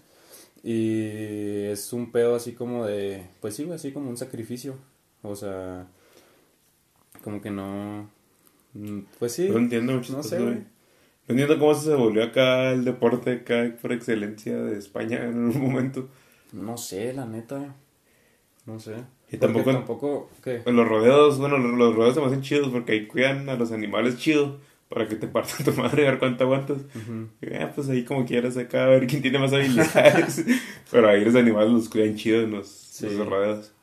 Y 0.63 1.65
es 1.65 1.91
un 1.91 2.13
pedo 2.13 2.35
así 2.35 2.53
como 2.53 2.85
de. 2.85 3.25
Pues 3.41 3.53
sí, 3.53 3.65
güey, 3.65 3.75
así 3.75 3.91
como 3.91 4.09
un 4.09 4.15
sacrificio. 4.15 4.77
O 5.23 5.35
sea. 5.35 5.87
Como 7.21 7.41
que 7.41 7.51
no. 7.51 8.09
Pues 9.19 9.33
sí. 9.33 9.49
No 9.49 9.57
entiendo 9.57 9.91
mucho. 9.91 10.13
No 10.13 10.23
sé, 10.23 10.41
güey. 10.41 10.55
No 10.55 11.33
entiendo 11.33 11.59
cómo 11.59 11.75
se 11.75 11.93
volvió 11.95 12.23
acá 12.23 12.71
el 12.71 12.85
deporte 12.85 13.33
acá 13.33 13.75
por 13.81 13.91
excelencia 13.91 14.55
de 14.55 14.79
España 14.79 15.21
en 15.25 15.37
un 15.37 15.59
momento. 15.61 16.07
No 16.55 16.77
sé, 16.77 17.13
la 17.13 17.25
neta. 17.25 17.75
No 18.65 18.79
sé. 18.79 18.95
Y 19.31 19.37
tampoco- 19.37 19.71
tampoco. 19.71 20.29
¿Qué? 20.43 20.61
En 20.65 20.75
los 20.75 20.87
rodeos, 20.87 21.37
bueno, 21.39 21.57
los, 21.57 21.77
los 21.77 21.95
rodeos 21.95 22.15
se 22.15 22.21
me 22.21 22.27
hacen 22.27 22.41
chidos 22.41 22.69
porque 22.69 22.93
ahí 22.93 23.07
cuidan 23.07 23.49
a 23.49 23.55
los 23.55 23.71
animales 23.71 24.17
chido 24.17 24.59
para 24.89 25.07
que 25.07 25.15
te 25.15 25.27
partan 25.27 25.65
tu 25.65 25.73
madre 25.73 26.07
a 26.07 26.11
ver 26.11 26.19
cuánto 26.19 26.43
aguantas. 26.45 26.77
Y, 27.41 27.53
ah, 27.55 27.71
pues 27.75 27.89
ahí 27.89 28.03
como 28.05 28.25
quieras 28.25 28.55
acá 28.57 28.83
a 28.85 28.87
ver 28.87 29.07
quién 29.07 29.21
tiene 29.21 29.39
más 29.39 29.51
habilidades. 29.53 30.45
Pero 30.91 31.09
ahí 31.09 31.25
los 31.25 31.35
animales 31.35 31.71
los 31.71 31.89
cuidan 31.89 32.15
chido 32.15 32.41
en 32.41 32.51
los, 32.51 32.67
Sí. 32.67 33.07
los 33.09 33.27
rodeos. 33.27 33.73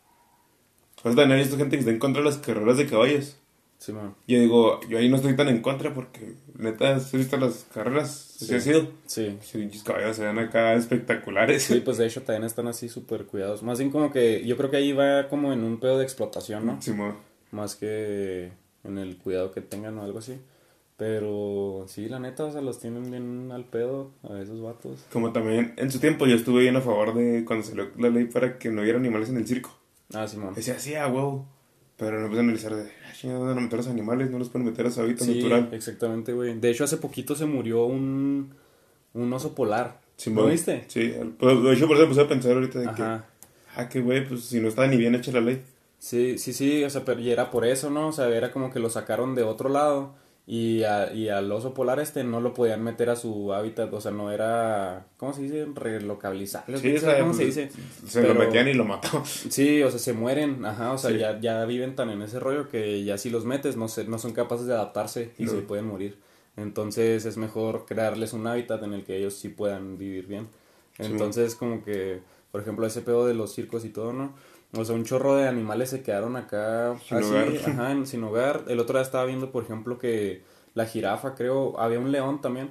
Pues 1.02 1.16
también 1.16 1.38
he 1.38 1.42
visto 1.42 1.56
gente 1.58 1.76
que 1.76 1.80
está 1.80 1.90
en 1.90 1.98
contra 1.98 2.22
de 2.22 2.28
las 2.28 2.38
carreras 2.38 2.76
de 2.78 2.87
caballos. 2.87 3.37
Sí, 3.83 3.92
man. 3.92 4.14
Yo 4.29 4.38
digo, 4.38 4.79
yo 4.88 4.99
ahí 4.99 5.09
no 5.09 5.16
estoy 5.16 5.35
tan 5.35 5.49
en 5.49 5.61
contra 5.61 5.92
porque, 5.92 6.35
neta, 6.57 6.95
¿has 6.95 7.11
visto 7.11 7.37
las 7.37 7.66
carreras? 7.75 8.37
¿Sí, 8.38 8.47
Sí. 8.47 8.55
ha 8.55 8.61
sido? 8.61 8.87
Sí. 9.07 9.38
Sí, 9.42 9.59
pinches 9.59 9.83
caballos 9.83 10.14
se 10.16 10.25
ven 10.25 10.38
acá 10.38 10.75
espectaculares. 10.75 11.64
Sí, 11.64 11.81
pues 11.85 11.97
de 11.99 12.07
hecho 12.07 12.23
también 12.23 12.45
están 12.45 12.68
así 12.68 12.88
súper 12.88 13.25
cuidados. 13.27 13.64
Más 13.64 13.81
bien 13.81 13.90
como 13.90 14.12
que 14.12 14.47
yo 14.47 14.57
creo 14.57 14.71
que 14.71 14.77
ahí 14.77 14.92
va 14.92 15.29
como 15.29 15.53
en 15.53 15.64
un 15.64 15.81
pedo 15.81 15.99
de 15.99 16.05
explotación, 16.05 16.64
¿no? 16.64 16.81
Simón. 16.81 17.16
Más 17.51 17.75
que 17.75 18.53
en 18.85 18.99
el 18.99 19.16
cuidado 19.18 19.51
que 19.51 19.61
tengan 19.62 19.99
o 19.99 20.05
algo 20.05 20.21
así. 20.21 20.38
Pero 20.97 21.85
sí, 21.88 22.09
la 22.09 22.21
neta, 22.21 22.45
o 22.45 22.53
sea, 22.53 22.61
los 22.61 22.79
tienen 22.79 23.11
bien 23.11 23.51
al 23.51 23.64
pedo 23.64 24.12
a 24.23 24.38
esos 24.40 24.62
vatos. 24.62 25.05
Como 25.12 25.33
también, 25.33 25.75
en 25.77 25.90
su 25.90 25.99
tiempo 25.99 26.27
yo 26.29 26.37
estuve 26.37 26.61
bien 26.61 26.77
a 26.77 26.81
favor 26.81 27.14
de 27.14 27.45
cuando 27.45 27.66
salió 27.66 27.88
la 27.99 28.11
ley 28.11 28.27
para 28.27 28.57
que 28.59 28.71
no 28.71 28.83
hubiera 28.83 28.99
animales 29.01 29.29
en 29.29 29.38
el 29.38 29.47
circo. 29.49 29.77
Ah, 30.14 30.29
Simón. 30.29 30.55
Decía, 30.55 30.79
sí, 30.79 30.95
a 30.95 31.09
huevo. 31.09 31.49
Pero 32.02 32.20
no 32.20 32.26
puse 32.26 32.40
a 32.40 32.42
analizar 32.42 32.74
de, 32.74 32.82
a 32.82 33.54
meter 33.54 33.74
a 33.74 33.76
los 33.76 33.86
animales, 33.86 34.28
no 34.28 34.38
los 34.40 34.48
pueden 34.48 34.66
meter 34.66 34.86
a 34.86 34.90
su 34.90 35.00
hábitat 35.02 35.24
Sí, 35.24 35.36
natural. 35.36 35.68
exactamente, 35.70 36.32
güey. 36.32 36.58
De 36.58 36.68
hecho, 36.68 36.82
hace 36.82 36.96
poquito 36.96 37.36
se 37.36 37.46
murió 37.46 37.84
un, 37.84 38.52
un 39.14 39.32
oso 39.32 39.54
polar. 39.54 40.00
Simón. 40.16 40.46
¿Lo 40.46 40.50
viste? 40.50 40.84
Sí, 40.88 41.12
pues, 41.38 41.62
de 41.62 41.72
hecho 41.74 41.86
por 41.86 41.96
eso 41.96 42.02
me 42.06 42.08
puse 42.08 42.20
a 42.22 42.28
pensar 42.28 42.52
ahorita 42.54 42.80
de 42.80 42.92
que, 42.92 43.02
ah, 43.02 43.88
qué 43.88 44.00
güey, 44.00 44.26
pues 44.26 44.46
si 44.46 44.58
no 44.60 44.66
está 44.66 44.84
ni 44.88 44.96
bien 44.96 45.14
hecha 45.14 45.30
la 45.30 45.40
ley. 45.40 45.62
Sí, 46.00 46.38
sí, 46.38 46.52
sí, 46.52 46.82
o 46.82 46.90
sea, 46.90 47.04
pero 47.04 47.20
y 47.20 47.30
era 47.30 47.52
por 47.52 47.64
eso, 47.64 47.88
¿no? 47.88 48.08
O 48.08 48.12
sea, 48.12 48.28
era 48.28 48.50
como 48.50 48.72
que 48.72 48.80
lo 48.80 48.90
sacaron 48.90 49.36
de 49.36 49.44
otro 49.44 49.68
lado 49.68 50.14
y, 50.46 50.83
a- 50.83 51.12
y 51.12 51.28
al 51.28 51.50
oso 51.52 51.72
polar 51.72 52.00
este 52.00 52.24
no 52.24 52.40
lo 52.40 52.52
podían 52.55 52.83
meter 52.83 53.11
a 53.11 53.16
su 53.16 53.52
hábitat, 53.52 53.92
o 53.94 54.00
sea, 54.00 54.11
no 54.11 54.33
era, 54.33 55.07
¿cómo 55.16 55.33
se 55.33 55.42
dice? 55.42 55.66
Relocalizable. 55.74 56.78
Sí, 56.78 56.96
o 56.96 57.00
sea, 57.00 57.20
¿Cómo 57.20 57.33
se 57.35 57.44
dice? 57.44 57.70
Se 58.07 58.22
lo 58.26 58.35
metían 58.35 58.66
y 58.68 58.74
lo 58.74 58.85
mató. 58.85 59.22
Sí, 59.24 59.83
o 59.83 59.90
sea, 59.90 59.98
se 60.00 60.12
mueren, 60.12 60.64
ajá, 60.64 60.92
o 60.92 60.98
sea, 60.98 61.11
Sí. 61.11 61.18
ya, 61.18 61.38
ya 61.40 61.64
viven 61.64 61.94
tan 61.94 62.11
en 62.11 62.22
ese 62.22 62.40
rollo 62.40 62.68
que 62.68 63.05
ya 63.05 63.18
si 63.18 63.31
los 63.31 63.44
metes 63.44 63.76
no, 63.76 63.88
se, 63.88 64.05
no 64.05 64.18
son 64.18 64.33
capaces 64.33 64.66
de 64.66 64.74
adaptarse 64.74 65.33
y 65.38 65.44
No. 65.44 65.52
se 65.52 65.59
pueden 65.59 65.87
morir. 65.87 66.18
Entonces 66.57 67.24
es 67.24 67.37
mejor 67.37 67.87
crearles 67.87 68.33
un 68.35 68.46
hábitat 68.46 68.83
en 68.83 68.92
el 68.92 69.05
que 69.05 69.16
ellos 69.16 69.35
sí 69.35 69.48
puedan 69.48 69.96
vivir 69.96 70.26
bien. 70.26 70.48
Sí. 70.98 71.05
Entonces 71.07 71.55
como 71.55 71.83
que, 71.83 72.20
por 72.50 72.61
ejemplo, 72.61 72.87
ese 72.87 73.00
pedo 73.00 73.26
de 73.26 73.33
los 73.35 73.55
circos 73.55 73.85
y 73.85 73.88
todo, 73.88 74.12
¿no? 74.12 74.35
O 74.74 74.85
sea, 74.85 74.94
un 74.94 75.04
chorro 75.04 75.37
de 75.37 75.46
animales 75.46 75.90
se 75.90 76.02
quedaron 76.02 76.37
acá 76.37 76.96
Sin 77.06 77.18
así, 77.18 77.26
hogar. 77.28 77.48
ajá, 77.66 78.06
sin 78.06 78.24
hogar. 78.24 78.64
El 78.68 78.80
otro 78.80 78.94
día 78.94 79.02
estaba 79.02 79.24
viendo, 79.26 79.52
por 79.52 79.64
ejemplo, 79.64 79.98
que 79.98 80.42
la 80.74 80.87
jirafa, 80.87 81.35
creo, 81.35 81.78
había 81.78 81.98
un 81.98 82.11
león 82.11 82.40
también 82.40 82.70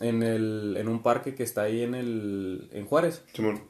en 0.00 0.22
el 0.22 0.76
en 0.78 0.88
un 0.88 1.02
parque 1.02 1.34
que 1.34 1.42
está 1.42 1.62
ahí 1.62 1.82
en 1.82 1.94
el 1.94 2.68
en 2.72 2.86
Juárez. 2.86 3.24
Simón. 3.32 3.62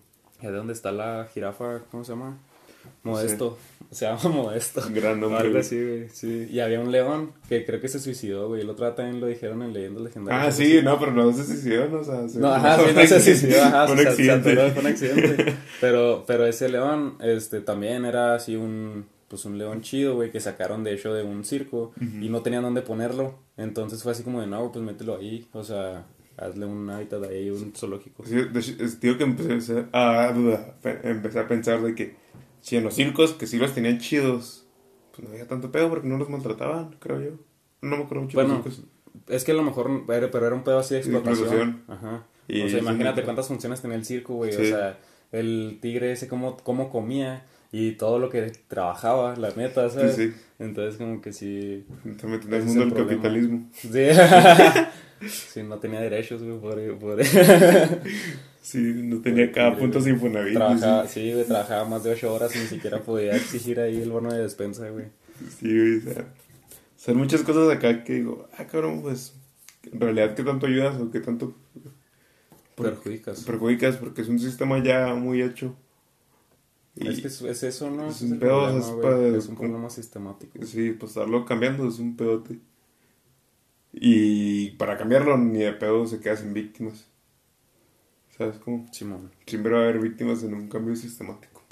¿De 0.43 0.51
dónde 0.51 0.73
está 0.73 0.93
la 0.93 1.29
jirafa? 1.33 1.81
¿Cómo 1.91 2.05
se 2.05 2.13
llama? 2.13 2.39
Modesto. 3.03 3.59
Se 4.01 4.05
llama 4.07 4.21
Modesto. 4.29 4.83
Gran 4.95 5.19
nombre, 5.21 5.41
Algo 5.41 5.59
así, 5.59 5.77
güey. 5.83 6.09
Sí. 6.11 6.47
Y 6.51 6.61
había 6.61 6.79
un 6.81 6.93
león 6.93 7.33
que 7.49 7.65
creo 7.67 7.81
que 7.81 7.89
se 7.89 7.99
suicidó, 7.99 8.47
güey. 8.49 8.61
El 8.63 8.71
otro 8.71 8.87
día 8.87 8.95
también 8.95 9.21
lo 9.21 9.27
dijeron 9.27 9.63
en 9.63 9.73
Leyendas 9.73 10.03
Legendarias. 10.05 10.47
Ah, 10.47 10.53
sí, 10.53 10.81
no, 10.83 10.99
pero 11.01 11.11
no 11.13 11.33
se 11.33 11.45
suicidó, 11.45 11.89
¿no? 11.89 11.99
O 12.01 12.05
sea, 12.05 12.29
se- 12.29 12.39
No, 12.39 12.53
ajá, 12.53 12.77
sí, 12.79 12.83
no 12.95 13.07
se 13.07 13.21
suicidó, 13.21 13.63
ajá, 13.65 13.87
fue 13.89 13.93
un 13.95 13.99
se- 13.99 14.05
se 14.05 14.11
accidente. 14.11 14.53
atoró, 14.53 14.71
fue 14.71 14.81
un 14.83 14.87
accidente. 14.87 15.55
Pero, 15.81 16.25
pero 16.27 16.47
ese 16.47 16.69
león, 16.69 17.17
este, 17.21 17.61
también 17.63 18.05
era 18.05 18.35
así 18.35 18.55
un, 18.55 19.07
pues 19.29 19.45
un 19.47 19.57
león 19.59 19.81
chido, 19.81 20.15
güey, 20.15 20.31
que 20.31 20.39
sacaron 20.39 20.85
de 20.85 20.93
hecho 20.93 21.15
de 21.15 21.23
un 21.23 21.43
circo 21.45 21.93
y 22.21 22.29
no 22.29 22.43
tenían 22.43 22.63
dónde 22.63 22.83
ponerlo. 22.83 23.39
Entonces 23.57 24.03
fue 24.03 24.13
así 24.13 24.23
como 24.23 24.41
de, 24.43 24.47
no, 24.47 24.71
pues 24.71 24.85
mételo 24.85 25.17
ahí, 25.17 25.49
o 25.53 25.65
sea, 25.65 26.05
hazle 26.37 26.67
un 26.67 26.89
hábitat 26.91 27.25
ahí, 27.25 27.49
un 27.51 27.73
zoológico. 27.75 28.25
Sí, 28.27 28.35
de 28.37 28.61
hecho, 28.61 28.73
es- 28.79 29.01
digo 29.01 29.17
que 29.17 29.25
empecé 29.25 29.87
a, 29.93 30.25
a 30.29 30.33
dudar, 30.33 30.77
pe- 30.83 31.01
empecé 31.03 31.39
a 31.41 31.49
pensar 31.49 31.81
de 31.83 31.95
que 31.95 32.15
si 32.61 32.77
en 32.77 32.85
los 32.85 32.95
circos, 32.95 33.33
que 33.35 33.47
sí 33.47 33.59
los 33.59 33.75
tenían 33.75 33.99
chidos, 33.99 34.67
pues 35.13 35.27
no 35.27 35.33
había 35.33 35.47
tanto 35.47 35.71
pedo 35.73 35.89
porque 35.89 36.09
no 36.09 36.19
los 36.19 36.29
maltrataban, 36.29 36.97
creo 36.99 37.21
yo. 37.21 37.31
No 37.83 37.97
me 37.97 38.05
acuerdo 38.05 38.25
mucho 38.25 38.39
de 38.39 38.45
Bueno, 38.45 38.63
los 38.65 38.75
circos. 38.75 38.91
Es 39.29 39.45
que 39.45 39.53
a 39.53 39.55
lo 39.55 39.63
mejor, 39.63 40.05
pero 40.07 40.47
era 40.47 40.55
un 40.55 40.65
pedo 40.65 40.79
así 40.79 40.95
de 40.95 41.01
De 41.01 41.07
explotación. 41.07 41.47
explotación. 41.47 41.85
Ajá. 41.89 42.27
Y 42.49 42.63
o 42.63 42.69
sea, 42.69 42.81
imagínate 42.81 43.23
cuántas 43.23 43.49
funciones 43.49 43.81
tenía 43.81 43.97
el 43.97 44.05
circo, 44.05 44.35
güey. 44.35 44.51
O 44.55 44.65
sea, 44.65 44.99
el 45.33 45.79
tigre 45.81 46.13
ese 46.13 46.29
cómo, 46.29 46.57
cómo 46.57 46.91
comía 46.91 47.45
y 47.73 47.93
todo 47.93 48.19
lo 48.19 48.31
que 48.31 48.53
trabajaba, 48.67 49.37
la 49.37 49.51
neta, 49.51 49.89
¿sabes? 49.91 50.17
Sí, 50.17 50.31
sí. 50.31 50.37
Entonces 50.59 50.97
como 50.97 51.21
que 51.21 51.33
sí... 51.33 51.87
Está 52.05 52.27
metiendo 52.27 52.57
el 52.57 52.65
mundo 52.65 52.83
el 52.83 52.91
del 52.91 53.07
capitalismo. 53.07 53.69
Sí. 53.73 54.07
sí, 55.29 55.63
no 55.63 55.79
tenía 55.79 56.01
derechos, 56.01 56.43
güey, 56.43 56.59
por... 56.59 56.99
por... 56.99 57.19
Sí, 58.71 58.79
no 58.79 59.21
tenía 59.21 59.51
cada 59.51 59.77
punto 59.77 60.01
sin 60.01 60.15
Infonavit. 60.15 60.55
trabajaba, 60.55 61.07
sí, 61.09 61.33
güey, 61.33 61.45
trabajaba 61.45 61.85
más 61.89 62.05
de 62.05 62.13
ocho 62.13 62.33
horas 62.33 62.55
y 62.55 62.61
ni 62.61 62.67
siquiera 62.67 63.01
podía 63.03 63.35
exigir 63.35 63.81
ahí 63.81 64.01
el 64.01 64.11
bono 64.11 64.33
de 64.33 64.41
despensa, 64.43 64.89
güey. 64.91 65.07
Sí, 65.59 65.67
güey, 65.77 65.99
o 65.99 66.03
sea, 66.03 66.27
son 66.97 67.17
muchas 67.17 67.43
cosas 67.43 67.69
acá 67.71 68.05
que 68.05 68.15
digo, 68.15 68.49
ah, 68.57 68.67
cabrón, 68.67 69.03
pues, 69.03 69.35
en 69.91 69.99
realidad, 70.01 70.35
¿qué 70.35 70.45
tanto 70.45 70.67
ayudas 70.67 71.01
o 71.01 71.11
qué 71.11 71.21
tanto 71.21 71.55
Perjudicas. 72.77 73.43
perjudicas? 73.45 73.97
Porque 73.97 74.23
es 74.23 74.29
un 74.29 74.39
sistema 74.39 74.83
ya 74.83 75.15
muy 75.15 75.43
hecho. 75.43 75.75
Y, 76.97 77.09
Es 77.09 77.21
que 77.21 77.29
es, 77.29 77.41
es 77.43 77.63
eso, 77.63 77.91
¿no? 77.91 78.09
es 78.11 78.21
un 78.23 78.39
pedo, 78.39 78.61
problema, 78.67 78.79
es 78.81 78.87
güey. 78.91 79.03
para- 79.03 79.37
Es 79.39 79.47
un 79.49 79.57
problema 79.57 79.91
sistemático. 79.91 80.65
sí, 80.67 80.91
pues 80.93 81.11
estarlo 81.13 81.45
cambiando 81.45 81.89
es 81.89 81.99
un 81.99 82.17
pedote. 82.17 82.59
Y 83.93 84.71
para 84.73 84.97
cambiarlo, 84.97 85.37
ni 85.37 85.59
de 85.61 85.73
pedo 85.73 86.07
se 86.07 86.21
queda 86.21 86.37
sin 86.37 86.55
víctimas. 86.55 87.07
¿Sabes 88.41 88.57
cómo? 88.57 88.87
Simón. 88.91 89.31
Siempre 89.45 89.71
va 89.71 89.81
a 89.81 89.83
haber 89.83 89.99
víctimas 89.99 90.43
en 90.45 90.55
un 90.55 90.67
cambio 90.67 90.97
sistemático. 90.97 91.63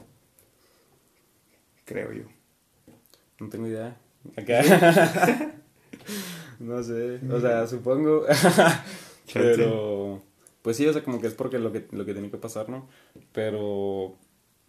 Creo 1.87 2.13
yo. 2.13 2.25
No 3.41 3.49
tengo 3.49 3.67
idea. 3.69 3.97
Acá. 4.37 4.61
no 6.59 6.83
sé. 6.83 7.21
O 7.33 7.41
sea, 7.41 7.67
supongo. 7.67 8.27
Pero. 9.33 10.23
Pues 10.61 10.77
sí, 10.77 10.87
o 10.87 10.93
sea, 10.93 11.03
como 11.03 11.23
que 11.23 11.29
es 11.29 11.33
porque 11.33 11.59
lo 11.59 11.73
que, 11.73 11.89
lo 11.91 12.05
que 12.05 12.13
tiene 12.13 12.31
que 12.31 12.37
pasar, 12.37 12.69
¿no? 12.69 12.87
Pero. 13.33 14.19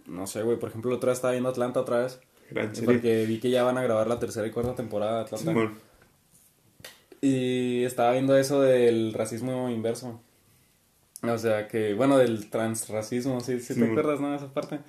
No 0.05 0.25
sé, 0.25 0.43
güey. 0.43 0.57
Por 0.57 0.69
ejemplo, 0.69 0.95
otra 0.95 1.09
vez 1.09 1.17
estaba 1.17 1.33
viendo 1.33 1.49
Atlanta 1.49 1.81
otra 1.81 2.03
vez. 2.03 2.21
Gran 2.49 2.73
serie. 2.73 2.93
Porque 2.93 3.25
vi 3.25 3.41
que 3.41 3.49
ya 3.49 3.63
van 3.63 3.77
a 3.77 3.83
grabar 3.83 4.07
la 4.07 4.19
tercera 4.19 4.47
y 4.47 4.51
cuarta 4.51 4.73
temporada 4.73 5.17
de 5.17 5.21
Atlanta. 5.23 5.51
Simón. 5.51 5.79
Y 7.19 7.83
estaba 7.83 8.13
viendo 8.13 8.37
eso 8.37 8.61
del 8.61 9.11
racismo 9.11 9.69
inverso. 9.69 10.21
O 11.23 11.37
sea, 11.37 11.67
que, 11.67 11.93
bueno, 11.93 12.17
del 12.17 12.49
transracismo, 12.49 13.41
¿sí, 13.41 13.59
sí 13.59 13.73
Sí, 13.73 13.79
te 13.79 13.85
acuerdas, 13.89 14.19
no? 14.21 14.33
Esa 14.35 14.47
parte. 14.53 14.75
A 14.75 14.79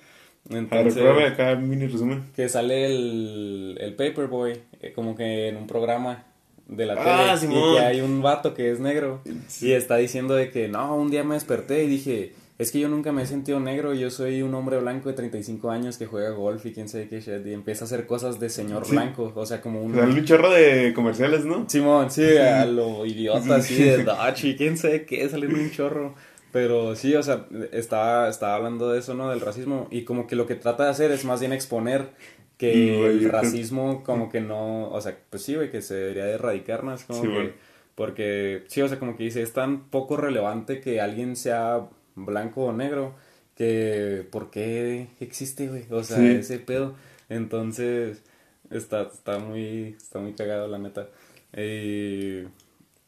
ver, 0.49 0.57
Entonces, 0.59 0.95
recuérdame 0.95 1.27
acá 1.27 1.55
mini 1.55 1.87
resumen. 1.87 2.23
que 2.35 2.47
sale 2.49 2.85
el, 2.85 3.77
el 3.79 3.93
Paperboy, 3.95 4.59
eh, 4.81 4.91
como 4.93 5.15
que 5.15 5.49
en 5.49 5.57
un 5.57 5.67
programa 5.67 6.23
de 6.67 6.85
la 6.85 6.93
Ah, 6.97 7.25
tele, 7.35 7.37
Simón. 7.37 7.73
y 7.73 7.75
que 7.75 7.79
hay 7.81 8.01
un 8.01 8.21
vato 8.21 8.53
que 8.53 8.71
es 8.71 8.79
negro, 8.79 9.21
y 9.61 9.71
está 9.73 9.97
diciendo 9.97 10.33
de 10.35 10.49
que, 10.51 10.67
no, 10.69 10.95
un 10.95 11.11
día 11.11 11.23
me 11.23 11.33
desperté 11.35 11.83
y 11.83 11.87
dije, 11.87 12.33
es 12.61 12.71
que 12.71 12.79
yo 12.79 12.87
nunca 12.89 13.11
me 13.11 13.23
he 13.23 13.25
sentido 13.25 13.59
negro, 13.59 13.93
yo 13.93 14.09
soy 14.09 14.41
un 14.41 14.53
hombre 14.53 14.77
blanco 14.79 15.09
de 15.09 15.15
35 15.15 15.71
años 15.71 15.97
que 15.97 16.05
juega 16.05 16.29
golf 16.31 16.65
y 16.65 16.73
quién 16.73 16.87
sabe 16.89 17.07
qué 17.07 17.19
shit, 17.21 17.45
y 17.45 17.53
empieza 17.53 17.83
a 17.83 17.87
hacer 17.87 18.05
cosas 18.05 18.39
de 18.39 18.49
señor 18.49 18.85
Sí. 18.85 18.91
blanco, 18.91 19.31
o 19.35 19.45
sea, 19.45 19.61
como 19.61 19.81
un... 19.81 19.95
Sale 19.95 20.13
un 20.13 20.25
chorro 20.25 20.51
de 20.51 20.93
comerciales, 20.93 21.45
¿no? 21.45 21.67
Simón, 21.69 22.11
sí, 22.11 22.37
a 22.37 22.65
lo 22.65 23.05
idiota 23.05 23.55
así 23.55 23.75
de 23.83 24.03
Dodge 24.03 24.45
y 24.49 24.55
quién 24.55 24.77
sabe 24.77 25.05
qué, 25.05 25.27
saliendo 25.29 25.57
un 25.59 25.71
chorro. 25.71 26.13
Pero 26.51 26.95
sí, 26.97 27.15
o 27.15 27.23
sea, 27.23 27.45
estaba, 27.71 28.27
estaba 28.27 28.55
hablando 28.55 28.91
de 28.91 28.99
eso, 28.99 29.13
¿no? 29.13 29.29
Del 29.29 29.39
racismo. 29.39 29.87
Y 29.89 30.03
como 30.03 30.27
que 30.27 30.35
lo 30.35 30.45
que 30.47 30.55
trata 30.55 30.83
de 30.83 30.89
hacer 30.89 31.09
es 31.11 31.23
más 31.23 31.39
bien 31.39 31.53
exponer 31.53 32.09
que 32.57 32.97
güey, 32.99 33.23
el 33.23 33.29
racismo 33.31 34.03
como 34.03 34.29
que 34.29 34.41
no, 34.41 34.89
o 34.89 34.99
sea, 35.01 35.17
pues 35.29 35.43
sí, 35.43 35.55
güey, 35.55 35.71
que 35.71 35.81
se 35.81 35.95
debería 35.95 36.25
de 36.25 36.33
erradicar. 36.33 36.83
Es 36.93 37.05
como 37.05 37.21
Sí, 37.21 37.27
que, 37.27 37.33
güey. 37.33 37.53
porque, 37.95 38.65
sí, 38.67 38.81
o 38.81 38.87
sea, 38.89 38.99
como 38.99 39.15
que 39.15 39.23
dice, 39.23 39.41
es 39.41 39.53
tan 39.53 39.85
poco 39.89 40.17
relevante 40.17 40.81
que 40.81 40.99
alguien 40.99 41.35
sea 41.37 41.87
blanco 42.25 42.65
o 42.65 42.73
negro 42.73 43.15
que, 43.55 44.27
¿por 44.31 44.49
qué 44.51 45.07
existe, 45.19 45.67
güey? 45.67 45.85
O 45.91 46.03
sea, 46.03 46.17
Sí. 46.17 46.27
ese 46.27 46.59
pedo. 46.59 46.95
Entonces, 47.29 48.21
está, 48.69 49.03
está 49.03 49.39
muy, 49.39 49.95
está 49.97 50.19
muy 50.19 50.33
cagado, 50.33 50.67
la 50.67 50.77
neta. 50.79 51.07
Y, 51.55 52.43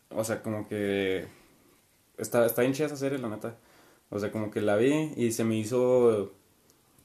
o 0.09 0.23
sea, 0.23 0.41
como 0.41 0.67
que 0.67 1.25
está, 2.17 2.45
está 2.45 2.61
bien 2.61 2.73
chida 2.73 2.87
esa 2.87 2.97
serie, 2.97 3.17
la 3.19 3.29
neta. 3.29 3.55
O 4.09 4.19
sea, 4.19 4.31
como 4.31 4.51
que 4.51 4.61
la 4.61 4.75
vi 4.75 5.11
y 5.15 5.31
se 5.31 5.43
me 5.43 5.57
hizo 5.57 6.33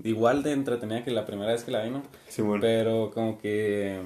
igual 0.02 0.42
de 0.42 0.52
entretenida 0.52 1.04
que 1.04 1.10
la 1.10 1.24
primera 1.26 1.52
vez 1.52 1.64
que 1.64 1.70
la 1.70 1.82
vi, 1.82 1.90
¿no? 1.90 2.02
Simón. 2.28 2.60
Pero 2.60 3.10
como 3.12 3.38
que, 3.38 4.02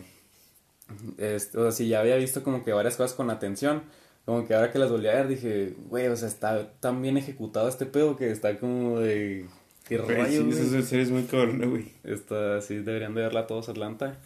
este, 1.19 1.59
o 1.59 1.63
sea, 1.63 1.73
si 1.73 1.89
ya 1.89 2.01
había 2.01 2.17
visto 2.17 2.43
como 2.43 2.63
que 2.65 2.73
varias 2.73 2.97
cosas 2.97 3.15
con 3.17 3.31
atención, 3.31 3.83
como 4.25 4.47
que 4.47 4.55
ahora 4.55 4.71
que 4.71 4.79
las 4.79 4.91
volví 4.91 5.09
a 5.09 5.15
ver 5.15 5.29
dije, 5.29 5.75
güey, 5.89 6.07
o 6.09 6.17
sea, 6.17 6.29
está 6.29 6.73
tan 6.81 7.03
bien 7.03 7.17
ejecutado 7.17 7.69
este 7.69 7.87
pedo 7.87 8.17
que 8.17 8.31
está 8.31 8.59
como 8.59 9.01
de... 9.01 9.47
¿Qué 9.89 9.99
rayo, 9.99 10.45
sí, 10.53 10.61
esa 10.61 10.83
serie 10.83 11.05
es 11.05 11.11
muy 11.11 11.25
cabrona, 11.25 11.67
güey. 11.67 11.93
Esta 12.05 12.61
sí 12.61 12.77
deberían 12.77 13.15
de 13.15 13.23
verla 13.23 13.49
todos 13.49 13.69
Atlanta. 13.69 14.17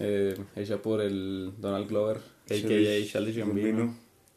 Eh, 0.00 0.34
hecha 0.56 0.78
por 0.78 1.02
el 1.02 1.52
Donald 1.58 1.88
Glover, 1.88 2.16
a.k.a. 2.16 3.06
Charlie 3.06 3.32
Gambino. 3.32 3.94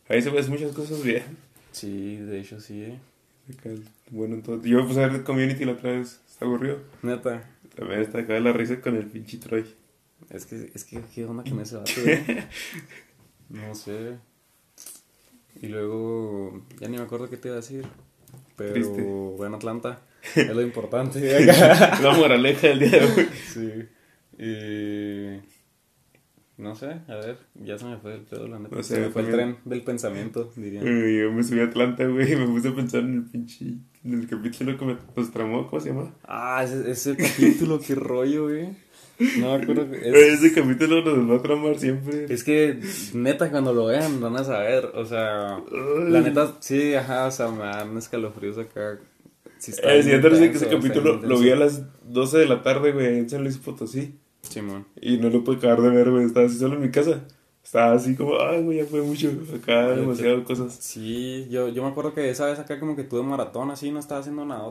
Ahí 0.09 0.21
se 0.21 0.29
ves 0.29 0.49
muchas 0.49 0.73
cosas 0.73 1.01
bien. 1.01 1.23
Sí, 1.71 2.17
de 2.17 2.39
hecho 2.39 2.59
sí, 2.59 2.83
eh. 2.83 2.99
Bueno, 4.11 4.35
entonces, 4.35 4.69
yo 4.69 4.81
me 4.81 4.87
puse 4.87 5.03
a 5.03 5.07
ver 5.07 5.23
Community 5.23 5.63
la 5.65 5.71
otra 5.71 5.91
vez. 5.91 6.19
Está 6.27 6.45
aburrido. 6.45 6.79
Neta. 7.01 7.49
También 7.75 8.01
está 8.01 8.19
acá 8.19 8.39
la 8.39 8.51
risa 8.51 8.81
con 8.81 8.95
el 8.95 9.05
pinche 9.05 9.37
Troy. 9.37 9.65
Es 10.29 10.45
que, 10.45 10.71
es 10.73 10.83
que, 10.83 11.01
¿qué 11.13 11.25
onda 11.25 11.43
con 11.43 11.59
ese 11.61 11.77
vato, 11.77 11.91
güey? 12.03 12.19
No 13.49 13.73
sé. 13.73 14.17
Y 15.61 15.67
luego, 15.67 16.63
ya 16.79 16.87
ni 16.87 16.97
me 16.97 17.03
acuerdo 17.03 17.29
qué 17.29 17.37
te 17.37 17.47
iba 17.49 17.55
a 17.55 17.61
decir. 17.61 17.85
Pero, 18.55 18.73
Triste. 18.73 19.01
bueno, 19.01 19.57
Atlanta 19.57 20.01
es 20.35 20.55
lo 20.55 20.61
importante. 20.61 21.45
La 21.45 22.13
moraleja 22.17 22.67
del 22.67 22.79
día 22.79 22.89
de 22.89 23.05
hoy. 23.05 23.29
sí. 23.53 23.71
Y. 24.43 25.57
No 26.61 26.73
sé, 26.73 26.87
a 27.07 27.15
ver, 27.15 27.37
ya 27.53 27.77
se 27.77 27.85
me 27.85 27.97
fue 27.97 28.15
el 28.15 28.21
pedo, 28.21 28.47
la 28.47 28.57
neta. 28.57 28.75
No 28.75 28.81
sé, 28.81 28.95
se 28.95 29.01
me 29.01 29.09
fue 29.09 29.21
el 29.21 29.29
tren 29.31 29.57
del 29.63 29.83
pensamiento, 29.83 30.51
diría. 30.55 30.81
Yo 30.81 31.31
me 31.31 31.43
subí 31.43 31.59
a 31.59 31.65
Atlanta, 31.65 32.03
güey, 32.07 32.33
y 32.33 32.35
me 32.35 32.47
puse 32.47 32.69
a 32.69 32.75
pensar 32.75 33.01
en 33.01 33.13
el 33.13 33.23
pinche. 33.25 33.65
En 34.03 34.13
el 34.13 34.27
capítulo 34.27 34.75
que 34.75 34.85
me 34.85 34.97
nos 35.15 35.31
tramó, 35.31 35.67
¿cómo 35.67 35.79
se 35.79 35.89
llama? 35.89 36.15
Ah, 36.23 36.63
ese, 36.63 36.89
ese 36.89 37.15
capítulo, 37.15 37.79
qué 37.79 37.93
rollo, 37.93 38.45
güey. 38.45 38.69
No 39.39 39.57
me 39.57 39.63
acuerdo. 39.63 39.89
que- 39.89 39.97
Es, 40.09 40.43
Ese 40.43 40.53
capítulo 40.53 41.01
nos 41.03 41.29
va 41.31 41.39
a 41.39 41.41
tramar 41.41 41.77
siempre. 41.79 42.25
es 42.31 42.43
que, 42.43 42.79
neta, 43.13 43.49
cuando 43.49 43.73
lo 43.73 43.85
vean, 43.87 44.19
van 44.21 44.35
a 44.37 44.43
saber. 44.43 44.91
O 44.95 45.05
sea, 45.05 45.61
la 46.07 46.21
neta, 46.21 46.55
sí, 46.59 46.93
ajá, 46.93 47.25
o 47.27 47.31
sea, 47.31 47.47
me 47.49 47.59
dan 47.63 47.97
escalofríos 47.97 48.57
acá. 48.57 48.99
Sí 49.57 49.71
está 49.71 49.91
Eh, 49.95 50.03
sí, 50.03 50.09
bien 50.09 50.17
entonces 50.17 50.39
que 50.39 50.45
intenso, 50.45 50.65
ese 50.67 50.75
está 50.75 50.87
capítulo 50.87 51.27
lo 51.27 51.39
vi 51.39 51.49
a 51.49 51.55
las 51.55 51.81
12 52.03 52.37
de 52.37 52.45
la 52.47 52.61
tarde, 52.61 52.91
güey, 52.91 53.07
en 53.17 53.29
San 53.29 53.41
Luis 53.43 53.57
Potosí. 53.57 54.13
Simón. 54.43 54.85
Y 55.01 55.17
no 55.17 55.29
lo 55.29 55.43
pude 55.43 55.57
acabar 55.57 55.81
de 55.81 55.89
ver, 55.89 56.11
güey. 56.11 56.25
Estaba 56.25 56.45
así 56.45 56.57
solo 56.57 56.75
en 56.75 56.81
mi 56.83 56.91
casa. 56.91 57.23
Estaba 57.63 57.93
así 57.93 58.15
como, 58.15 58.39
ay, 58.39 58.61
güey, 58.63 58.77
ya 58.77 58.85
fue 58.85 59.01
mucho. 59.01 59.29
Acá 59.53 59.89
demasiadas 59.95 60.43
cosas. 60.45 60.77
Sí, 60.79 61.47
yo, 61.49 61.67
yo 61.69 61.83
me 61.83 61.89
acuerdo 61.89 62.13
que 62.13 62.29
esa 62.29 62.45
vez 62.45 62.59
acá 62.59 62.79
como 62.79 62.95
que 62.95 63.03
tuve 63.03 63.23
maratón 63.23 63.71
así, 63.71 63.91
no 63.91 63.99
estaba 63.99 64.21
haciendo 64.21 64.45
nada. 64.45 64.63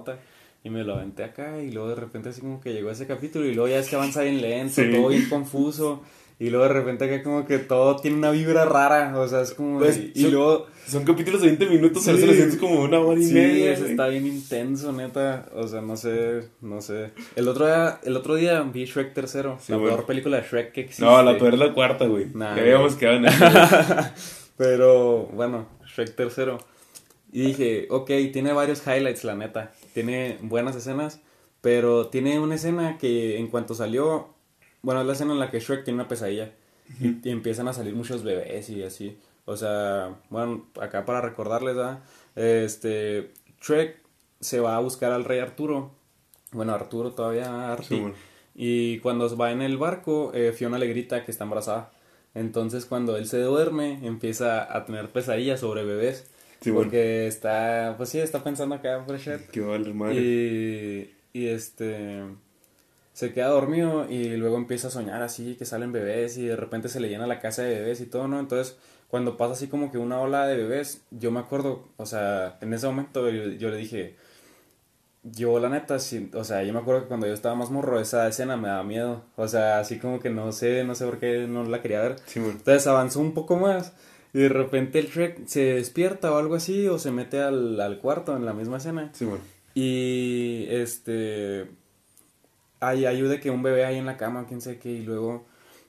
Y 0.64 0.70
me 0.70 0.82
lo 0.82 0.94
aventé 0.94 1.22
acá 1.24 1.60
y 1.62 1.70
luego 1.70 1.88
de 1.90 1.94
repente 1.94 2.30
así 2.30 2.40
como 2.40 2.60
que 2.60 2.72
llegó 2.72 2.90
ese 2.90 3.06
capítulo 3.06 3.44
y 3.46 3.54
luego 3.54 3.68
ya 3.68 3.78
es 3.78 3.88
que 3.88 3.94
avanza 3.96 4.22
bien 4.22 4.40
lento, 4.42 4.82
Sí. 4.82 4.90
todo 4.90 5.08
bien 5.08 5.28
confuso. 5.28 6.02
Y 6.38 6.50
luego 6.50 6.66
de 6.66 6.72
repente 6.74 7.04
acá 7.06 7.22
como 7.22 7.46
que 7.46 7.58
todo 7.58 7.96
tiene 7.96 8.18
una 8.18 8.30
vibra 8.30 8.66
rara, 8.66 9.18
o 9.18 9.26
sea, 9.26 9.40
es 9.40 9.54
como... 9.54 9.78
Pues, 9.78 9.96
y, 9.96 10.12
y 10.14 10.22
son- 10.22 10.32
luego... 10.32 10.66
Son 10.86 11.02
capítulos 11.04 11.40
de 11.40 11.46
20 11.46 11.66
minutos, 11.66 12.02
Sí. 12.02 12.10
pero 12.10 12.18
se 12.20 12.26
lo 12.26 12.32
sientes 12.34 12.58
como 12.58 12.82
una 12.82 12.98
hora 13.00 13.18
y 13.18 13.24
Sí, 13.24 13.32
media. 13.34 13.72
eso 13.72 13.86
está 13.86 14.06
bien 14.08 14.26
intenso, 14.26 14.92
neta. 14.92 15.48
O 15.54 15.66
sea, 15.66 15.80
no 15.80 15.96
sé, 15.96 16.48
no 16.60 16.80
sé. 16.82 17.12
El 17.36 17.48
otro 17.48 17.64
día, 17.66 18.00
el 18.04 18.16
otro 18.16 18.34
día 18.34 18.60
vi 18.62 18.84
Shrek 18.84 19.14
tercero, 19.14 19.58
Sí, 19.62 19.72
la 19.72 19.78
bueno. 19.78 19.94
peor 19.96 20.06
película 20.06 20.36
de 20.36 20.42
Shrek 20.46 20.72
que 20.72 20.80
existe. 20.82 21.04
No, 21.04 21.22
la 21.22 21.38
peor 21.38 21.54
es 21.54 21.60
la 21.60 21.72
cuarta, 21.72 22.04
güey. 22.06 22.26
Nah, 22.34 22.54
ya 22.54 22.62
habíamos 22.62 22.96
quedado 22.96 23.16
en 23.16 23.24
eso. 23.24 23.44
Pero 24.56 25.26
bueno, 25.32 25.68
Shrek 25.86 26.14
tercero. 26.14 26.58
Y 27.32 27.42
dije, 27.48 27.86
ok, 27.90 28.10
tiene 28.32 28.52
varios 28.52 28.82
highlights, 28.86 29.24
la 29.24 29.34
neta. 29.34 29.72
Tiene 29.96 30.36
buenas 30.42 30.76
escenas, 30.76 31.22
pero 31.62 32.08
tiene 32.08 32.38
una 32.38 32.56
escena 32.56 32.98
que 32.98 33.38
en 33.38 33.48
cuanto 33.48 33.74
salió, 33.74 34.28
bueno, 34.82 35.00
es 35.00 35.06
la 35.06 35.14
escena 35.14 35.32
en 35.32 35.38
la 35.38 35.50
que 35.50 35.58
Shrek 35.58 35.84
tiene 35.84 36.00
una 36.00 36.06
pesadilla 36.06 36.52
y, 37.00 37.26
y 37.26 37.30
empiezan 37.30 37.66
a 37.66 37.72
salir 37.72 37.94
muchos 37.94 38.22
bebés 38.22 38.68
y 38.68 38.82
así. 38.82 39.16
O 39.46 39.56
sea, 39.56 40.16
bueno, 40.28 40.66
acá 40.78 41.06
para 41.06 41.22
recordarles, 41.22 41.76
¿verdad? 41.76 42.00
Este, 42.34 43.32
Shrek 43.62 44.02
se 44.38 44.60
va 44.60 44.76
a 44.76 44.80
buscar 44.80 45.12
al 45.12 45.24
rey 45.24 45.38
Arturo. 45.38 45.92
Bueno, 46.52 46.74
Arturo 46.74 47.12
todavía, 47.12 47.72
Arti. 47.72 47.86
Sí, 47.86 48.00
bueno. 48.00 48.16
Y 48.54 48.98
cuando 48.98 49.34
va 49.34 49.50
en 49.50 49.62
el 49.62 49.78
barco, 49.78 50.30
eh, 50.34 50.52
Fiona 50.52 50.76
le 50.76 50.88
grita 50.88 51.24
que 51.24 51.30
está 51.30 51.44
embarazada. 51.44 51.90
Entonces 52.34 52.84
cuando 52.84 53.16
él 53.16 53.26
se 53.26 53.40
duerme, 53.40 54.06
empieza 54.06 54.76
a 54.76 54.84
tener 54.84 55.08
pesadillas 55.08 55.60
sobre 55.60 55.84
bebés. 55.84 56.30
Sí, 56.60 56.70
bueno. 56.70 56.84
porque 56.84 57.26
está, 57.26 57.94
pues 57.96 58.08
sí, 58.08 58.18
está 58.18 58.42
pensando 58.42 58.74
acá, 58.74 59.04
por 59.06 59.18
shit. 59.18 59.46
Que 59.50 59.60
va 59.60 59.68
a 59.68 59.78
valer 59.78 59.94
madre. 59.94 60.14
Y, 60.16 61.14
y 61.32 61.48
este 61.48 62.22
se 63.16 63.32
queda 63.32 63.48
dormido 63.48 64.06
y 64.10 64.36
luego 64.36 64.58
empieza 64.58 64.88
a 64.88 64.90
soñar 64.90 65.22
así, 65.22 65.54
que 65.54 65.64
salen 65.64 65.90
bebés 65.90 66.36
y 66.36 66.44
de 66.48 66.54
repente 66.54 66.90
se 66.90 67.00
le 67.00 67.08
llena 67.08 67.26
la 67.26 67.40
casa 67.40 67.62
de 67.62 67.70
bebés 67.70 68.02
y 68.02 68.06
todo, 68.06 68.28
¿no? 68.28 68.38
Entonces, 68.38 68.76
cuando 69.08 69.38
pasa 69.38 69.54
así 69.54 69.68
como 69.68 69.90
que 69.90 69.96
una 69.96 70.20
ola 70.20 70.46
de 70.46 70.58
bebés, 70.58 71.00
yo 71.10 71.30
me 71.30 71.40
acuerdo, 71.40 71.88
o 71.96 72.04
sea, 72.04 72.58
en 72.60 72.74
ese 72.74 72.86
momento 72.86 73.30
yo, 73.30 73.44
yo 73.52 73.70
le 73.70 73.78
dije, 73.78 74.16
yo 75.22 75.58
la 75.58 75.70
neta, 75.70 75.98
sí, 75.98 76.30
o 76.34 76.44
sea, 76.44 76.62
yo 76.62 76.74
me 76.74 76.80
acuerdo 76.80 77.04
que 77.04 77.08
cuando 77.08 77.26
yo 77.26 77.32
estaba 77.32 77.54
más 77.54 77.70
morro, 77.70 77.98
esa 78.00 78.28
escena 78.28 78.58
me 78.58 78.68
daba 78.68 78.84
miedo, 78.84 79.22
o 79.36 79.48
sea, 79.48 79.78
así 79.78 79.98
como 79.98 80.20
que 80.20 80.28
no 80.28 80.52
sé, 80.52 80.84
no 80.84 80.94
sé 80.94 81.06
por 81.06 81.18
qué 81.18 81.46
no 81.48 81.64
la 81.64 81.80
quería 81.80 82.02
ver. 82.02 82.16
Sí, 82.26 82.38
bueno. 82.38 82.56
Entonces 82.58 82.86
avanzó 82.86 83.20
un 83.20 83.32
poco 83.32 83.56
más 83.56 83.94
y 84.36 84.40
de 84.40 84.48
repente 84.50 84.98
el 84.98 85.06
Shrek 85.06 85.46
se 85.46 85.60
despierta 85.76 86.30
o 86.30 86.36
algo 86.36 86.56
así 86.56 86.86
o 86.88 86.98
se 86.98 87.10
mete 87.10 87.40
al, 87.40 87.80
al 87.80 87.96
cuarto 88.00 88.36
en 88.36 88.44
la 88.44 88.52
misma 88.52 88.76
escena. 88.76 89.08
Sí, 89.14 89.24
bueno. 89.24 89.42
Y 89.74 90.66
este. 90.68 91.68
Hay 92.80 93.06
ayuda 93.06 93.40
que 93.40 93.48
un 93.48 93.62
bebé 93.62 93.86
ahí 93.86 93.96
en 93.96 94.04
la 94.04 94.18
cama, 94.18 94.44
quién 94.46 94.60
sabe 94.60 94.78
qué, 94.78 94.90
y 94.90 95.04
luego. 95.04 95.46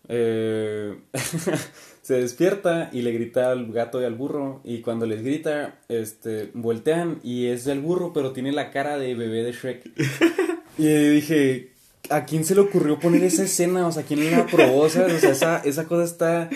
eh, 0.08 0.96
se 2.02 2.22
despierta 2.22 2.90
y 2.94 3.02
le 3.02 3.12
grita 3.12 3.52
al 3.52 3.70
gato 3.74 4.02
y 4.02 4.06
al 4.06 4.16
burro. 4.16 4.62
Y 4.64 4.80
cuando 4.80 5.06
les 5.06 5.24
grita, 5.24 5.80
este, 5.90 6.50
voltean 6.54 7.20
y 7.24 7.48
es 7.48 7.68
el 7.68 7.82
burro, 7.82 8.14
pero 8.14 8.32
tiene 8.32 8.54
la 8.54 8.72
cara 8.72 8.98
de 8.98 9.14
bebé 9.14 9.44
de 9.44 9.52
Shrek. 9.52 9.92
Y 10.80 10.86
dije, 10.88 11.72
¿a 12.10 12.26
quién 12.26 12.44
se 12.46 12.56
le 12.56 12.62
ocurrió 12.62 13.00
poner 13.00 13.24
esa 13.24 13.44
escena? 13.44 13.88
O 13.88 13.92
sea, 13.92 14.04
¿quién 14.04 14.32
la 14.32 14.40
aprobó? 14.40 14.90
¿sabes? 14.90 15.16
O 15.16 15.20
sea, 15.20 15.32
esa, 15.32 15.58
esa 15.60 15.86
cosa 15.86 16.04
está, 16.04 16.50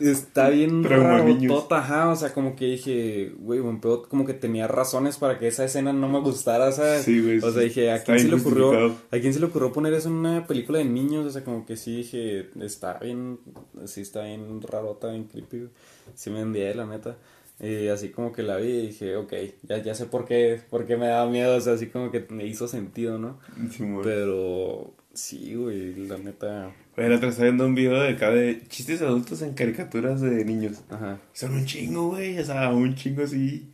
está 0.00 0.48
bien 0.48 0.84
rarotota, 0.84 1.78
ajá. 1.78 2.10
O 2.10 2.16
sea, 2.16 2.32
como 2.32 2.56
que 2.56 2.66
dije, 2.66 3.32
güey, 3.38 3.60
buen 3.60 3.80
pedo, 3.80 4.08
como 4.08 4.26
que 4.26 4.34
tenía 4.34 4.66
razones 4.66 5.16
para 5.16 5.38
que 5.38 5.48
esa 5.48 5.64
escena 5.64 5.92
no 5.92 6.08
me 6.08 6.20
gustara, 6.20 6.72
¿sabes? 6.72 7.02
Sí, 7.02 7.20
güey, 7.20 7.38
O 7.38 7.52
sea, 7.52 7.62
dije, 7.62 7.90
¿a 7.90 8.02
quién 8.02 8.20
se 8.20 8.28
le 8.28 8.36
ocurrió? 8.36 8.88
¿A 9.10 9.18
quién 9.18 9.32
se 9.32 9.40
le 9.40 9.46
ocurrió 9.46 9.72
poner 9.72 9.92
eso 9.94 10.08
en 10.08 10.14
una 10.14 10.46
película 10.46 10.78
de 10.78 10.84
niños? 10.84 11.26
O 11.26 11.30
sea, 11.30 11.44
como 11.44 11.64
que 11.64 11.76
sí 11.76 11.96
dije, 11.96 12.50
está 12.60 12.94
bien, 12.94 13.38
sí 13.86 14.00
está 14.00 14.22
bien 14.24 14.60
rarota, 14.62 15.08
bien 15.08 15.24
creepy. 15.24 15.68
Sí 16.14 16.30
me 16.30 16.40
envié, 16.40 16.74
la 16.74 16.86
neta. 16.86 17.16
Y 17.60 17.88
así 17.88 18.10
como 18.10 18.32
que 18.32 18.42
la 18.44 18.56
vi 18.56 18.68
y 18.70 18.86
dije, 18.88 19.16
ok, 19.16 19.32
ya, 19.64 19.78
ya 19.78 19.94
sé 19.94 20.06
por 20.06 20.24
qué, 20.26 20.60
por 20.70 20.86
qué 20.86 20.96
me 20.96 21.08
daba 21.08 21.28
miedo, 21.30 21.56
o 21.56 21.60
sea, 21.60 21.72
así 21.72 21.86
como 21.88 22.10
que 22.12 22.24
me 22.30 22.46
hizo 22.46 22.68
sentido, 22.68 23.18
¿no? 23.18 23.38
Sí. 23.70 23.84
Pero 24.04 24.94
sí, 25.12 25.54
güey, 25.54 25.94
la 26.06 26.18
neta, 26.18 26.72
Oye, 26.96 27.08
la 27.08 27.16
otra 27.16 27.28
estaba 27.28 27.44
viendo 27.46 27.66
un 27.66 27.74
video 27.74 28.00
de 28.00 28.10
acá 28.10 28.30
de 28.30 28.62
chistes 28.68 29.02
adultos 29.02 29.42
en 29.42 29.54
caricaturas 29.54 30.20
de 30.20 30.44
niños. 30.44 30.82
ajá. 30.90 31.18
Son 31.32 31.52
un 31.52 31.64
chingo, 31.64 32.08
güey. 32.10 32.38
O 32.38 32.44
sea, 32.44 32.70
un 32.70 32.94
chingo 32.94 33.22
así. 33.22 33.68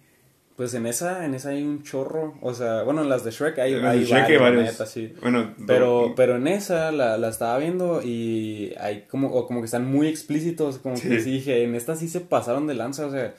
Pues 0.56 0.72
en 0.74 0.86
esa, 0.86 1.24
en 1.24 1.34
esa 1.34 1.48
hay 1.48 1.64
un 1.64 1.82
chorro, 1.82 2.38
o 2.40 2.54
sea, 2.54 2.84
bueno, 2.84 3.02
en 3.02 3.08
las 3.08 3.24
de 3.24 3.32
Shrek 3.32 3.58
hay, 3.58 3.74
En 3.74 3.82
las 3.82 3.94
de 3.94 3.98
hay 3.98 4.04
Shrek 4.04 4.24
hay 4.30 4.36
varios, 4.36 4.64
la 4.64 4.70
neta, 4.70 4.86
sí. 4.86 5.12
Bueno, 5.20 5.52
Pero, 5.66 6.06
no- 6.10 6.14
pero 6.14 6.36
en 6.36 6.46
esa 6.46 6.92
la, 6.92 7.18
la 7.18 7.28
estaba 7.28 7.58
viendo 7.58 8.00
y 8.04 8.72
hay 8.78 9.02
como, 9.10 9.32
o 9.32 9.46
como 9.48 9.60
que 9.60 9.64
están 9.64 9.84
muy 9.90 10.06
explícitos, 10.06 10.78
como 10.78 10.94
que 10.94 11.20
sí 11.20 11.30
dije, 11.32 11.64
en 11.64 11.74
esta 11.74 11.96
sí 11.96 12.06
se 12.08 12.20
pasaron 12.20 12.68
de 12.68 12.74
lanza, 12.74 13.04
o 13.06 13.10
sea, 13.10 13.34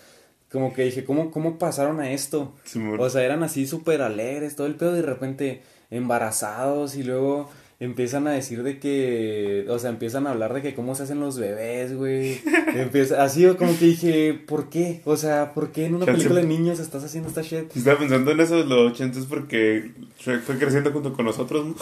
como 0.51 0.73
que 0.73 0.83
dije, 0.83 1.03
¿cómo, 1.03 1.31
cómo 1.31 1.57
pasaron 1.57 1.99
a 1.99 2.11
esto? 2.11 2.53
O 2.99 3.09
sea, 3.09 3.23
eran 3.23 3.43
así 3.43 3.67
súper 3.67 4.01
alegres, 4.01 4.55
todo 4.55 4.67
el 4.67 4.75
pedo, 4.75 4.93
y 4.93 5.01
de 5.01 5.05
repente 5.05 5.61
embarazados 5.91 6.95
y 6.95 7.03
luego 7.03 7.49
empiezan 7.79 8.25
a 8.27 8.31
decir 8.31 8.63
de 8.63 8.79
que, 8.79 9.65
o 9.69 9.77
sea, 9.79 9.89
empiezan 9.89 10.27
a 10.27 10.31
hablar 10.31 10.53
de 10.53 10.61
que 10.61 10.73
cómo 10.75 10.95
se 10.95 11.03
hacen 11.03 11.19
los 11.19 11.37
bebés, 11.37 11.93
güey. 11.95 12.39
Empieza, 12.75 13.21
así 13.23 13.45
como 13.57 13.77
que 13.77 13.85
dije, 13.85 14.33
¿por 14.33 14.69
qué? 14.69 15.01
O 15.03 15.17
sea, 15.17 15.53
¿por 15.53 15.71
qué 15.71 15.85
en 15.85 15.95
una 15.95 16.05
Chance- 16.05 16.17
película 16.19 16.41
de 16.41 16.47
niños 16.47 16.79
estás 16.79 17.03
haciendo 17.03 17.27
esta 17.29 17.41
shit? 17.41 17.75
Estaba 17.75 17.99
pensando 17.99 18.31
en 18.31 18.39
eso 18.39 18.55
de 18.57 18.63
los 18.65 18.91
80 18.93 19.19
es 19.19 19.25
porque 19.25 19.91
fue 20.19 20.39
creciendo 20.57 20.91
junto 20.91 21.11
con 21.13 21.25
nosotros, 21.25 21.65
¿no? 21.67 21.75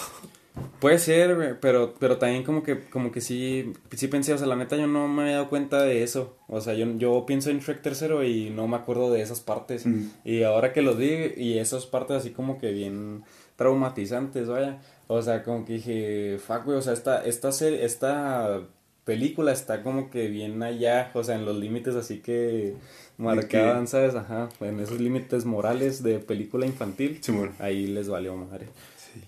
Puede 0.79 0.99
ser, 0.99 1.35
güey, 1.35 1.53
pero, 1.59 1.95
pero 1.99 2.17
también 2.17 2.43
como 2.43 2.61
que, 2.61 2.81
como 2.89 3.11
que 3.11 3.21
sí, 3.21 3.73
sí 3.91 4.07
pensé, 4.07 4.33
o 4.33 4.37
sea, 4.37 4.47
la 4.47 4.55
neta 4.55 4.75
yo 4.75 4.85
no 4.85 5.07
me 5.07 5.23
había 5.23 5.35
dado 5.35 5.49
cuenta 5.49 5.81
de 5.81 6.03
eso. 6.03 6.37
O 6.47 6.61
sea, 6.61 6.73
yo, 6.73 6.85
yo 6.97 7.25
pienso 7.25 7.49
en 7.49 7.59
Shrek 7.59 7.81
tercero 7.81 8.23
y 8.23 8.49
no 8.49 8.67
me 8.67 8.75
acuerdo 8.75 9.11
de 9.11 9.21
esas 9.21 9.39
partes. 9.39 9.85
Mm. 9.85 10.09
Y 10.25 10.43
ahora 10.43 10.73
que 10.73 10.81
lo 10.81 10.95
vi, 10.95 11.33
y 11.37 11.57
esas 11.57 11.85
partes 11.85 12.17
así 12.17 12.31
como 12.31 12.59
que 12.59 12.71
bien 12.71 13.23
traumatizantes, 13.55 14.47
vaya. 14.47 14.79
O 15.07 15.21
sea, 15.21 15.43
como 15.43 15.65
que 15.65 15.73
dije, 15.73 16.37
fuck, 16.37 16.65
güey, 16.65 16.77
o 16.77 16.81
sea, 16.81 16.93
esta, 16.93 17.23
esta, 17.25 17.51
serie, 17.51 17.85
esta 17.85 18.61
película 19.05 19.51
está 19.51 19.83
como 19.83 20.09
que 20.09 20.27
bien 20.27 20.61
allá, 20.63 21.11
o 21.13 21.23
sea, 21.23 21.35
en 21.35 21.45
los 21.45 21.55
límites 21.55 21.95
así 21.95 22.19
que 22.19 22.75
marcaban, 23.17 23.87
¿sabes? 23.87 24.15
Ajá, 24.15 24.49
en 24.59 24.79
esos 24.79 24.99
límites 24.99 25.45
morales 25.45 26.03
de 26.03 26.19
película 26.19 26.65
infantil. 26.65 27.19
Simón. 27.21 27.51
Ahí 27.59 27.87
les 27.87 28.09
valió 28.09 28.35
madre. 28.35 28.67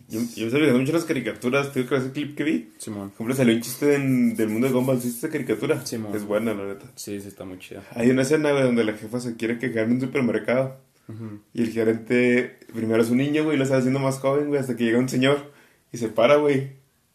Yo, 0.10 0.20
yo 0.20 0.20
me 0.20 0.24
estoy 0.26 0.54
olvidando 0.56 0.80
mucho 0.80 0.94
las 0.94 1.06
caricaturas. 1.06 1.72
Tengo 1.74 1.88
que 1.88 1.96
ver 1.96 2.04
ese 2.04 2.12
clip 2.14 2.36
que 2.36 2.44
vi. 2.44 2.70
Simón. 2.78 3.10
Por 3.10 3.16
ejemplo, 3.16 3.36
salió 3.36 3.56
un 3.56 3.62
chiste 3.62 3.96
en- 3.96 4.36
del 4.36 4.50
mundo 4.50 4.68
de 4.68 4.74
Gumball. 4.74 4.96
¿Viste 4.98 5.10
esa 5.10 5.30
caricatura? 5.30 5.86
Simón. 5.86 6.16
Es 6.16 6.24
buena, 6.26 6.54
la 6.54 6.66
neta. 6.66 6.86
Sí, 6.96 7.20
sí, 7.22 7.28
está 7.28 7.46
muy 7.46 7.60
chida. 7.60 7.84
Hay 7.92 8.10
una 8.10 8.22
escena, 8.24 8.52
güey, 8.52 8.64
donde 8.64 8.84
la 8.84 8.94
jefa 8.94 9.20
se 9.20 9.36
quiere 9.36 9.58
quejar 9.60 9.84
en 9.86 9.94
un 9.94 10.02
supermercado. 10.02 10.78
Y 11.54 11.62
el 11.62 11.72
gerente, 11.72 12.58
primero 12.74 13.02
es 13.04 13.10
un 13.12 13.18
niño, 13.18 13.44
güey, 13.44 13.58
lo 13.58 13.64
está 13.64 13.78
haciendo 13.78 14.00
más 14.00 14.18
joven, 14.18 14.48
güey, 14.48 14.60
hasta 14.60 14.76
que 14.76 14.86
llega 14.86 14.98
un 14.98 15.08
señor 15.08 15.52
y 15.92 15.98
se 16.00 16.08
para, 16.10 16.38
güey. 16.38 16.72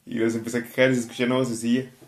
Y 0.07 0.19
se 0.31 0.37
empieza 0.39 0.59
a 0.59 0.63
quejar 0.63 0.93
y 0.93 0.95
se 0.95 1.01
escucha 1.01 1.25
una 1.27 1.37
vocecilla. 1.37 1.91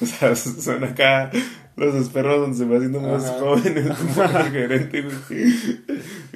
O 0.00 0.06
sea, 0.06 0.36
son 0.36 0.84
acá 0.84 1.28
los 1.76 2.08
perros 2.10 2.40
donde 2.40 2.56
se 2.56 2.64
va 2.66 2.76
haciendo 2.76 3.00
más 3.00 3.24
Ajá. 3.24 3.40
joven 3.40 3.66
el, 3.78 3.88
el 3.88 4.52
gerente, 4.52 5.02
güey. 5.02 5.52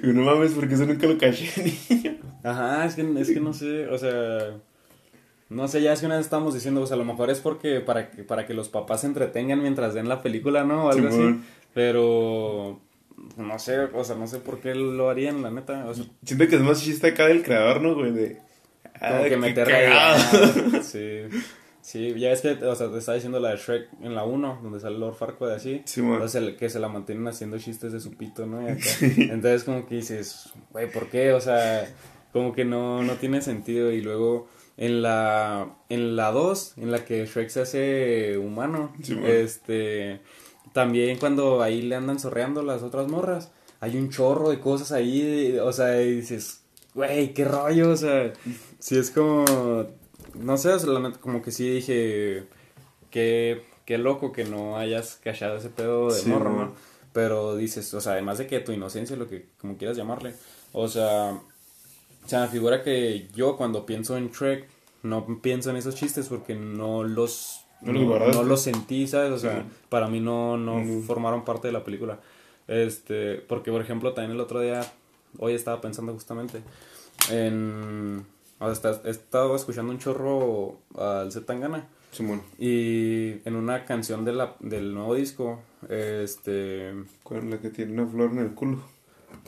Y 0.03 0.09
no 0.09 0.23
mames, 0.23 0.53
porque 0.53 0.75
eso 0.75 0.85
nunca 0.85 1.07
lo 1.07 1.17
caché, 1.17 1.49
niño. 1.91 2.17
Ajá, 2.43 2.85
es 2.87 2.97
que, 2.97 3.03
es 3.21 3.31
que 3.31 3.41
no 3.41 3.53
sé, 3.53 3.87
o 3.87 3.97
sea, 3.97 4.59
No 5.49 5.69
sé, 5.69 5.81
ya 5.81 5.93
es 5.93 6.01
que 6.01 6.07
una 6.07 6.17
vez 6.17 6.27
estábamos 6.27 6.55
diciendo, 6.55 6.83
o 6.83 6.87
sea, 6.87 6.97
a 6.97 6.99
lo 6.99 7.05
mejor 7.05 7.31
es 7.31 7.41
porque 7.41 7.81
para 7.81 8.11
que, 8.11 8.25
para 8.25 8.47
que 8.47 8.55
los 8.55 8.69
papás 8.69 9.03
se 9.03 9.07
entretengan 9.07 9.63
mientras 9.63 9.95
ven 9.95 10.09
la 10.09 10.23
película, 10.23 10.65
¿no? 10.65 10.87
O 10.87 10.91
algo 10.91 11.09
así. 11.09 11.41
Pero 11.73 12.81
no 13.37 13.59
sé, 13.59 13.79
o 13.79 14.05
sea, 14.05 14.17
no 14.17 14.27
sé 14.27 14.39
por 14.39 14.61
qué 14.61 14.75
lo 14.75 15.09
harían, 15.09 15.43
la 15.43 15.51
neta. 15.51 15.87
O 15.87 15.95
sea, 15.95 16.05
Siento 16.25 16.49
que 16.49 16.57
es 16.57 16.63
más 16.63 16.83
chiste 16.83 17.09
acá 17.09 17.29
del 17.29 17.43
creador, 17.43 17.81
¿no, 17.81 17.95
güey? 17.95 18.13
De. 18.13 18.39
como 18.99 19.15
ah, 19.15 19.23
que 19.23 19.29
qué 19.31 19.37
meterle 19.37 19.73
cagado. 19.73 20.83
Sí. 20.83 21.21
Sí, 21.83 22.14
ya 22.18 22.30
es 22.30 22.41
que, 22.41 22.53
o 22.53 22.74
sea, 22.76 22.91
te 22.91 22.99
estaba 22.99 23.16
diciendo 23.16 23.41
la 23.41 23.51
de 23.51 23.57
Shrek 23.57 23.89
en 24.03 24.14
la 24.14 24.24
1, 24.24 24.61
donde 24.62 24.78
sale 24.78 24.99
Lord 24.99 25.16
Farquaad 25.16 25.53
así. 25.55 25.83
Simón. 25.85 26.14
Entonces, 26.14 26.41
el- 26.41 26.57
que 26.57 26.70
se 26.70 26.78
la 26.78 26.89
mantienen 26.89 27.26
haciendo 27.26 27.59
chistes 27.59 27.93
de 27.93 27.99
su 28.01 28.12
pito, 28.16 28.47
¿no? 28.47 28.62
Y 28.62 28.70
acá. 28.70 28.83
Entonces, 29.01 29.64
como 29.64 29.85
que 29.87 29.97
dices, 29.97 30.51
güey, 30.70 30.91
¿por 30.91 31.09
qué? 31.09 31.33
O 31.33 31.41
sea, 31.41 31.93
como 32.33 32.53
que 32.55 32.64
no, 32.64 33.03
no 33.03 33.14
tiene 33.14 33.43
sentido. 33.43 33.91
Y 33.91 34.01
luego, 34.01 34.47
en 34.76 35.03
la, 35.03 35.74
en 35.89 36.14
la 36.14 36.30
2, 36.30 36.74
en 36.78 36.93
la 36.93 37.05
que 37.05 37.26
Shrek 37.26 37.49
se 37.49 37.62
hace 37.62 38.39
humano, 38.39 38.93
este, 39.26 40.20
también 40.72 41.18
cuando 41.18 41.62
ahí 41.62 41.83
le 41.83 41.97
andan 41.97 42.20
sorreando 42.20 42.62
las 42.62 42.83
otras 42.83 43.09
morras, 43.09 43.51
hay 43.80 43.97
un 43.97 44.09
chorro 44.11 44.51
de 44.51 44.61
cosas 44.61 44.93
ahí, 44.93 45.59
o 45.61 45.72
sea, 45.72 46.01
y 46.01 46.12
dices, 46.12 46.62
güey, 46.95 47.35
qué 47.35 47.45
rollo, 47.45 47.91
o 47.91 47.97
sea, 47.97 48.33
si 48.78 48.97
es 48.97 49.11
como, 49.11 49.45
no 50.35 50.57
sé, 50.57 50.70
como 51.20 51.43
que 51.43 51.51
sí 51.51 51.68
dije, 51.68 52.45
qué, 53.11 53.64
qué 53.85 53.99
loco 53.99 54.33
que 54.33 54.45
no 54.45 54.76
hayas 54.76 55.16
cachado 55.22 55.57
ese 55.57 55.68
pedo 55.70 56.12
de 56.12 56.18
Sí, 56.20 56.28
morro, 56.28 56.51
man. 56.51 56.66
¿no? 56.68 56.74
Pero 57.12 57.57
dices, 57.57 57.93
o 57.95 58.01
sea, 58.01 58.12
además 58.12 58.39
de 58.39 58.47
que 58.47 58.61
tu 58.61 58.72
inocencia, 58.72 59.16
lo 59.16 59.28
que 59.28 59.47
como 59.61 59.76
quieras 59.76 59.97
llamarle, 59.97 60.35
o 60.72 60.89
sea, 60.89 61.39
o 62.24 62.28
sea, 62.28 62.41
me 62.43 62.49
figura 62.49 62.83
que 62.83 63.28
yo 63.35 63.57
cuando 63.57 63.85
pienso 63.85 64.16
en 64.16 64.30
Shrek, 64.30 64.66
no 65.03 65.41
pienso 65.43 65.70
en 65.70 65.76
esos 65.76 65.95
chistes 65.95 66.28
porque 66.28 66.55
no 66.55 67.05
los, 67.05 67.64
No 67.83 67.93
no 67.93 68.43
los 68.45 68.62
sentí, 68.62 69.07
¿sabes? 69.07 69.33
O 69.33 69.39
sea, 69.39 69.62
Sí. 69.62 69.68
para 69.89 70.09
mí 70.09 70.20
no, 70.20 70.57
no 70.57 71.03
formaron 71.03 71.45
parte 71.45 71.68
de 71.68 71.72
la 71.72 71.85
película. 71.85 72.20
Este, 72.68 73.35
porque 73.37 73.70
por 73.72 73.80
ejemplo, 73.83 74.14
también 74.14 74.33
el 74.37 74.41
otro 74.41 74.61
día, 74.61 74.80
hoy 75.39 75.53
estaba 75.55 75.80
pensando 75.80 76.12
justamente 76.14 76.62
en... 77.30 78.24
O 78.63 78.75
sea, 78.75 79.01
he 79.05 79.11
estado 79.11 79.57
escuchando 79.57 79.93
un 79.93 79.99
chorro 79.99 80.79
al 80.97 81.33
Z 81.33 81.45
Tangana. 81.47 81.89
Simón. 82.13 82.43
Y 82.59 83.47
en 83.47 83.57
una 83.57 83.85
canción 83.85 84.25
de 84.25 84.33
la, 84.33 84.55
del 84.61 84.95
nuevo 84.95 85.15
disco, 85.15 85.61
este... 85.89 86.93
Con 87.23 87.51
la 87.51 87.59
que 87.59 87.71
tiene 87.71 87.93
una 87.95 88.07
flor 88.07 88.31
en 88.33 88.39
el 88.39 88.55
culo. 88.55 88.83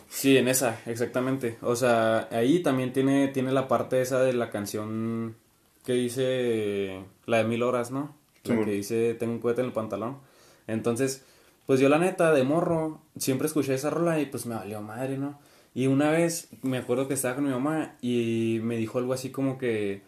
Sí, 0.08 0.36
en 0.36 0.48
esa, 0.48 0.80
exactamente. 0.86 1.58
O 1.60 1.76
sea, 1.76 2.28
ahí 2.32 2.62
también 2.62 2.92
tiene, 2.92 3.28
tiene 3.28 3.52
la 3.52 3.68
parte 3.68 4.00
esa 4.00 4.22
de 4.22 4.32
la 4.32 4.50
canción 4.50 5.36
que 5.84 5.92
dice 5.92 7.04
la 7.26 7.38
de 7.38 7.44
mil 7.44 7.62
horas, 7.62 7.90
¿no? 7.90 8.16
La 8.44 8.52
Simón. 8.52 8.64
que 8.64 8.72
dice 8.72 9.14
tengo 9.14 9.34
un 9.34 9.40
cohete 9.40 9.60
en 9.60 9.68
el 9.68 9.72
pantalón. 9.72 10.18
Entonces, 10.66 11.24
pues 11.66 11.80
yo 11.80 11.88
la 11.88 11.98
neta, 11.98 12.32
de 12.32 12.44
morro, 12.44 13.00
siempre 13.18 13.46
escuché 13.46 13.74
esa 13.74 13.90
rola 13.90 14.18
y 14.20 14.26
pues 14.26 14.46
me 14.46 14.54
valió 14.54 14.80
madre, 14.80 15.18
¿no? 15.18 15.38
Y 15.74 15.88
una 15.88 16.10
vez 16.10 16.48
me 16.62 16.78
acuerdo 16.78 17.08
que 17.08 17.14
estaba 17.14 17.34
con 17.34 17.44
mi 17.44 17.50
mamá 17.50 17.96
y 18.00 18.60
me 18.62 18.76
dijo 18.76 18.98
algo 18.98 19.12
así 19.12 19.30
como 19.30 19.58
que... 19.58 20.02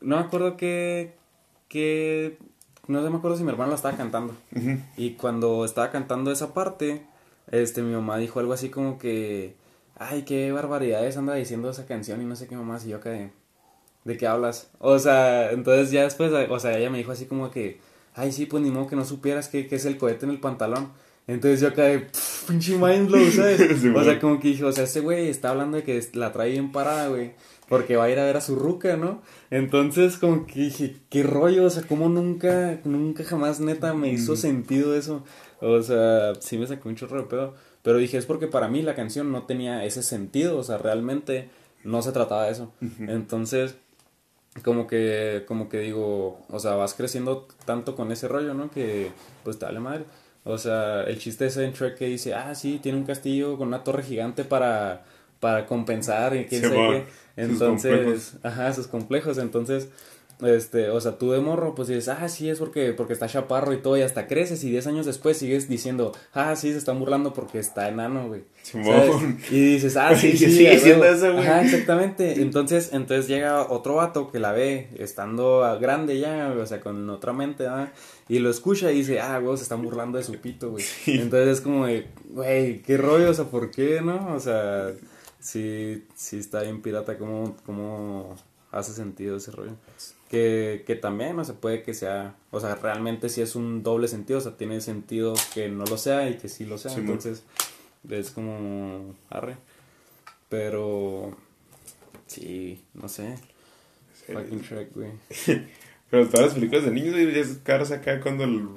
No 0.00 0.16
me 0.16 0.22
acuerdo 0.22 0.56
que... 0.56 1.14
que 1.68 2.38
no 2.86 3.02
sé, 3.02 3.10
me 3.10 3.18
acuerdo 3.18 3.36
si 3.36 3.44
mi 3.44 3.50
hermano 3.50 3.70
la 3.70 3.76
estaba 3.76 3.98
cantando. 3.98 4.34
Y 4.96 5.12
cuando 5.12 5.66
estaba 5.66 5.90
cantando 5.90 6.32
esa 6.32 6.54
parte, 6.54 7.02
este, 7.50 7.82
mi 7.82 7.92
mamá 7.92 8.16
dijo 8.16 8.40
algo 8.40 8.54
así 8.54 8.70
como 8.70 8.98
que, 8.98 9.56
ay, 9.96 10.22
qué 10.22 10.50
barbaridades 10.52 11.18
anda 11.18 11.34
diciendo 11.34 11.68
esa 11.68 11.84
canción 11.84 12.22
y 12.22 12.24
no 12.24 12.34
sé 12.34 12.48
qué 12.48 12.56
mamá, 12.56 12.78
y 12.82 12.88
yo 12.88 13.00
que, 13.00 13.30
¿de 14.04 14.16
qué 14.16 14.26
hablas? 14.26 14.70
O 14.78 14.98
sea, 14.98 15.50
entonces 15.50 15.90
ya 15.90 16.04
después, 16.04 16.32
o 16.32 16.60
sea, 16.60 16.78
ella 16.78 16.88
me 16.88 16.96
dijo 16.96 17.12
así 17.12 17.26
como 17.26 17.50
que, 17.50 17.78
ay, 18.14 18.32
sí, 18.32 18.46
pues 18.46 18.62
ni 18.62 18.70
modo 18.70 18.86
que 18.86 18.96
no 18.96 19.04
supieras 19.04 19.48
que, 19.48 19.66
que 19.66 19.76
es 19.76 19.84
el 19.84 19.98
cohete 19.98 20.24
en 20.24 20.30
el 20.30 20.40
pantalón. 20.40 20.90
Entonces 21.28 21.60
yo 21.60 21.70
de, 21.70 22.00
"Pff, 22.00 22.48
pinche 22.48 22.76
mind 22.76 23.06
blow, 23.08 23.30
¿sabes? 23.30 23.60
Sí, 23.80 23.88
o 23.94 24.02
sea, 24.02 24.18
como 24.18 24.40
que 24.40 24.48
dije, 24.48 24.64
o 24.64 24.72
sea, 24.72 24.84
ese 24.84 25.00
güey 25.00 25.28
está 25.28 25.50
hablando 25.50 25.76
de 25.76 25.84
que 25.84 26.02
la 26.14 26.32
trae 26.32 26.50
bien 26.50 26.72
parada, 26.72 27.08
güey. 27.08 27.34
Porque 27.68 27.96
va 27.96 28.04
a 28.04 28.10
ir 28.10 28.18
a 28.18 28.24
ver 28.24 28.38
a 28.38 28.40
su 28.40 28.56
ruca, 28.56 28.96
¿no? 28.96 29.20
Entonces, 29.50 30.16
como 30.16 30.46
que 30.46 30.58
dije, 30.60 30.96
qué 31.10 31.22
rollo, 31.22 31.66
o 31.66 31.70
sea, 31.70 31.82
como 31.82 32.08
nunca, 32.08 32.80
nunca 32.84 33.24
jamás 33.24 33.60
neta 33.60 33.92
me 33.92 34.10
hizo 34.10 34.36
sentido 34.36 34.96
eso. 34.96 35.22
O 35.60 35.82
sea, 35.82 36.34
sí 36.40 36.56
me 36.56 36.66
sacó 36.66 36.88
un 36.88 36.96
chorro 36.96 37.18
de 37.18 37.28
pedo. 37.28 37.54
Pero 37.82 37.98
dije, 37.98 38.16
es 38.16 38.24
porque 38.24 38.46
para 38.46 38.68
mí 38.68 38.80
la 38.80 38.94
canción 38.94 39.30
no 39.30 39.42
tenía 39.44 39.84
ese 39.84 40.02
sentido, 40.02 40.56
o 40.56 40.62
sea, 40.64 40.78
realmente 40.78 41.50
no 41.84 42.00
se 42.00 42.12
trataba 42.12 42.46
de 42.46 42.52
eso. 42.52 42.72
Entonces, 43.00 43.76
como 44.64 44.86
que, 44.86 45.44
como 45.46 45.68
que 45.68 45.80
digo, 45.80 46.40
o 46.48 46.58
sea, 46.58 46.74
vas 46.74 46.94
creciendo 46.94 47.46
tanto 47.66 47.96
con 47.96 48.10
ese 48.12 48.28
rollo, 48.28 48.54
¿no? 48.54 48.70
Que, 48.70 49.12
pues, 49.44 49.58
te 49.58 49.66
vale 49.66 49.80
madre. 49.80 50.04
O 50.48 50.58
sea, 50.58 51.02
el 51.04 51.18
chiste 51.18 51.46
ese 51.46 51.64
en 51.64 51.72
Shrek 51.72 51.96
que 51.98 52.06
dice, 52.06 52.34
ah, 52.34 52.54
sí, 52.54 52.78
tiene 52.82 52.98
un 52.98 53.04
castillo 53.04 53.56
con 53.58 53.68
una 53.68 53.84
torre 53.84 54.02
gigante 54.02 54.44
para, 54.44 55.04
para 55.40 55.66
compensar 55.66 56.34
y 56.36 56.46
quién 56.46 56.62
Sí, 56.62 56.68
sabe 56.68 56.88
qué. 56.88 57.42
Entonces, 57.42 58.34
ajá, 58.42 58.72
sus 58.72 58.86
complejos. 58.86 59.38
Entonces, 59.38 59.88
este, 60.40 60.90
o 60.90 61.00
sea, 61.00 61.18
tú 61.18 61.32
de 61.32 61.40
morro, 61.40 61.74
pues 61.74 61.88
dices, 61.88 62.08
ah, 62.08 62.28
sí, 62.28 62.48
es 62.48 62.58
porque, 62.58 62.92
porque 62.92 63.12
está 63.12 63.26
chaparro 63.26 63.72
y 63.72 63.78
todo, 63.78 63.96
y 63.96 64.02
hasta 64.02 64.26
creces, 64.26 64.62
y 64.62 64.70
10 64.70 64.86
años 64.86 65.06
después 65.06 65.36
sigues 65.36 65.68
diciendo, 65.68 66.12
ah, 66.32 66.54
sí, 66.54 66.70
se 66.70 66.78
están 66.78 66.98
burlando 67.00 67.32
porque 67.32 67.58
está 67.58 67.88
enano, 67.88 68.28
güey. 68.28 68.42
Y 69.50 69.74
dices, 69.74 69.96
ah, 69.96 70.14
sí, 70.14 70.32
sí, 70.36 70.66
siendo 70.78 71.02
huevo. 71.02 71.04
eso, 71.04 71.32
güey. 71.32 71.46
Ajá, 71.46 71.62
exactamente. 71.64 72.40
Entonces, 72.40 72.90
entonces 72.92 73.26
llega 73.26 73.62
otro 73.62 73.96
vato 73.96 74.30
que 74.30 74.38
la 74.38 74.52
ve 74.52 74.90
estando 74.96 75.78
grande 75.80 76.18
ya, 76.20 76.54
o 76.56 76.66
sea, 76.66 76.80
con 76.80 77.08
otra 77.10 77.32
mente, 77.32 77.64
¿verdad? 77.64 77.92
Y 78.28 78.38
lo 78.38 78.50
escucha 78.50 78.92
y 78.92 78.96
dice, 78.96 79.20
ah, 79.20 79.38
güey, 79.38 79.56
se 79.56 79.64
están 79.64 79.82
burlando 79.82 80.18
de 80.18 80.24
su 80.24 80.34
pito, 80.34 80.70
güey. 80.70 80.84
Entonces 81.06 81.58
es 81.58 81.60
como 81.60 81.86
de, 81.86 82.06
güey, 82.30 82.82
qué 82.82 82.96
rollo, 82.96 83.30
o 83.30 83.34
sea, 83.34 83.46
¿por 83.46 83.70
qué, 83.70 84.00
no? 84.02 84.34
O 84.34 84.40
sea, 84.40 84.92
sí, 85.40 86.04
sí 86.14 86.38
está 86.38 86.62
bien 86.62 86.82
pirata, 86.82 87.18
¿cómo, 87.18 87.56
cómo 87.64 88.36
hace 88.70 88.92
sentido 88.92 89.36
ese 89.36 89.50
rollo? 89.50 89.72
Que, 90.28 90.84
que 90.86 90.94
también, 90.94 91.38
o 91.38 91.44
sea, 91.44 91.54
puede 91.54 91.82
que 91.82 91.94
sea, 91.94 92.34
o 92.50 92.60
sea, 92.60 92.74
realmente 92.74 93.30
sí 93.30 93.40
es 93.40 93.56
un 93.56 93.82
doble 93.82 94.08
sentido, 94.08 94.38
o 94.38 94.42
sea, 94.42 94.56
tiene 94.56 94.80
sentido 94.82 95.34
que 95.54 95.70
no 95.70 95.86
lo 95.86 95.96
sea 95.96 96.28
y 96.28 96.36
que 96.36 96.50
sí 96.50 96.66
lo 96.66 96.76
sea, 96.76 96.90
Sí, 96.90 97.00
entonces 97.00 97.44
es 98.10 98.30
como 98.30 99.14
arre. 99.30 99.56
Pero 100.48 101.36
sí, 102.26 102.84
no 102.94 103.08
sé. 103.08 103.36
Fucking 104.26 104.60
Shrek, 104.60 104.94
güey. 104.94 105.12
Pero 106.10 106.26
todas 106.28 106.46
las 106.46 106.54
películas 106.54 106.84
de 106.84 106.90
niños, 106.90 107.12
güey, 107.12 107.38
es 107.38 107.58
caras 107.62 107.90
acá 107.90 108.20
cuando 108.20 108.44
el, 108.44 108.68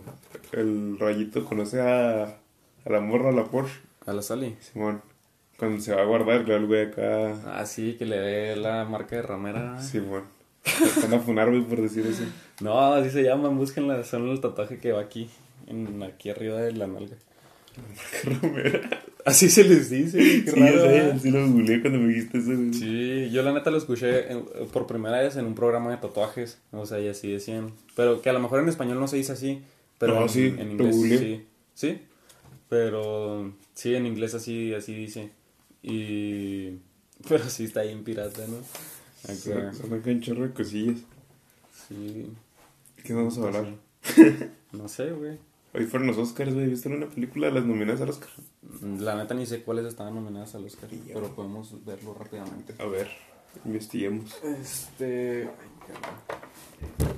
el 0.51 0.99
rayito 0.99 1.45
conoce 1.45 1.79
a, 1.79 2.23
a 2.25 2.89
la 2.89 2.99
morra, 2.99 3.29
a 3.29 3.33
la 3.33 3.45
Porsche. 3.45 3.79
A 4.05 4.13
la 4.13 4.21
Sally. 4.21 4.57
Simón. 4.59 5.01
Cuando 5.57 5.81
se 5.81 5.93
va 5.93 6.01
a 6.01 6.05
guardar, 6.05 6.43
claro, 6.43 6.61
el 6.61 6.67
güey 6.67 6.87
acá. 6.87 7.35
Ah, 7.45 7.65
sí, 7.65 7.95
que 7.97 8.05
le 8.05 8.17
dé 8.17 8.55
la 8.55 8.83
marca 8.83 9.15
de 9.15 9.21
ramera. 9.21 9.81
Simón. 9.81 10.23
Se 10.63 11.01
van 11.07 11.13
a 11.15 11.19
funar, 11.19 11.49
güey, 11.49 11.63
por 11.63 11.81
decir 11.81 12.05
eso. 12.05 12.23
No, 12.61 12.93
así 12.93 13.09
se 13.09 13.23
llaman, 13.23 13.57
búsquenla, 13.57 14.03
son 14.03 14.29
el 14.29 14.39
tatuaje 14.41 14.77
que 14.77 14.91
va 14.91 15.01
aquí, 15.01 15.29
en 15.67 16.01
aquí 16.03 16.29
arriba 16.29 16.59
de 16.61 16.71
la 16.73 16.87
nalga. 16.87 17.15
Así 19.25 19.49
se 19.49 19.63
les 19.63 19.89
dice, 19.89 20.17
qué 20.17 20.51
Sí, 20.51 20.59
raro. 20.59 20.75
ya 20.77 20.81
sé, 20.81 20.87
¿verdad? 20.87 21.19
sí 21.21 21.29
lo 21.31 21.47
googleé 21.47 21.79
cuando 21.81 21.99
me 21.99 22.07
dijiste 22.09 22.39
eso, 22.39 22.55
güey. 22.55 22.73
Sí, 22.73 23.29
yo 23.31 23.43
la 23.43 23.53
neta 23.53 23.69
lo 23.69 23.77
escuché 23.77 24.31
en- 24.31 24.45
por 24.73 24.87
primera 24.87 25.19
vez 25.21 25.35
en 25.35 25.45
un 25.45 25.53
programa 25.55 25.91
de 25.91 25.97
tatuajes, 25.97 26.57
o 26.71 26.85
sea, 26.87 26.99
y 26.99 27.07
así 27.07 27.31
decían. 27.31 27.71
Pero 27.95 28.21
que 28.21 28.29
a 28.29 28.33
lo 28.33 28.39
mejor 28.39 28.61
en 28.61 28.69
español 28.69 28.99
no 28.99 29.07
se 29.07 29.17
dice 29.17 29.31
así, 29.33 29.61
pero 29.99 30.15
No, 30.15 30.23
en, 30.23 30.29
sí, 30.29 30.53
en 30.57 30.71
inglés 30.71 30.95
sí. 31.19 31.45
Sí, 31.75 32.01
pero 32.67 33.53
sí, 33.75 33.93
en 33.95 34.07
inglés 34.07 34.33
así, 34.33 34.73
así 34.73 34.93
dice. 34.95 35.29
Y... 35.83 36.77
Pero 37.29 37.47
sí 37.47 37.65
está 37.65 37.83
bien 37.83 38.03
pirata, 38.03 38.41
¿no? 38.47 38.57
Son 39.25 39.57
Acá, 39.57 39.73
son 39.73 39.93
acá 39.93 40.09
un 40.09 40.21
chorro 40.21 40.47
de 40.47 40.53
cosillas. 40.53 40.99
sí. 41.87 42.33
¿De 42.97 43.03
qué 43.03 43.13
vamos 43.13 43.37
a 43.37 43.43
hablar? 43.43 43.75
No 44.71 44.87
sé, 44.87 45.11
güey. 45.11 45.37
Hoy 45.73 45.85
fueron 45.85 46.07
los 46.07 46.17
Oscars, 46.17 46.53
güey. 46.53 46.67
¿Viste 46.67 46.87
una 46.89 47.07
película 47.07 47.47
de 47.47 47.53
las 47.53 47.65
nominadas 47.65 47.99
al 48.01 48.09
Oscar? 48.09 48.29
La 48.99 49.15
neta 49.15 49.33
ni 49.33 49.45
sé 49.45 49.63
cuáles 49.63 49.85
estaban 49.85 50.15
nominadas 50.15 50.55
al 50.55 50.63
Oscar, 50.65 50.89
Ya. 50.89 51.13
pero 51.13 51.33
podemos 51.35 51.83
verlo 51.85 52.13
rápidamente. 52.13 52.73
A 52.79 52.85
ver, 52.85 53.09
investiguemos. 53.65 54.33
Este. 54.43 55.43
ay, 55.43 55.69
cabrón. 55.87 57.15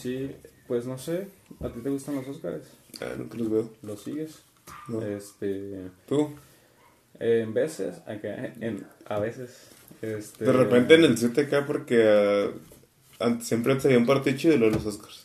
Sí, 0.00 0.36
pues 0.66 0.86
no 0.86 0.98
sé. 0.98 1.28
¿A 1.60 1.68
ti 1.70 1.80
te 1.80 1.90
gustan 1.90 2.16
los 2.16 2.28
Oscars? 2.28 2.66
Ah, 3.00 3.14
no 3.18 3.24
te 3.24 3.36
los 3.38 3.50
veo. 3.50 3.70
¿Los 3.82 4.02
sigues? 4.02 4.42
No. 4.88 5.02
Este. 5.02 5.90
¿Tú? 6.06 6.30
En 7.20 7.52
veces, 7.54 7.98
acá, 8.06 8.52
en, 8.60 8.86
a 9.06 9.18
veces. 9.18 9.70
Este, 10.02 10.44
De 10.44 10.52
repente 10.52 10.94
en 10.94 11.04
el 11.04 11.14
CTK 11.16 11.66
porque 11.66 12.52
ah, 13.20 13.24
antes, 13.24 13.48
siempre 13.48 13.72
antes 13.72 13.86
había 13.86 13.98
un 13.98 14.06
partido 14.06 14.36
chido 14.36 14.58
de 14.58 14.70
los 14.70 14.86
Oscars. 14.86 15.22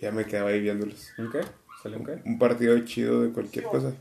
Ya 0.00 0.10
me 0.10 0.24
quedaba 0.24 0.50
ahí 0.50 0.60
viéndolos. 0.60 1.10
¿Un 1.18 1.30
qué? 1.30 1.40
¿Salió 1.82 1.98
un 1.98 2.04
qué? 2.06 2.18
Un 2.24 2.38
partido 2.38 2.78
chido 2.84 3.22
de 3.22 3.30
cualquier 3.30 3.64
cosa. 3.64 3.94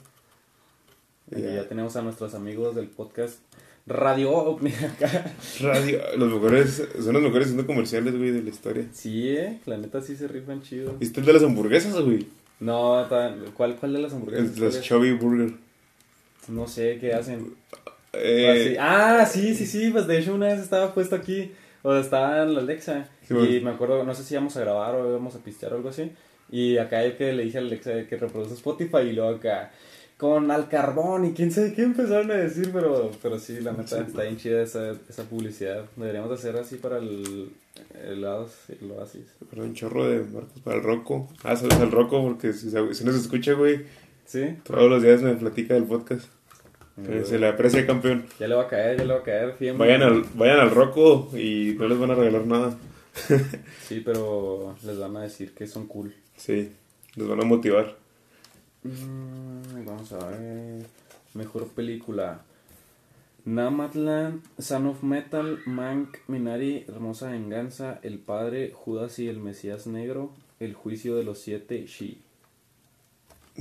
Y 1.29 1.41
ya. 1.41 1.55
ya 1.55 1.67
tenemos 1.67 1.95
a 1.95 2.01
nuestros 2.01 2.33
amigos 2.33 2.75
del 2.75 2.87
podcast 2.87 3.39
Radio 3.87 4.31
OVNI 4.31 4.73
acá. 4.85 5.33
Radio, 5.59 5.99
los 6.17 6.31
mejores, 6.31 6.83
son 7.03 7.13
los 7.13 7.21
mejores 7.21 7.47
centros 7.47 7.67
comerciales, 7.67 8.15
güey, 8.17 8.31
de 8.31 8.43
la 8.43 8.49
historia. 8.49 8.85
Sí, 8.93 9.29
eh, 9.29 9.59
la 9.65 9.77
neta 9.77 10.01
sí 10.01 10.15
se 10.15 10.27
rifan 10.27 10.61
chido. 10.61 10.95
¿Viste 10.99 11.19
el 11.19 11.25
de 11.25 11.33
las 11.33 11.43
hamburguesas, 11.43 11.99
güey? 11.99 12.27
No, 12.59 13.07
¿cuál, 13.55 13.75
¿cuál 13.79 13.93
de 13.93 13.99
las 13.99 14.13
hamburguesas? 14.13 14.49
El 14.49 14.53
de 14.53 14.59
¿Cuál 14.59 14.73
las? 14.73 14.81
Chubby 14.81 15.13
Burger. 15.13 15.53
No 16.47 16.67
sé 16.67 16.97
qué 16.99 17.13
hacen. 17.13 17.55
Eh, 18.13 18.77
Ah, 18.79 19.25
sí, 19.29 19.55
sí, 19.55 19.65
sí, 19.65 19.89
pues 19.91 20.07
de 20.07 20.19
hecho 20.19 20.33
una 20.35 20.47
vez 20.47 20.59
estaba 20.59 20.93
puesto 20.93 21.15
aquí, 21.15 21.51
o 21.81 21.91
sea, 21.91 22.01
estaba 22.01 22.43
en 22.43 22.53
la 22.55 22.61
Alexa, 22.61 23.07
Sí, 23.27 23.33
y 23.35 23.61
me 23.61 23.71
acuerdo, 23.71 24.03
no 24.03 24.13
sé 24.13 24.23
si 24.23 24.33
íbamos 24.33 24.57
a 24.57 24.61
grabar 24.61 24.95
o 24.95 25.09
íbamos 25.09 25.35
a 25.35 25.39
pistear 25.39 25.73
o 25.73 25.77
algo 25.77 25.89
así, 25.89 26.11
y 26.51 26.77
acá 26.77 27.05
yo 27.05 27.15
que 27.17 27.31
le 27.31 27.43
dije 27.43 27.57
a 27.59 27.61
Alexa 27.61 28.05
que 28.07 28.17
reproduce 28.17 28.55
Spotify, 28.55 28.97
y 29.09 29.13
luego 29.13 29.35
acá, 29.37 29.71
con 30.17 30.51
al 30.51 30.67
carbón, 30.67 31.25
y 31.25 31.31
quién 31.33 31.51
sabe 31.51 31.73
qué 31.73 31.83
empezaron 31.83 32.29
a 32.31 32.35
decir, 32.35 32.69
pero, 32.73 33.09
pero 33.21 33.39
sí, 33.39 33.59
la 33.61 33.71
neta, 33.71 34.01
está 34.01 34.23
bien 34.23 34.37
chida 34.37 34.61
esa, 34.61 34.91
esa 35.09 35.23
publicidad, 35.23 35.85
deberíamos 35.95 36.29
de 36.29 36.35
hacer 36.35 36.57
así 36.57 36.75
para 36.75 36.97
el, 36.97 37.51
el, 38.05 38.17
el 38.17 38.91
oasis. 38.91 39.25
Pero 39.49 39.63
un 39.63 39.73
chorro 39.73 40.07
de 40.09 40.19
marcos 40.25 40.59
para 40.63 40.75
el 40.77 40.83
Rocco. 40.83 41.29
Ah, 41.43 41.55
saludos 41.55 41.79
al 41.79 41.91
Rocco 41.91 42.21
porque 42.21 42.51
si, 42.53 42.69
se- 42.69 42.93
si 42.93 43.03
nos 43.05 43.15
escucha, 43.15 43.53
güey, 43.53 43.85
¿Sí? 44.25 44.57
todos 44.63 44.89
los 44.89 45.01
días 45.01 45.21
me 45.21 45.33
platica 45.35 45.73
del 45.73 45.85
podcast. 45.85 46.25
Eh, 46.97 47.23
se 47.25 47.39
le 47.39 47.47
aprecia, 47.47 47.85
campeón. 47.87 48.25
Ya 48.39 48.47
le 48.47 48.55
va 48.55 48.63
a 48.63 48.67
caer, 48.67 48.97
ya 48.97 49.05
le 49.05 49.13
va 49.13 49.19
a 49.19 49.23
caer. 49.23 49.55
Vayan 49.77 50.01
al, 50.03 50.25
vayan 50.35 50.59
al 50.59 50.71
Rocco 50.71 51.29
y 51.33 51.75
no 51.79 51.87
les 51.87 51.97
van 51.97 52.11
a 52.11 52.15
regalar 52.15 52.45
nada. 52.45 52.77
Sí, 53.87 54.01
pero 54.05 54.75
les 54.83 54.97
van 54.97 55.17
a 55.17 55.21
decir 55.21 55.53
que 55.53 55.67
son 55.67 55.87
cool. 55.87 56.13
Sí, 56.37 56.71
les 57.15 57.27
van 57.27 57.41
a 57.41 57.45
motivar. 57.45 57.97
Mm, 58.83 59.85
vamos 59.85 60.11
a 60.13 60.29
ver. 60.29 60.85
Mejor 61.33 61.67
película. 61.67 62.41
Nomadland, 63.43 64.43
Son 64.59 64.85
of 64.85 65.01
Metal, 65.01 65.59
Mank, 65.65 66.17
Minari, 66.27 66.85
Hermosa 66.87 67.31
Venganza, 67.31 67.99
El 68.03 68.19
Padre, 68.19 68.71
Judas 68.73 69.17
y 69.17 69.27
el 69.27 69.39
Mesías 69.39 69.87
Negro, 69.87 70.31
El 70.59 70.75
Juicio 70.75 71.15
de 71.15 71.23
los 71.23 71.39
Siete, 71.39 71.85
She. 71.87 72.17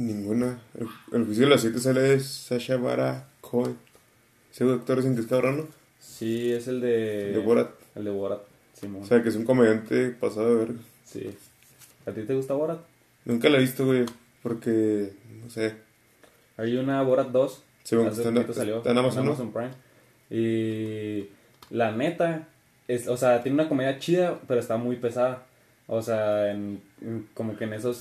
Ninguna. 0.00 0.58
El, 0.78 0.86
el 1.12 1.24
juicio 1.26 1.44
de 1.44 1.50
las 1.50 1.60
siete 1.60 1.78
sale 1.78 2.00
de 2.00 2.20
Sasha 2.20 2.76
Bara 2.76 3.28
Cohen. 3.40 3.76
Ese 4.52 4.64
actor 4.64 4.98
es 4.98 5.04
en 5.04 5.14
que 5.14 5.20
es 5.20 5.26
cabrón, 5.26 5.56
¿no? 5.58 5.68
Sí, 6.00 6.50
es 6.52 6.66
el 6.68 6.80
de... 6.80 7.32
De 7.32 7.38
Borat. 7.38 7.70
El 7.94 8.04
de 8.04 8.10
Borat, 8.10 8.40
Simón. 8.74 9.02
O 9.02 9.06
sea, 9.06 9.22
que 9.22 9.28
es 9.28 9.36
un 9.36 9.44
comediante 9.44 10.10
pasado 10.10 10.48
de 10.50 10.54
verga. 10.64 10.80
sí. 11.04 11.30
¿A 12.06 12.12
ti 12.12 12.22
te 12.22 12.34
gusta 12.34 12.54
Borat? 12.54 12.80
Nunca 13.26 13.48
la 13.50 13.58
he 13.58 13.60
visto, 13.60 13.84
güey, 13.84 14.06
porque, 14.42 15.12
no 15.44 15.50
sé. 15.50 15.74
Hay 16.56 16.74
una 16.76 17.02
Borat 17.02 17.28
2. 17.28 17.62
Sí, 17.84 17.94
bueno, 17.96 18.10
está 18.10 18.28
en- 18.30 18.54
salió 18.54 18.78
está 18.78 18.90
en 18.92 18.98
Amazon. 18.98 19.52
Prime. 19.52 19.70
Y 20.30 21.28
la 21.70 21.92
neta, 21.92 22.48
es, 22.88 23.06
o 23.08 23.16
sea, 23.16 23.42
tiene 23.42 23.54
una 23.60 23.68
comedia 23.68 23.98
chida, 23.98 24.40
pero 24.48 24.60
está 24.60 24.76
muy 24.78 24.96
pesada. 24.96 25.44
O 25.86 26.00
sea, 26.02 26.50
en- 26.50 26.80
como 27.34 27.56
que 27.56 27.64
en 27.64 27.74
esos, 27.74 27.96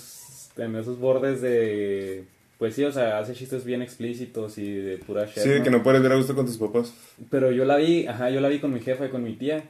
en 0.60 0.76
esos 0.76 0.99
bordes 0.99 1.41
de... 1.41 2.26
Pues 2.57 2.76
sí, 2.76 2.84
o 2.84 2.91
sea, 2.91 3.20
hace 3.20 3.34
chistes 3.34 3.64
bien 3.64 3.82
explícitos 3.82 4.57
y 4.57 4.70
de 4.70 4.97
pura 4.97 5.26
shit, 5.26 5.43
Sí, 5.43 5.49
que 5.64 5.72
no 5.72 5.82
puedes 5.82 6.01
ver 6.01 6.12
a 6.12 6.16
gusto 6.16 6.36
con 6.36 6.45
tus 6.45 6.57
papás. 6.57 6.93
Pero 7.30 7.51
yo 7.51 7.64
la 7.64 7.78
vi, 7.78 8.05
ajá, 8.05 8.30
yo 8.30 8.41
la 8.41 8.49
vi 8.49 8.60
con 8.60 8.74
mi 8.74 8.82
jefa 8.82 9.05
y 9.05 9.10
con 9.10 9.24
mi 9.24 9.34
tía. 9.36 9.64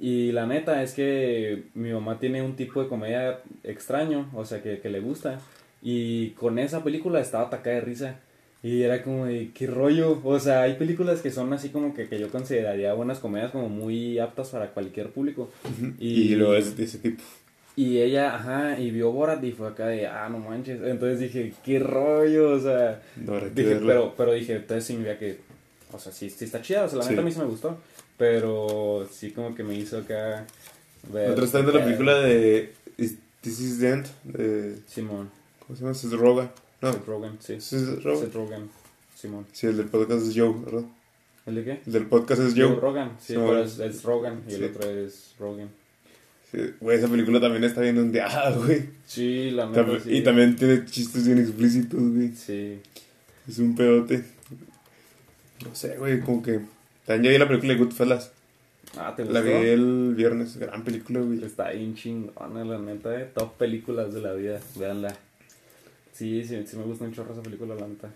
Y 0.00 0.32
la 0.32 0.46
neta 0.46 0.82
es 0.82 0.94
que 0.94 1.64
mi 1.74 1.92
mamá 1.92 2.18
tiene 2.18 2.40
un 2.40 2.56
tipo 2.56 2.82
de 2.82 2.88
comedia 2.88 3.40
extraño, 3.62 4.30
o 4.34 4.46
sea, 4.46 4.62
que, 4.62 4.80
que 4.80 4.88
le 4.88 5.00
gusta. 5.00 5.38
Y 5.82 6.30
con 6.30 6.58
esa 6.58 6.82
película 6.82 7.20
estaba 7.20 7.44
atacada 7.44 7.76
de 7.76 7.82
risa. 7.82 8.20
Y 8.62 8.82
era 8.82 9.02
como 9.02 9.24
de, 9.24 9.50
¿qué 9.54 9.66
rollo? 9.66 10.20
O 10.22 10.38
sea, 10.38 10.62
hay 10.62 10.74
películas 10.74 11.22
que 11.22 11.30
son 11.30 11.50
así 11.54 11.70
como 11.70 11.94
que, 11.94 12.08
que 12.08 12.20
yo 12.20 12.28
consideraría 12.28 12.92
buenas 12.92 13.18
comedias 13.18 13.52
como 13.52 13.70
muy 13.70 14.18
aptas 14.18 14.50
para 14.50 14.70
cualquier 14.70 15.10
público. 15.10 15.50
Y, 15.98 16.34
lo 16.34 16.54
es 16.54 16.76
de 16.76 16.84
ese 16.84 16.98
tipo. 16.98 17.22
Y 17.80 17.98
ella, 17.98 18.34
ajá, 18.34 18.78
y 18.78 18.90
vio 18.90 19.10
Borat 19.10 19.42
y 19.44 19.52
fue 19.52 19.68
acá 19.68 19.86
de, 19.86 20.06
ah, 20.06 20.28
no 20.28 20.38
manches. 20.38 20.80
Entonces 20.82 21.18
dije, 21.20 21.54
¿qué 21.64 21.78
rollo? 21.78 22.50
O 22.52 22.60
sea, 22.60 23.00
No, 23.16 23.40
Dije, 23.40 23.76
pero, 23.86 24.14
pero 24.16 24.32
dije, 24.34 24.56
entonces 24.56 24.84
significa 24.84 25.18
que, 25.18 25.38
o 25.92 25.98
sea, 25.98 26.12
sí, 26.12 26.28
sí 26.28 26.44
está 26.44 26.60
chida, 26.60 26.84
o 26.84 26.88
sea, 26.88 26.98
la 26.98 27.04
Sí. 27.04 27.10
neta 27.10 27.22
a 27.22 27.24
mí 27.24 27.32
sí 27.32 27.38
me 27.38 27.44
gustó, 27.46 27.78
pero 28.18 29.08
sí 29.10 29.30
como 29.30 29.54
que 29.54 29.62
me 29.62 29.74
hizo 29.74 29.98
acá 29.98 30.44
ver... 31.10 31.30
Otra 31.30 31.44
está 31.44 31.58
viendo 31.60 31.78
la 31.78 31.84
película 31.84 32.18
de 32.20 32.74
Is- 32.98 33.16
This 33.40 33.60
Is 33.60 33.78
the 33.80 33.88
End, 33.88 34.06
de... 34.24 34.76
Simón, 34.86 35.30
¿Cómo 35.66 35.76
se 35.76 35.82
llama? 35.82 35.94
Seth 35.94 36.12
Rogen. 36.12 36.50
No, 36.82 36.92
Seth 36.92 37.06
Rogen, 37.06 37.36
sí. 37.40 37.60
Seth 37.60 38.02
Rogen. 38.04 38.20
Seth 38.26 38.34
Rogen, 38.34 38.70
Simón. 39.14 39.46
Sí, 39.52 39.66
el 39.68 39.76
del 39.78 39.86
podcast 39.86 40.26
es 40.26 40.34
Joe, 40.36 40.54
¿verdad? 40.64 40.84
¿El 41.46 41.54
de 41.54 41.64
qué? 41.64 41.80
El 41.86 41.92
del 41.92 42.06
podcast 42.06 42.42
es 42.42 42.52
Joe 42.54 42.64
Joe. 42.66 42.76
Rogan, 42.80 43.12
sí, 43.18 43.32
pero 43.34 43.62
es, 43.62 43.78
es 43.78 44.02
Rogan 44.02 44.42
y 44.46 44.50
Sí. 44.50 44.56
el 44.56 44.64
otro 44.64 44.90
es 44.90 45.34
Rogan. 45.38 45.70
Güey, 46.80 46.98
esa 46.98 47.08
película 47.08 47.40
también 47.40 47.62
está 47.64 47.80
bien 47.80 47.98
ondeada, 47.98 48.50
güey. 48.56 48.88
Sí, 49.06 49.50
la 49.50 49.66
neta, 49.66 49.86
sí. 50.02 50.16
Y 50.16 50.22
también 50.22 50.56
tiene 50.56 50.84
chistes 50.84 51.24
bien 51.26 51.38
explícitos, 51.38 52.00
güey. 52.00 52.32
Sí. 52.34 52.78
Es 53.48 53.58
un 53.58 53.74
pedote. 53.76 54.24
No 55.64 55.74
sé, 55.74 55.96
güey, 55.96 56.20
como 56.20 56.42
que... 56.42 56.60
También 57.06 57.24
ya 57.24 57.30
vi 57.30 57.38
la 57.38 57.48
película 57.48 57.72
de 57.72 57.78
Goodfellas. 57.78 58.32
Ah, 58.96 59.14
¿te 59.16 59.24
La 59.24 59.40
gustó? 59.40 59.60
vi 59.60 59.66
el 59.68 60.14
viernes. 60.16 60.56
Gran 60.56 60.82
película, 60.82 61.20
güey. 61.20 61.44
Está 61.44 61.70
bien 61.70 61.94
chingona, 61.94 62.64
la 62.64 62.78
neta, 62.78 63.20
eh. 63.20 63.28
Top 63.34 63.56
películas 63.56 64.12
de 64.12 64.20
la 64.20 64.32
vida, 64.32 64.60
véanla. 64.76 65.14
Sí, 66.12 66.44
sí, 66.44 66.62
sí 66.66 66.76
me 66.76 66.82
gusta 66.82 67.04
un 67.04 67.12
chorro 67.14 67.32
esa 67.32 67.42
película, 67.42 67.74
la 67.76 67.86
neta. 67.86 68.10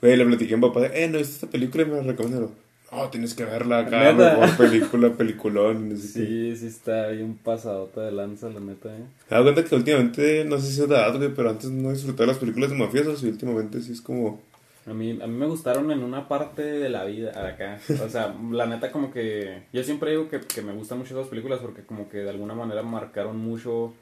Güey, 0.00 0.16
le 0.16 0.26
platiqué 0.26 0.54
a 0.54 0.56
mi 0.56 0.62
papá. 0.62 0.86
Eh, 0.86 1.08
no, 1.08 1.18
viste 1.18 1.34
esta 1.34 1.46
película 1.48 1.84
y 1.84 1.86
me 1.86 1.96
la 1.96 2.02
recomendaron. 2.02 2.50
No, 2.94 3.08
tienes 3.10 3.34
que 3.34 3.44
verla 3.44 3.80
acá. 3.80 4.12
Mejor 4.12 4.56
película, 4.56 5.12
peliculón. 5.12 5.96
Sí, 5.96 6.56
sí 6.56 6.66
está 6.66 7.08
bien 7.08 7.36
pasadota 7.36 8.02
de 8.02 8.12
lanza, 8.12 8.48
la 8.50 8.60
neta, 8.60 8.94
eh. 8.94 9.00
Me 9.00 9.30
dado 9.30 9.44
cuenta 9.44 9.64
que 9.64 9.74
últimamente, 9.74 10.44
no 10.44 10.58
sé 10.58 10.72
si 10.72 10.82
es 10.82 10.88
de 10.88 10.94
edad, 10.94 11.18
pero 11.34 11.50
antes 11.50 11.70
no 11.70 11.90
disfrutaba 11.90 12.28
las 12.28 12.38
películas 12.38 12.70
de 12.70 12.76
mafiosos 12.76 13.22
y 13.22 13.28
últimamente 13.28 13.80
sí 13.80 13.92
es 13.92 14.00
como... 14.00 14.40
A 14.86 14.92
mí, 14.92 15.18
a 15.22 15.26
mí 15.26 15.34
me 15.34 15.46
gustaron 15.46 15.90
en 15.90 16.02
una 16.02 16.28
parte 16.28 16.62
de 16.62 16.90
la 16.90 17.04
vida 17.04 17.48
acá. 17.48 17.80
O 18.04 18.08
sea, 18.08 18.34
la 18.52 18.66
neta 18.66 18.92
como 18.92 19.10
que... 19.10 19.62
Yo 19.72 19.82
siempre 19.82 20.10
digo 20.10 20.28
que, 20.28 20.40
que 20.40 20.62
me 20.62 20.74
gustan 20.74 20.98
mucho 20.98 21.18
esas 21.18 21.28
películas 21.28 21.60
porque 21.60 21.82
como 21.82 22.08
que 22.08 22.18
de 22.18 22.30
alguna 22.30 22.54
manera 22.54 22.82
marcaron 22.82 23.38
mucho 23.38 23.94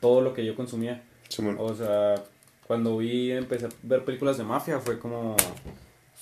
todo 0.00 0.20
lo 0.20 0.32
que 0.32 0.44
yo 0.46 0.54
consumía. 0.54 1.02
O 1.58 1.74
sea, 1.74 2.14
cuando 2.66 2.98
vi, 2.98 3.32
empecé 3.32 3.66
a 3.66 3.70
ver 3.82 4.04
películas 4.04 4.38
de 4.38 4.44
mafia 4.44 4.78
fue 4.78 4.98
como... 4.98 5.36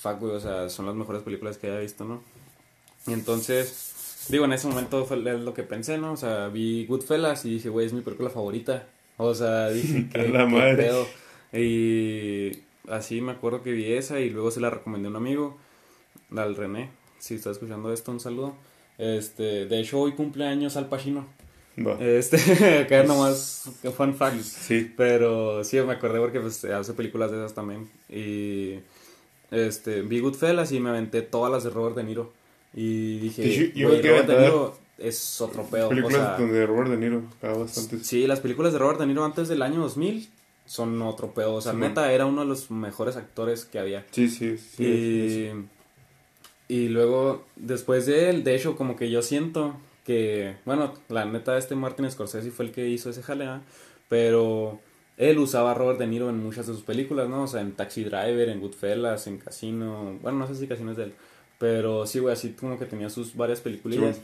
Fuck, 0.01 0.19
güey, 0.19 0.33
o 0.35 0.39
sea, 0.39 0.67
son 0.69 0.87
las 0.87 0.95
mejores 0.95 1.21
películas 1.21 1.57
que 1.57 1.67
haya 1.67 1.79
visto, 1.79 2.03
¿no? 2.05 2.23
Y 3.05 3.13
entonces, 3.13 4.25
digo, 4.29 4.45
en 4.45 4.53
ese 4.53 4.67
momento 4.67 5.05
fue 5.05 5.17
lo 5.17 5.53
que 5.53 5.63
pensé, 5.63 5.97
¿no? 5.97 6.13
O 6.13 6.17
sea, 6.17 6.47
vi 6.47 6.85
Goodfellas 6.87 7.45
y 7.45 7.51
dije, 7.51 7.69
güey, 7.69 7.85
es 7.85 7.93
mi 7.93 8.01
película 8.01 8.29
favorita. 8.29 8.87
O 9.17 9.35
sea, 9.35 9.69
dije, 9.69 10.07
A 10.09 10.13
¿qué, 10.13 10.27
la 10.29 10.45
madre. 10.47 10.75
pedo? 10.83 11.07
Y 11.53 12.63
así 12.89 13.21
me 13.21 13.33
acuerdo 13.33 13.61
que 13.61 13.71
vi 13.73 13.93
esa 13.93 14.19
y 14.19 14.29
luego 14.31 14.49
se 14.49 14.59
la 14.59 14.69
recomendé 14.71 15.07
a 15.07 15.11
un 15.11 15.17
amigo, 15.17 15.57
al 16.35 16.55
René, 16.55 16.89
si 17.19 17.35
está 17.35 17.51
escuchando 17.51 17.93
esto, 17.93 18.11
un 18.11 18.19
saludo. 18.19 18.55
Este, 18.97 19.65
de 19.65 19.79
hecho, 19.79 19.99
hoy 19.99 20.13
cumpleaños 20.13 20.77
Al 20.77 20.87
Pacino. 20.89 21.27
Va. 21.77 21.97
Este, 21.99 22.79
acá 22.85 23.03
nomás, 23.03 23.69
fun 23.95 24.15
fact. 24.15 24.41
Sí. 24.41 24.91
Pero 24.97 25.63
sí, 25.63 25.79
me 25.81 25.93
acordé 25.93 26.19
porque 26.19 26.39
pues 26.39 26.63
hace 26.65 26.93
películas 26.93 27.31
de 27.31 27.37
esas 27.37 27.53
también. 27.53 27.89
Y 28.09 28.79
este, 29.51 30.01
vi 30.01 30.19
Goodfellas 30.19 30.71
y 30.71 30.79
me 30.79 30.89
aventé 30.89 31.21
todas 31.21 31.51
las 31.51 31.63
de 31.63 31.69
Robert 31.69 31.95
De 31.95 32.03
Niro. 32.03 32.31
Y 32.73 33.19
dije, 33.19 33.43
Sí, 33.43 33.71
yo 33.75 33.89
Robert 33.89 34.27
De 34.27 34.39
Niro 34.39 34.77
es 34.97 35.41
otro 35.41 35.63
pedo. 35.63 35.87
o 35.87 35.89
Películas 35.89 36.17
sea, 36.17 36.37
donde 36.37 36.65
Robert 36.65 36.89
De 36.89 36.97
Niro 36.97 37.23
acaba 37.37 37.57
bastante. 37.59 38.03
sí, 38.03 38.25
las 38.27 38.39
películas 38.39 38.73
de 38.73 38.79
Robert 38.79 38.99
De 38.99 39.05
Niro 39.07 39.23
antes 39.25 39.47
del 39.49 39.61
año 39.61 39.81
2000 39.81 40.29
son 40.65 41.01
otro 41.01 41.33
pedo. 41.33 41.55
O 41.55 41.61
sea, 41.61 41.73
Sí, 41.73 41.77
neta, 41.79 42.11
era 42.13 42.25
uno 42.25 42.41
de 42.41 42.47
los 42.47 42.71
mejores 42.71 43.17
actores 43.17 43.65
que 43.65 43.79
había. 43.79 44.05
Sí, 44.11 44.29
sí, 44.29 44.57
sí. 44.57 44.83
y, 44.85 45.29
sí. 45.29 45.51
y 46.69 46.87
luego, 46.89 47.43
después 47.57 48.05
de 48.05 48.29
él, 48.29 48.43
de 48.45 48.55
hecho, 48.55 48.77
como 48.77 48.95
que 48.95 49.09
yo 49.09 49.21
siento 49.21 49.75
que, 50.05 50.55
bueno, 50.65 50.93
la 51.09 51.25
neta, 51.25 51.57
este 51.57 51.75
Martin 51.75 52.09
Scorsese 52.09 52.51
fue 52.51 52.65
el 52.65 52.71
que 52.71 52.87
hizo 52.87 53.09
ese 53.09 53.21
jalea, 53.21 53.61
pero 54.07 54.79
él 55.17 55.37
usaba 55.39 55.71
a 55.71 55.73
Robert 55.73 55.99
De 55.99 56.07
Niro 56.07 56.29
en 56.29 56.37
muchas 56.41 56.67
de 56.67 56.73
sus 56.73 56.83
películas, 56.83 57.29
¿no? 57.29 57.43
O 57.43 57.47
sea, 57.47 57.61
en 57.61 57.73
Taxi 57.73 58.03
Driver, 58.03 58.49
en 58.49 58.59
Goodfellas, 58.59 59.27
en 59.27 59.37
Casino, 59.37 60.17
bueno, 60.21 60.39
no 60.39 60.47
sé 60.47 60.55
si 60.55 60.67
Casino 60.67 60.91
es 60.91 60.97
de 60.97 61.03
él, 61.05 61.13
pero 61.59 62.05
sí, 62.07 62.19
güey, 62.19 62.33
así 62.33 62.51
como 62.51 62.79
que 62.79 62.85
tenía 62.85 63.09
sus 63.09 63.35
varias 63.35 63.59
películas. 63.61 64.15
Sí, 64.15 64.21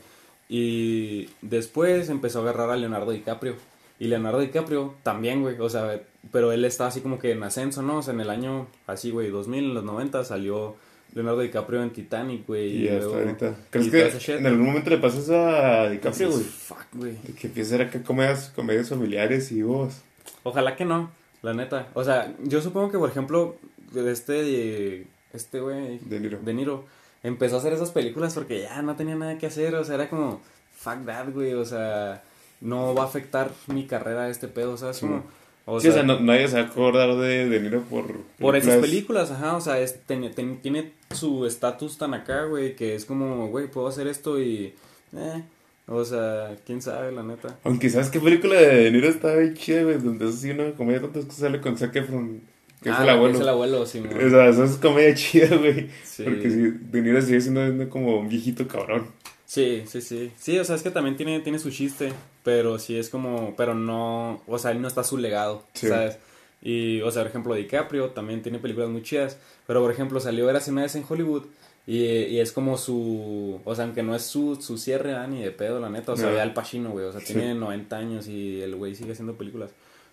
Y 0.49 1.29
después 1.41 2.09
empezó 2.09 2.39
a 2.39 2.41
agarrar 2.43 2.69
a 2.71 2.77
Leonardo 2.77 3.11
DiCaprio. 3.11 3.55
Y 3.99 4.07
Leonardo 4.07 4.39
DiCaprio 4.39 4.93
también, 5.03 5.41
güey, 5.41 5.59
o 5.59 5.69
sea, 5.69 5.99
pero 6.31 6.51
él 6.51 6.63
está 6.65 6.87
así 6.87 7.01
como 7.01 7.17
que 7.19 7.31
en 7.31 7.43
ascenso, 7.43 7.81
¿no? 7.81 7.97
O 7.97 8.01
sea, 8.01 8.13
en 8.13 8.21
el 8.21 8.29
año, 8.29 8.67
así, 8.85 9.11
güey, 9.11 9.29
2000, 9.29 9.63
en 9.65 9.73
los 9.73 9.83
90 9.83 10.23
salió 10.23 10.75
Leonardo 11.13 11.39
DiCaprio 11.41 11.81
en 11.83 11.89
Titanic, 11.91 12.45
güey. 12.47 12.83
Y 12.83 12.87
hasta 12.89 12.99
luego- 13.05 13.15
ahorita. 13.15 13.49
y 13.49 13.69
¿Crees 13.71 13.91
toda 13.91 14.03
esa 14.07 14.19
que 14.19 14.35
en 14.37 14.45
algún 14.45 14.65
momento 14.67 14.89
le 14.91 14.97
pasas 14.99 15.29
a 15.31 15.89
DiCaprio, 15.89 16.29
güey? 16.31 16.43
Fuck, 16.43 16.85
güey. 16.93 17.15
Que 17.39 17.47
empieza 17.47 17.73
a 17.73 17.75
hacer 17.75 17.87
acá 17.87 18.03
comedias, 18.03 18.51
comedias 18.55 18.89
familiares 18.89 19.51
y 19.51 19.63
vos. 19.63 19.95
Ojalá 20.43 20.75
que 20.75 20.85
no, 20.85 21.11
la 21.41 21.53
neta. 21.53 21.87
O 21.93 22.03
sea, 22.03 22.33
yo 22.43 22.61
supongo 22.61 22.91
que, 22.91 22.97
por 22.97 23.09
ejemplo, 23.09 23.55
este, 23.95 25.07
este 25.33 25.59
güey, 25.59 25.99
De 25.99 26.19
Niro. 26.19 26.39
De 26.39 26.53
Niro, 26.53 26.85
empezó 27.23 27.55
a 27.55 27.59
hacer 27.59 27.73
esas 27.73 27.91
películas 27.91 28.33
porque 28.33 28.61
ya 28.61 28.81
no 28.81 28.95
tenía 28.95 29.15
nada 29.15 29.37
que 29.37 29.47
hacer, 29.47 29.75
o 29.75 29.83
sea, 29.83 29.95
era 29.95 30.09
como, 30.09 30.41
fuck 30.75 31.05
that, 31.05 31.31
güey, 31.33 31.53
o 31.53 31.65
sea, 31.65 32.23
no 32.61 32.93
va 32.93 33.03
a 33.03 33.07
afectar 33.07 33.51
mi 33.67 33.85
carrera 33.85 34.29
este 34.29 34.47
pedo, 34.47 34.77
¿sabes? 34.77 34.99
Como, 34.99 35.23
o 35.65 35.79
sí, 35.79 35.91
sea, 35.91 35.91
o 35.91 35.93
sea, 35.95 36.03
no, 36.03 36.19
nadie 36.19 36.47
se 36.47 36.61
va 36.61 36.67
a 36.67 36.71
acordar 36.71 37.15
de 37.15 37.49
De 37.49 37.59
Niro 37.59 37.81
por... 37.83 38.21
Por 38.39 38.55
esas 38.55 38.77
películas, 38.77 39.31
ajá, 39.31 39.55
o 39.55 39.61
sea, 39.61 39.79
es, 39.79 40.01
ten, 40.05 40.61
tiene 40.61 40.93
su 41.11 41.45
estatus 41.45 41.97
tan 41.97 42.13
acá, 42.13 42.45
güey, 42.45 42.75
que 42.75 42.95
es 42.95 43.05
como, 43.05 43.47
güey, 43.47 43.67
puedo 43.67 43.87
hacer 43.87 44.07
esto 44.07 44.39
y... 44.39 44.73
Eh, 45.15 45.43
o 45.87 46.03
sea, 46.03 46.55
quién 46.65 46.81
sabe, 46.81 47.11
la 47.11 47.23
neta. 47.23 47.59
Aunque, 47.63 47.89
¿sabes 47.89 48.09
qué 48.09 48.19
película 48.19 48.55
de 48.55 48.83
De 48.83 48.91
Niro 48.91 49.07
está 49.07 49.33
bien 49.35 49.53
chida, 49.53 49.83
güey? 49.83 49.97
Donde 49.97 50.27
es 50.27 50.35
así 50.35 50.51
una 50.51 50.71
comedia 50.73 51.01
tantas 51.01 51.25
cosas 51.25 51.39
sale 51.39 51.61
con 51.61 51.77
Zac 51.77 51.95
Efron. 51.95 52.41
Que 52.81 52.89
ah, 52.89 52.95
es 52.95 52.99
el 53.01 53.09
abuelo. 53.09 53.35
Es 53.35 53.41
el 53.41 53.49
abuelo, 53.49 53.85
sí. 53.85 53.99
O 53.99 54.29
sea, 54.29 54.49
eso 54.49 54.63
es 54.65 54.77
comedia 54.77 55.15
chida, 55.15 55.55
güey. 55.55 55.89
Sí. 56.03 56.23
Porque 56.23 56.51
si 56.51 56.57
De 56.57 57.01
Niro 57.01 57.21
sigue 57.21 57.41
siendo 57.41 57.89
como 57.89 58.19
un 58.19 58.27
viejito 58.27 58.67
cabrón. 58.67 59.07
Sí, 59.45 59.83
sí, 59.87 60.01
sí. 60.01 60.31
Sí, 60.37 60.59
o 60.59 60.65
sea, 60.65 60.75
es 60.75 60.83
que 60.83 60.91
también 60.91 61.15
tiene, 61.15 61.39
tiene 61.39 61.57
su 61.57 61.71
chiste, 61.71 62.11
pero 62.43 62.79
sí 62.79 62.97
es 62.97 63.09
como, 63.09 63.55
pero 63.55 63.73
no, 63.73 64.41
o 64.45 64.59
sea, 64.59 64.71
él 64.71 64.81
no 64.81 64.89
está 64.89 65.05
su 65.05 65.17
legado, 65.17 65.63
¿sabes? 65.73 66.17
Y, 66.61 66.99
o 67.01 67.09
sea, 67.11 67.21
por 67.21 67.29
ejemplo, 67.29 67.55
DiCaprio 67.55 68.09
también 68.09 68.41
tiene 68.41 68.59
películas 68.59 68.89
muy 68.89 69.03
chidas, 69.03 69.37
pero 69.65 69.81
por 69.81 69.89
ejemplo, 69.89 70.19
salió 70.19 70.49
Era 70.49 70.59
una 70.67 70.81
vez 70.81 70.95
en 70.95 71.05
Hollywood 71.07 71.45
y, 71.87 72.03
y, 72.03 72.39
es 72.39 72.51
como 72.51 72.77
su, 72.77 73.59
o 73.63 73.75
sea, 73.75 73.85
aunque 73.85 74.03
no 74.03 74.15
es 74.15 74.23
su, 74.23 74.57
su 74.61 74.77
cierre 74.77 75.15
ah, 75.15 75.25
ni 75.25 75.41
de 75.41 75.51
pedo, 75.51 75.79
la 75.79 75.89
neta, 75.89 76.11
o 76.11 76.17
sea, 76.17 76.29
ve 76.29 76.39
al 76.39 76.53
Pacino, 76.53 76.91
güey, 76.91 77.05
o 77.05 77.11
sea, 77.11 77.21
tiene 77.21 77.55
90 77.55 77.97
años 77.97 78.27
y 78.27 78.61
el 78.61 78.75
güey 78.75 78.93
sigue 78.93 79.13
haciendo 79.13 79.35
películas, 79.37 79.71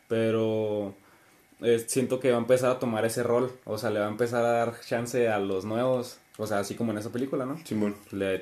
pero 0.09 0.95
eh, 1.61 1.85
siento 1.87 2.21
que 2.21 2.31
va 2.31 2.37
a 2.37 2.41
empezar 2.41 2.71
a 2.71 2.79
tomar 2.79 3.05
ese 3.05 3.23
rol, 3.23 3.53
o 3.65 3.77
sea, 3.77 3.91
le 3.91 4.01
va 4.01 4.07
a 4.07 4.11
empezar 4.11 4.45
a 4.45 4.53
dar 4.53 4.81
chance 4.81 5.29
a 5.29 5.39
los 5.39 5.65
nuevos 5.67 6.19
o 6.37 6.47
sea, 6.47 6.59
así 6.59 6.75
como 6.75 6.93
en 6.93 6.99
esa 6.99 7.11
película, 7.11 7.47
¿no? 7.47 7.59
Simón. 7.65 7.95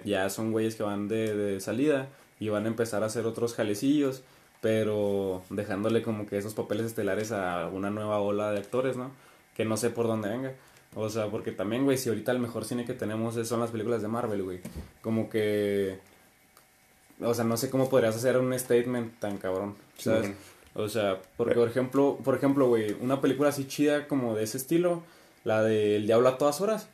ya 0.04 0.30
son 0.30 0.52
güeyes 0.52 0.76
que 0.76 0.82
van 0.82 1.08
de, 1.08 1.34
de 1.34 1.60
salida 1.60 2.08
y 2.40 2.48
van 2.48 2.64
a 2.64 2.68
empezar 2.68 3.02
a 3.02 3.06
hacer 3.06 3.26
otros 3.26 3.54
jalecillos, 3.54 4.22
pero 4.60 5.42
dejándole 5.50 6.02
como 6.02 6.26
que 6.26 6.38
esos 6.38 6.54
papeles 6.54 6.86
estelares 6.86 7.32
a 7.32 7.68
una 7.68 7.90
nueva 7.90 8.20
ola 8.20 8.50
de 8.50 8.58
actores, 8.58 8.96
¿no? 8.96 9.10
Que 9.54 9.64
no 9.66 9.76
sé 9.76 9.90
por 9.90 10.06
dónde 10.06 10.30
venga. 10.30 10.54
O 10.94 11.08
sea, 11.08 11.28
porque 11.28 11.52
también, 11.52 11.84
güey, 11.84 11.96
si 11.96 12.08
ahorita 12.08 12.32
el 12.32 12.38
mejor 12.38 12.64
cine 12.64 12.84
que 12.84 12.94
tenemos 12.94 13.34
son 13.46 13.60
las 13.60 13.70
películas 13.70 14.02
de 14.02 14.08
Marvel, 14.08 14.42
güey. 14.42 14.60
Como 15.00 15.30
que... 15.30 15.98
O 17.20 17.34
sea, 17.34 17.44
no 17.44 17.56
sé 17.56 17.70
cómo 17.70 17.88
podrías 17.88 18.16
hacer 18.16 18.36
un 18.36 18.58
statement 18.58 19.18
tan 19.18 19.38
cabrón, 19.38 19.76
¿sabes? 19.96 20.32
O 20.74 20.88
sea, 20.88 21.20
porque 21.36 21.54
por 21.54 21.68
ejemplo, 21.68 22.18
por 22.24 22.34
ejemplo, 22.34 22.66
güey, 22.68 22.96
una 23.00 23.20
película 23.20 23.50
así 23.50 23.66
chida 23.66 24.08
como 24.08 24.34
de 24.34 24.44
ese 24.44 24.56
estilo, 24.56 25.02
la 25.44 25.62
de 25.62 25.96
El 25.96 26.06
Diablo 26.06 26.28
a 26.28 26.38
todas 26.38 26.60
horas, 26.60 26.88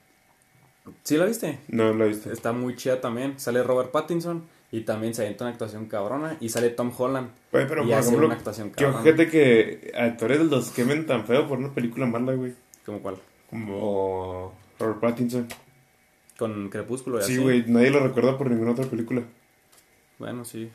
¿Sí 1.03 1.17
la 1.17 1.27
viste? 1.27 1.59
No, 1.69 1.93
la 1.95 2.07
viste. 2.07 2.33
Está 2.33 2.53
muy 2.53 2.77
chida 2.77 3.01
también. 3.01 3.39
Sale 3.39 3.63
Robert 3.63 3.91
Pattinson 3.91 4.45
y 4.71 4.83
también 4.83 5.15
se 5.15 5.23
avienta 5.23 5.45
una 5.45 5.53
actuación 5.53 5.87
cabrona. 5.87 6.37
Y 6.41 6.49
sale 6.49 6.71
Tom 6.71 6.93
Holland. 6.97 7.31
pero 7.51 7.85
y 7.85 7.93
hace 7.93 8.17
una 8.17 8.35
actuación 8.35 8.71
cabrona. 8.71 9.03
¿Qué 9.03 9.11
ojete 9.11 9.31
que 9.31 9.93
actores 9.97 10.41
los 10.41 10.71
quemen 10.71 11.07
tan 11.07 11.27
feo 11.27 11.49
por 11.49 11.59
una 11.59 11.73
película 11.73 12.07
mala, 12.07 12.35
güey? 12.35 12.55
¿Cómo 12.85 13.01
cuál? 13.01 13.17
Como 13.51 14.55
Robert 14.79 15.01
Pattinson. 15.01 15.49
Con 16.39 16.69
Crepúsculo 16.69 17.19
y 17.19 17.23
Sí, 17.23 17.37
güey, 17.39 17.65
nadie 17.67 17.91
lo 17.91 18.01
recuerda 18.01 18.39
por 18.39 18.51
ninguna 18.51 18.73
otra 18.73 18.85
película. 18.87 19.23
Bueno, 20.19 20.45
sí. 20.45 20.71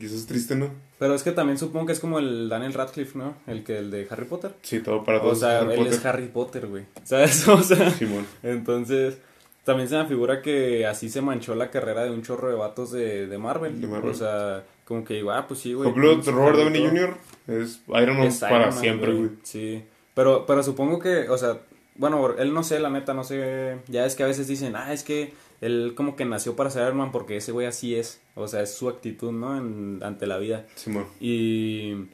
Y 0.00 0.06
eso 0.06 0.16
es 0.16 0.26
triste, 0.26 0.56
¿no? 0.56 0.70
Pero 0.98 1.14
es 1.14 1.22
que 1.22 1.32
también 1.32 1.58
supongo 1.58 1.86
que 1.86 1.92
es 1.92 2.00
como 2.00 2.18
el 2.18 2.48
Daniel 2.48 2.72
Radcliffe, 2.72 3.16
¿no? 3.16 3.34
El 3.46 3.62
que 3.62 3.78
el 3.78 3.90
de 3.90 4.06
Harry 4.10 4.24
Potter. 4.24 4.54
Sí, 4.62 4.80
todo 4.80 5.04
para 5.04 5.20
todos. 5.20 5.38
O 5.38 5.40
sea, 5.40 5.60
él 5.60 5.86
es 5.86 6.04
Harry 6.04 6.26
Potter, 6.26 6.66
güey. 6.66 6.84
¿Sabes? 7.04 7.46
O 7.46 7.62
sea, 7.62 7.90
Simón. 7.90 8.26
entonces, 8.42 9.18
también 9.64 9.88
se 9.88 9.96
me 9.96 10.06
figura 10.06 10.42
que 10.42 10.86
así 10.86 11.08
se 11.08 11.20
manchó 11.20 11.54
la 11.54 11.70
carrera 11.70 12.04
de 12.04 12.10
un 12.10 12.22
chorro 12.22 12.48
de 12.48 12.56
vatos 12.56 12.90
de, 12.90 13.26
de, 13.26 13.38
Marvel. 13.38 13.84
O 14.04 14.14
sea, 14.14 14.64
como 14.84 15.04
que 15.04 15.14
digo, 15.14 15.30
ah, 15.30 15.46
pues 15.46 15.60
sí, 15.60 15.74
güey. 15.74 15.90
Ejemplo, 15.90 16.20
Robert 16.32 16.58
Downey 16.58 16.86
Jr. 16.86 17.16
es 17.46 17.80
Iron 17.88 18.18
Man 18.18 18.32
para 18.40 18.72
siempre, 18.72 19.12
güey. 19.12 19.30
Sí. 19.42 19.84
Pero, 20.14 20.44
pero 20.46 20.62
supongo 20.62 20.98
que, 20.98 21.28
o 21.28 21.38
sea, 21.38 21.58
bueno, 21.96 22.34
él 22.38 22.52
no 22.52 22.62
sé, 22.62 22.80
la 22.80 22.90
neta, 22.90 23.14
no 23.14 23.24
sé. 23.24 23.78
Ya 23.88 24.04
es 24.06 24.14
que 24.14 24.22
a 24.22 24.26
veces 24.26 24.48
dicen, 24.48 24.76
ah, 24.76 24.92
es 24.92 25.02
que 25.02 25.32
él 25.60 25.94
como 25.96 26.16
que 26.16 26.24
nació 26.24 26.56
para 26.56 26.70
ser 26.70 26.82
Iron 26.82 26.98
Man 26.98 27.12
porque 27.12 27.36
ese 27.36 27.52
güey 27.52 27.66
así 27.66 27.94
es. 27.94 28.20
O 28.34 28.48
sea, 28.48 28.62
es 28.62 28.74
su 28.74 28.88
actitud, 28.88 29.32
¿no? 29.32 29.56
En, 29.56 30.00
ante 30.02 30.26
la 30.26 30.38
vida. 30.38 30.66
Sí, 30.74 30.90
y 31.20 32.08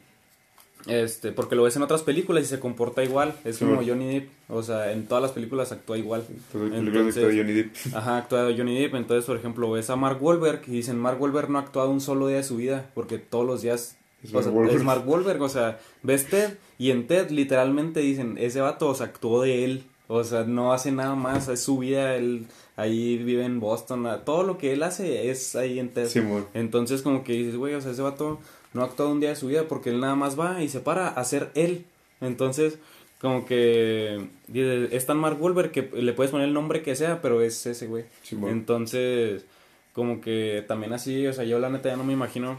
este, 0.87 1.33
porque 1.33 1.55
lo 1.55 1.64
ves 1.64 1.76
en 1.76 1.83
otras 1.83 2.03
películas 2.03 2.45
y 2.45 2.47
se 2.47 2.61
comporta 2.61 3.05
igual. 3.05 3.35
Es 3.45 3.59
como 3.59 3.83
Johnny 3.85 4.14
Depp. 4.14 4.28
O 4.49 4.62
sea, 4.62 4.93
en 4.93 5.07
todas 5.07 5.22
las 5.22 5.33
películas 5.33 5.72
actúa 5.72 5.99
igual. 5.99 6.24
Entonces, 6.55 7.24
Johnny 7.24 7.53
Depp. 7.53 7.74
Ajá, 7.95 8.18
actúa 8.18 8.51
Johnny 8.57 8.81
Depp. 8.81 8.95
Entonces, 8.95 9.24
por 9.24 9.37
ejemplo, 9.37 9.70
ves 9.70 9.91
a 9.91 9.97
Mark 9.97 10.22
Wahlberg 10.22 10.62
y 10.66 10.72
dicen, 10.72 10.99
Mark 10.99 11.20
Wahlberg 11.20 11.51
no 11.51 11.59
ha 11.59 11.62
actuado 11.62 11.91
un 11.91 12.01
solo 12.01 12.28
día 12.28 12.39
de 12.39 12.45
su 12.45 12.57
vida. 12.57 12.91
Porque 12.95 13.18
todos 13.18 13.47
los 13.47 13.62
días... 13.62 13.97
Es, 14.23 14.33
Mark, 14.33 14.71
es 14.71 14.83
Mark 14.83 15.09
Wahlberg. 15.09 15.43
O 15.43 15.49
sea, 15.49 15.79
ves 16.03 16.27
Ted 16.27 16.55
y 16.79 16.91
en 16.91 17.07
Ted 17.07 17.31
literalmente 17.31 18.01
dicen, 18.01 18.37
ese 18.39 18.61
vato, 18.61 18.89
o 18.89 18.95
sea, 18.95 19.07
actuó 19.07 19.43
de 19.43 19.64
él. 19.64 19.85
O 20.09 20.25
sea, 20.25 20.45
no 20.45 20.73
hace 20.73 20.93
nada 20.93 21.14
más. 21.14 21.49
Es 21.49 21.62
su 21.62 21.79
vida. 21.79 22.16
Él 22.16 22.47
ahí 22.77 23.18
vive 23.18 23.45
en 23.45 23.61
Boston. 23.61 24.07
Todo 24.25 24.43
lo 24.43 24.59
que 24.59 24.73
él 24.73 24.83
hace 24.83 25.31
es 25.31 25.55
ahí 25.57 25.79
en 25.79 25.91
Ted. 25.91 26.09
Entonces, 26.55 27.03
como 27.03 27.25
que 27.25 27.33
dices, 27.33 27.57
güey, 27.57 27.75
o 27.75 27.81
sea, 27.81 27.93
ese 27.93 28.03
vato 28.03 28.41
no 28.73 28.83
ha 28.83 28.85
actuado 28.87 29.11
un 29.11 29.21
día 29.21 29.31
de 29.31 29.37
su 29.37 29.49
vida 29.49 29.66
porque 29.68 29.91
él 29.91 30.01
nada 30.01 30.14
más 30.14 30.39
va 30.39 30.62
y 30.62 30.68
se 30.68 30.81
para 30.81 31.09
a 31.09 31.25
ser 31.25 31.51
él. 31.55 31.85
Entonces, 32.21 32.79
como 33.21 33.45
que 33.45 34.27
es 34.55 35.07
tan 35.07 35.18
Mark 35.18 35.39
Wolver 35.39 35.71
que 35.71 35.91
le 35.93 36.12
puedes 36.12 36.31
poner 36.31 36.49
el 36.49 36.55
nombre 36.55 36.83
que 36.83 36.97
sea, 36.97 37.21
pero 37.21 37.43
es 37.43 37.66
ese 37.66 37.87
güey. 37.87 38.05
Entonces, 38.49 39.45
como 39.93 40.21
que 40.21 40.64
también 40.66 40.93
así, 40.93 41.27
o 41.27 41.33
sea, 41.33 41.45
yo 41.45 41.59
la 41.59 41.68
neta 41.68 41.91
ya 41.91 41.97
no 41.97 42.05
me 42.05 42.12
imagino 42.12 42.59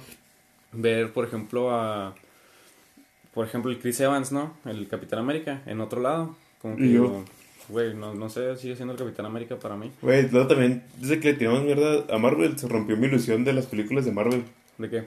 ver, 0.74 1.11
por 1.13 1.26
ejemplo, 1.26 1.72
a 1.72 2.15
por 3.34 3.45
ejemplo, 3.45 3.72
el 3.72 3.80
Chris 3.80 3.99
Evans, 4.01 4.32
¿no? 4.32 4.53
El 4.65 4.88
Capitán 4.88 5.19
América 5.19 5.61
en 5.65 5.80
otro 5.82 6.01
lado. 6.01 6.36
Como 6.61 6.76
que 6.76 6.91
yo, 6.91 7.24
güey, 7.69 7.93
no, 7.95 8.13
no 8.13 8.30
sé, 8.30 8.55
sigue 8.57 8.76
siendo 8.76 8.93
el 8.93 8.99
Capitán 8.99 9.26
América 9.26 9.57
para 9.57 9.76
mí. 9.76 9.91
Güey, 10.01 10.30
luego 10.30 10.47
también, 10.47 10.84
desde 10.99 11.19
que 11.19 11.32
le 11.32 11.38
tiramos 11.38 11.63
mierda 11.63 12.05
a 12.13 12.17
Marvel, 12.17 12.57
se 12.59 12.67
rompió 12.67 12.97
mi 12.97 13.07
ilusión 13.07 13.43
de 13.43 13.53
las 13.53 13.65
películas 13.65 14.05
de 14.05 14.11
Marvel. 14.11 14.43
¿De 14.78 14.89
qué? 14.89 15.05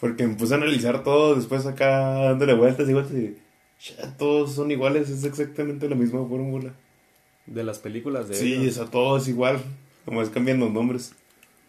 Porque 0.00 0.26
me 0.26 0.34
puse 0.34 0.54
a 0.54 0.56
analizar 0.56 1.04
todo, 1.04 1.34
después 1.34 1.66
acá 1.66 1.88
dándole 1.88 2.54
vueltas 2.54 2.88
y 2.88 2.92
vueltas 2.92 3.14
y 3.14 3.36
ya, 3.80 4.16
todos 4.16 4.54
son 4.54 4.70
iguales, 4.70 5.08
es 5.08 5.24
exactamente 5.24 5.88
la 5.88 5.94
misma 5.94 6.26
fórmula. 6.26 6.72
De 7.46 7.64
las 7.64 7.78
películas 7.78 8.28
de 8.28 8.34
Sí, 8.34 8.66
o 8.66 8.70
sea, 8.70 8.86
todo 8.86 9.18
es 9.18 9.28
igual, 9.28 9.60
como 10.04 10.22
es 10.22 10.30
cambiando 10.30 10.66
los 10.66 10.74
nombres. 10.74 11.12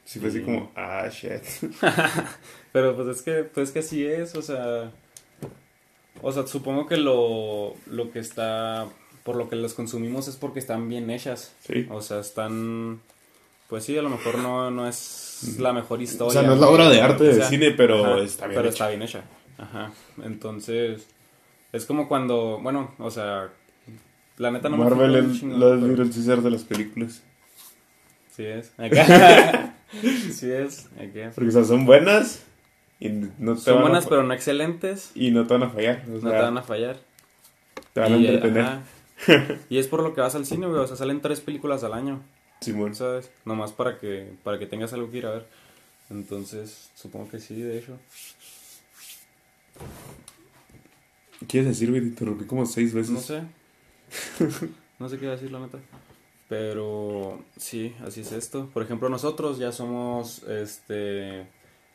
Sí, 0.06 0.20
fue 0.20 0.30
así 0.30 0.42
como, 0.42 0.72
ah, 0.76 1.08
shit. 1.10 1.44
Pero 2.72 2.96
pues 2.96 3.08
es 3.18 3.22
que, 3.22 3.44
pues 3.44 3.70
es 3.70 3.74
que 3.74 3.80
así 3.80 4.06
es, 4.06 4.36
o 4.36 4.42
sea... 4.42 4.92
O 6.22 6.32
sea, 6.32 6.46
supongo 6.48 6.88
que 6.88 6.98
lo, 6.98 7.76
lo 7.88 8.12
que 8.12 8.20
está... 8.20 8.88
Por 9.24 9.36
lo 9.36 9.50
que 9.50 9.56
las 9.56 9.74
consumimos 9.74 10.28
es 10.28 10.36
porque 10.36 10.60
están 10.60 10.90
bien 10.90 11.10
hechas. 11.10 11.54
Sí. 11.66 11.88
O 11.90 12.02
sea, 12.02 12.20
están... 12.20 13.02
Pues 13.68 13.84
sí, 13.84 13.98
a 13.98 14.02
lo 14.02 14.10
mejor 14.10 14.40
no, 14.40 14.72
no 14.72 14.88
es 14.88 15.58
la 15.60 15.74
mejor 15.74 16.02
historia. 16.02 16.28
O 16.28 16.32
sea, 16.32 16.42
no 16.42 16.56
es 16.56 16.60
la 16.60 16.68
obra 16.70 16.90
de 16.90 17.02
arte 17.02 17.24
de 17.24 17.44
cine, 17.44 17.72
pero 17.72 18.18
está 18.24 18.48
bien 18.48 18.58
Pero 18.58 18.70
hecha. 18.70 18.74
está 18.74 18.90
bien 18.90 19.02
hecha. 19.04 19.24
Ajá. 19.60 19.92
Entonces, 20.24 21.06
es 21.72 21.86
como 21.86 22.08
cuando, 22.08 22.60
bueno, 22.64 22.96
o 22.98 23.12
sea, 23.12 23.50
la 24.38 24.52
neta 24.52 24.70
no 24.70 24.78
Marvel 24.78 25.12
me 25.44 25.56
Marvel 25.56 26.10
es 26.10 26.16
César 26.16 26.42
de 26.42 26.50
las 26.50 26.64
películas. 26.64 27.22
Sí 28.36 28.46
es. 28.46 28.72
Acá. 28.78 29.76
sí 29.92 30.52
es. 30.52 30.90
Porque 31.36 31.50
o 31.50 31.52
sea, 31.52 31.64
son 31.64 31.86
buenas 31.86 32.44
y 33.00 33.10
no 33.10 33.56
te 33.56 33.62
Son 33.62 33.82
buenas, 33.82 34.08
pero 34.08 34.24
no 34.24 34.34
excelentes. 34.34 35.12
Y 35.16 35.32
no 35.32 35.48
te 35.48 35.54
van 35.54 35.64
a 35.64 35.70
fallar. 35.70 36.08
no 36.08 36.20
te 36.20 36.36
van 36.36 36.58
a 36.58 36.62
fallar. 36.62 36.98
Te 37.94 38.02
van 38.02 38.14
a 38.14 38.16
entretener. 38.18 38.80
y 39.70 39.78
es 39.78 39.88
por 39.88 40.04
lo 40.04 40.14
que 40.14 40.22
vas 40.22 40.36
al 40.36 40.46
cine, 40.46 40.68
güey. 40.68 40.80
O 40.80 40.88
sea, 40.88 40.96
salen 40.96 41.22
tres 41.22 41.42
películas 41.42 41.84
al 41.84 41.94
año. 41.94 42.22
Simón. 42.62 42.96
¿Sabes? 42.96 43.32
Nomás 43.46 43.72
para 43.72 43.98
que, 44.00 44.34
para 44.44 44.60
que 44.60 44.66
tengas 44.66 44.94
algo 44.94 45.10
que 45.10 45.18
ir 45.18 45.26
a 45.26 45.32
ver. 45.32 45.48
Entonces, 46.10 46.92
supongo 46.96 47.30
que 47.30 47.40
sí, 47.40 47.62
de 47.62 47.80
hecho. 47.80 47.98
¿Quieres 51.48 51.70
decir, 51.70 51.90
güey? 51.90 52.02
Te 52.02 52.08
interrumpí 52.08 52.46
como 52.46 52.66
seis 52.66 52.94
veces. 52.94 53.12
No 53.12 53.20
sé. 53.20 53.44
no 55.00 55.08
sé 55.08 55.18
qué 55.18 55.28
decir, 55.28 55.52
la 55.52 55.60
neta. 55.60 55.78
Pero 56.50 57.40
sí, 57.58 57.96
así 58.06 58.22
es 58.22 58.32
esto. 58.32 58.70
Por 58.74 58.84
ejemplo, 58.84 59.08
nosotros 59.08 59.60
ya 59.60 59.72
somos 59.72 60.44
este 60.44 61.46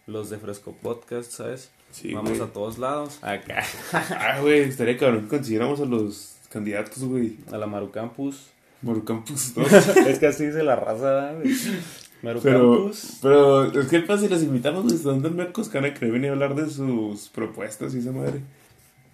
los 0.07 0.30
de 0.30 0.38
Fresco 0.38 0.74
Podcast, 0.80 1.32
¿sabes? 1.32 1.70
Sí, 1.90 2.14
Vamos 2.14 2.40
a 2.40 2.46
todos 2.46 2.78
lados. 2.78 3.18
Acá. 3.22 3.64
ah, 3.92 4.38
güey, 4.40 4.61
estaría 4.61 4.96
cabrón 4.96 5.22
que 5.22 5.28
consideramos 5.36 5.80
a 5.80 5.84
los 5.84 6.36
candidatos, 6.50 7.02
güey. 7.02 7.36
A 7.50 7.59
la 7.59 7.66
Maru 7.66 7.90
Campus. 7.90 8.50
Marucampus 8.82 9.57
es 10.07 10.18
que 10.18 10.26
así 10.26 10.46
dice 10.46 10.62
la 10.62 10.76
raza, 10.76 11.32
Marucampus. 12.22 13.18
Pero, 13.22 13.70
pero 13.70 13.80
es 13.80 13.88
que 13.88 14.00
pasa 14.00 14.22
si 14.24 14.28
los 14.28 14.42
invitamos 14.42 14.92
desde 14.92 15.05
donde 15.05 15.28
el 15.28 15.34
Mercos 15.34 15.68
que 15.68 15.80
van 15.80 15.90
a 15.90 15.98
venir 15.98 16.30
a 16.30 16.32
hablar 16.32 16.55
de 16.55 16.68
sus 16.70 17.28
propuestas 17.30 17.94
y 17.94 17.98
esa 17.98 18.12
madre. 18.12 18.40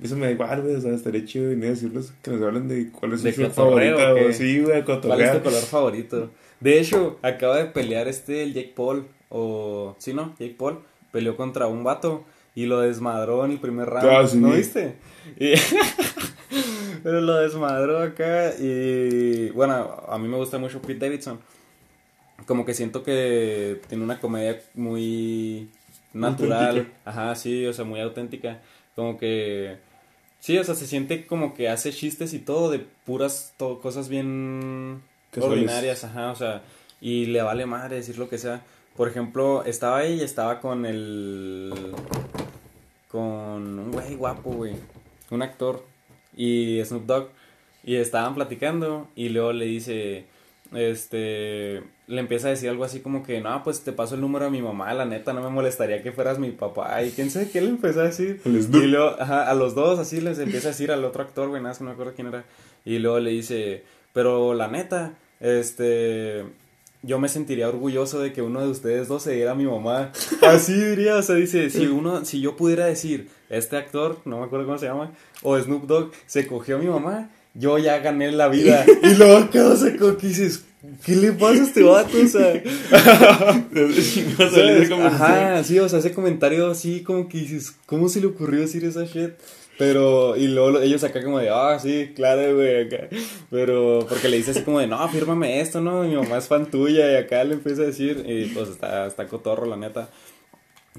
Eso 0.03 0.17
me 0.17 0.27
da 0.27 0.33
igual, 0.33 0.63
güey. 0.63 0.75
O 0.77 0.81
sea, 0.81 0.93
estaría 0.95 1.25
chido 1.25 1.51
venir 1.51 1.67
a 1.67 1.71
decirles 1.71 2.13
que 2.23 2.31
nos 2.31 2.43
hablen 2.43 2.69
de 2.69 2.91
cuál 2.91 3.13
es 3.13 3.21
su 3.21 3.27
¿De 3.27 3.33
fruta 3.33 3.55
cotorreo 3.55 3.97
favorita. 3.99 4.13
o 4.13 4.15
qué? 4.17 4.23
güey. 4.23 4.35
Sí, 4.35 4.61
güey, 4.61 4.85
¿Cuál 4.85 5.21
es 5.21 5.33
tu 5.33 5.43
color 5.43 5.63
favorito? 5.63 6.31
De 6.61 6.81
hecho, 6.81 7.19
acaba 7.23 7.57
de 7.59 7.67
pelear 7.67 8.09
este, 8.09 8.43
el 8.43 8.53
Jake 8.55 8.73
Paul, 8.75 9.07
o, 9.29 9.95
¿sí 9.99 10.13
no? 10.15 10.35
Jake 10.39 10.55
Paul, 10.59 10.81
peleó 11.13 11.37
contra 11.37 11.67
un 11.67 11.85
vato 11.85 12.25
y 12.55 12.67
lo 12.67 12.81
desmadró 12.81 13.45
en 13.45 13.53
el 13.53 13.59
primer 13.61 13.89
round, 13.89 14.07
Ah, 14.09 14.27
sí. 14.27 14.37
¿no 14.39 14.51
viste? 14.53 14.95
Y- 15.39 15.55
Pero 17.03 17.21
lo 17.21 17.37
desmadró 17.37 18.01
acá 18.01 18.53
y, 18.59 19.49
bueno, 19.51 20.03
a 20.09 20.19
mí 20.19 20.29
me 20.29 20.37
gusta 20.37 20.59
mucho 20.59 20.83
Pete 20.83 21.07
Davidson. 21.07 21.39
Como 22.47 22.65
que 22.65 22.75
siento 22.75 23.03
que 23.03 23.81
tiene 23.89 24.05
una 24.05 24.19
comedia 24.21 24.61
muy 24.75 25.71
natural, 26.13 26.69
Auténtica. 26.79 26.97
ajá, 27.05 27.35
sí, 27.37 27.65
o 27.67 27.73
sea, 27.73 27.85
muy 27.85 28.01
auténtica. 28.01 28.61
Como 28.97 29.17
que 29.19 29.77
Sí, 30.41 30.57
o 30.57 30.65
sea, 30.65 30.75
se 30.75 30.87
siente 30.87 31.27
como 31.27 31.55
que 31.55 31.69
hace 31.69 31.93
chistes 31.93 32.33
y 32.33 32.39
todo 32.39 32.71
de 32.71 32.79
puras 32.79 33.55
cosas 33.59 34.09
bien 34.09 35.03
ordinarias, 35.39 36.03
ajá, 36.05 36.33
o 36.33 36.37
sea, 36.37 36.63
y 37.01 37.27
le 37.27 37.43
vale 37.43 37.67
madre 37.67 37.97
decir 37.97 38.19
lo 38.19 38.29
que 38.29 38.39
sea. 38.39 38.63
Por 38.97 39.09
ejemplo, 39.09 39.65
estaba 39.65 39.99
ahí 39.99 40.15
y 40.15 40.23
estaba 40.23 40.61
con 40.61 40.87
el... 40.87 41.73
con 43.09 43.79
un 43.79 43.93
güey 43.93 44.15
guapo, 44.15 44.51
güey, 44.53 44.75
un 45.31 45.43
actor, 45.43 45.85
y 46.37 46.81
Snoop 46.85 47.05
Dogg, 47.07 47.29
y 47.85 47.97
estaban 47.97 48.35
platicando, 48.35 49.09
y 49.15 49.29
luego 49.29 49.53
le 49.53 49.67
dice, 49.67 50.25
este, 50.73 51.83
le 52.11 52.21
empieza 52.21 52.49
a 52.49 52.51
decir 52.51 52.69
algo 52.69 52.83
así 52.83 53.01
como 53.01 53.23
que, 53.23 53.41
no, 53.41 53.63
pues 53.63 53.83
te 53.83 53.93
paso 53.93 54.17
el 54.17 54.21
número 54.21 54.47
a 54.47 54.51
mi 54.51 54.61
mamá, 54.61 54.93
la 54.95 55.05
neta, 55.05 55.33
no 55.33 55.43
me 55.43 55.49
molestaría 55.49 56.03
que 56.03 56.11
fueras 56.11 56.41
mi 56.41 56.51
papá, 56.51 57.03
y 57.05 57.11
quién 57.13 57.31
sabe 57.31 57.49
qué 57.51 57.61
le 57.61 57.69
empezó 57.69 58.01
a 58.01 58.05
decir. 58.05 58.41
Y 58.45 58.87
luego, 58.87 59.15
ajá, 59.19 59.49
a 59.49 59.55
los 59.55 59.77
dos 59.77 59.99
así 60.01 60.21
les 60.21 60.41
empieza 60.41 60.69
a 60.69 60.73
decir 60.73 60.91
al 60.91 61.05
otro 61.05 61.23
actor, 61.23 61.49
güey, 61.49 61.63
nada, 61.63 61.75
que 61.75 61.85
no 61.85 61.91
me 61.91 61.95
acuerdo 61.95 62.13
quién 62.15 62.27
era. 62.27 62.45
Y 62.85 62.99
luego 62.99 63.21
le 63.21 63.31
dice, 63.31 63.85
pero 64.13 64.55
la 64.55 64.67
neta, 64.67 65.15
este, 65.39 66.45
yo 67.03 67.21
me 67.21 67.29
sentiría 67.29 67.69
orgulloso 67.69 68.19
de 68.19 68.33
que 68.33 68.43
uno 68.43 68.61
de 68.61 68.69
ustedes 68.69 69.07
dos 69.07 69.23
se 69.23 69.33
diera 69.33 69.53
a 69.53 69.55
mi 69.55 69.65
mamá. 69.65 70.11
Así 70.43 70.75
diría, 70.75 71.17
o 71.17 71.23
sea, 71.23 71.37
dice, 71.37 71.71
si 71.71 71.87
uno, 71.87 72.25
si 72.25 72.41
yo 72.41 72.57
pudiera 72.57 72.87
decir, 72.87 73.29
este 73.51 73.77
actor, 73.77 74.19
no 74.25 74.41
me 74.41 74.47
acuerdo 74.47 74.67
cómo 74.67 74.79
se 74.79 74.87
llama, 74.87 75.13
o 75.43 75.59
Snoop 75.59 75.87
Dogg, 75.87 76.11
se 76.27 76.47
cogió 76.49 76.77
a 76.77 76.79
mi 76.81 76.87
mamá, 76.87 77.31
yo 77.55 77.79
ya 77.79 77.99
gané 77.99 78.33
la 78.33 78.49
vida. 78.49 78.85
Y 79.03 79.15
luego 79.15 79.51
quedó 79.51 79.77
seco 79.77 80.17
que 80.17 80.29
dices, 80.29 80.65
¿qué 81.05 81.17
le 81.17 81.33
pasa 81.33 81.61
a 81.63 81.65
este 81.65 81.83
vato? 81.83 82.17
O 82.23 82.27
sea, 82.27 82.63
¿Sabes? 84.51 84.91
Ajá, 84.93 85.65
sí, 85.65 85.79
o 85.79 85.89
sea, 85.89 85.99
ese 85.99 86.13
comentario 86.13 86.71
así 86.71 87.03
como 87.03 87.29
que 87.29 87.39
dices, 87.39 87.75
¿cómo 87.87 88.09
se 88.09 88.21
le 88.21 88.27
ocurrió 88.29 88.61
decir 88.61 88.85
esa 88.85 89.05
shit? 89.05 89.31
Pero, 89.79 90.37
y 90.37 90.47
luego 90.49 90.73
lo- 90.73 90.83
ellos 90.83 91.03
acá 91.05 91.23
como 91.25 91.39
de, 91.39 91.49
ah, 91.49 91.79
sí, 91.81 92.13
claro, 92.15 92.55
güey, 92.55 92.85
acá. 92.87 93.09
Pero, 93.51 94.05
porque 94.07 94.29
le 94.29 94.37
dice 94.37 94.51
así 94.51 94.61
como 94.61 94.79
de, 94.79 94.87
no, 94.87 95.09
fírmame 95.09 95.61
esto, 95.61 95.81
¿no? 95.81 96.03
Mi 96.03 96.15
mamá 96.17 96.37
es 96.37 96.49
fan 96.49 96.71
tuya, 96.71 97.11
y 97.13 97.17
acá 97.17 97.43
le 97.45 97.55
empieza 97.55 97.83
a 97.83 97.87
decir, 97.87 98.23
y 98.29 98.45
pues 98.47 98.69
está, 98.69 99.07
está 99.07 99.27
cotorro, 99.27 99.65
la 99.65 99.79
neta. 99.79 100.11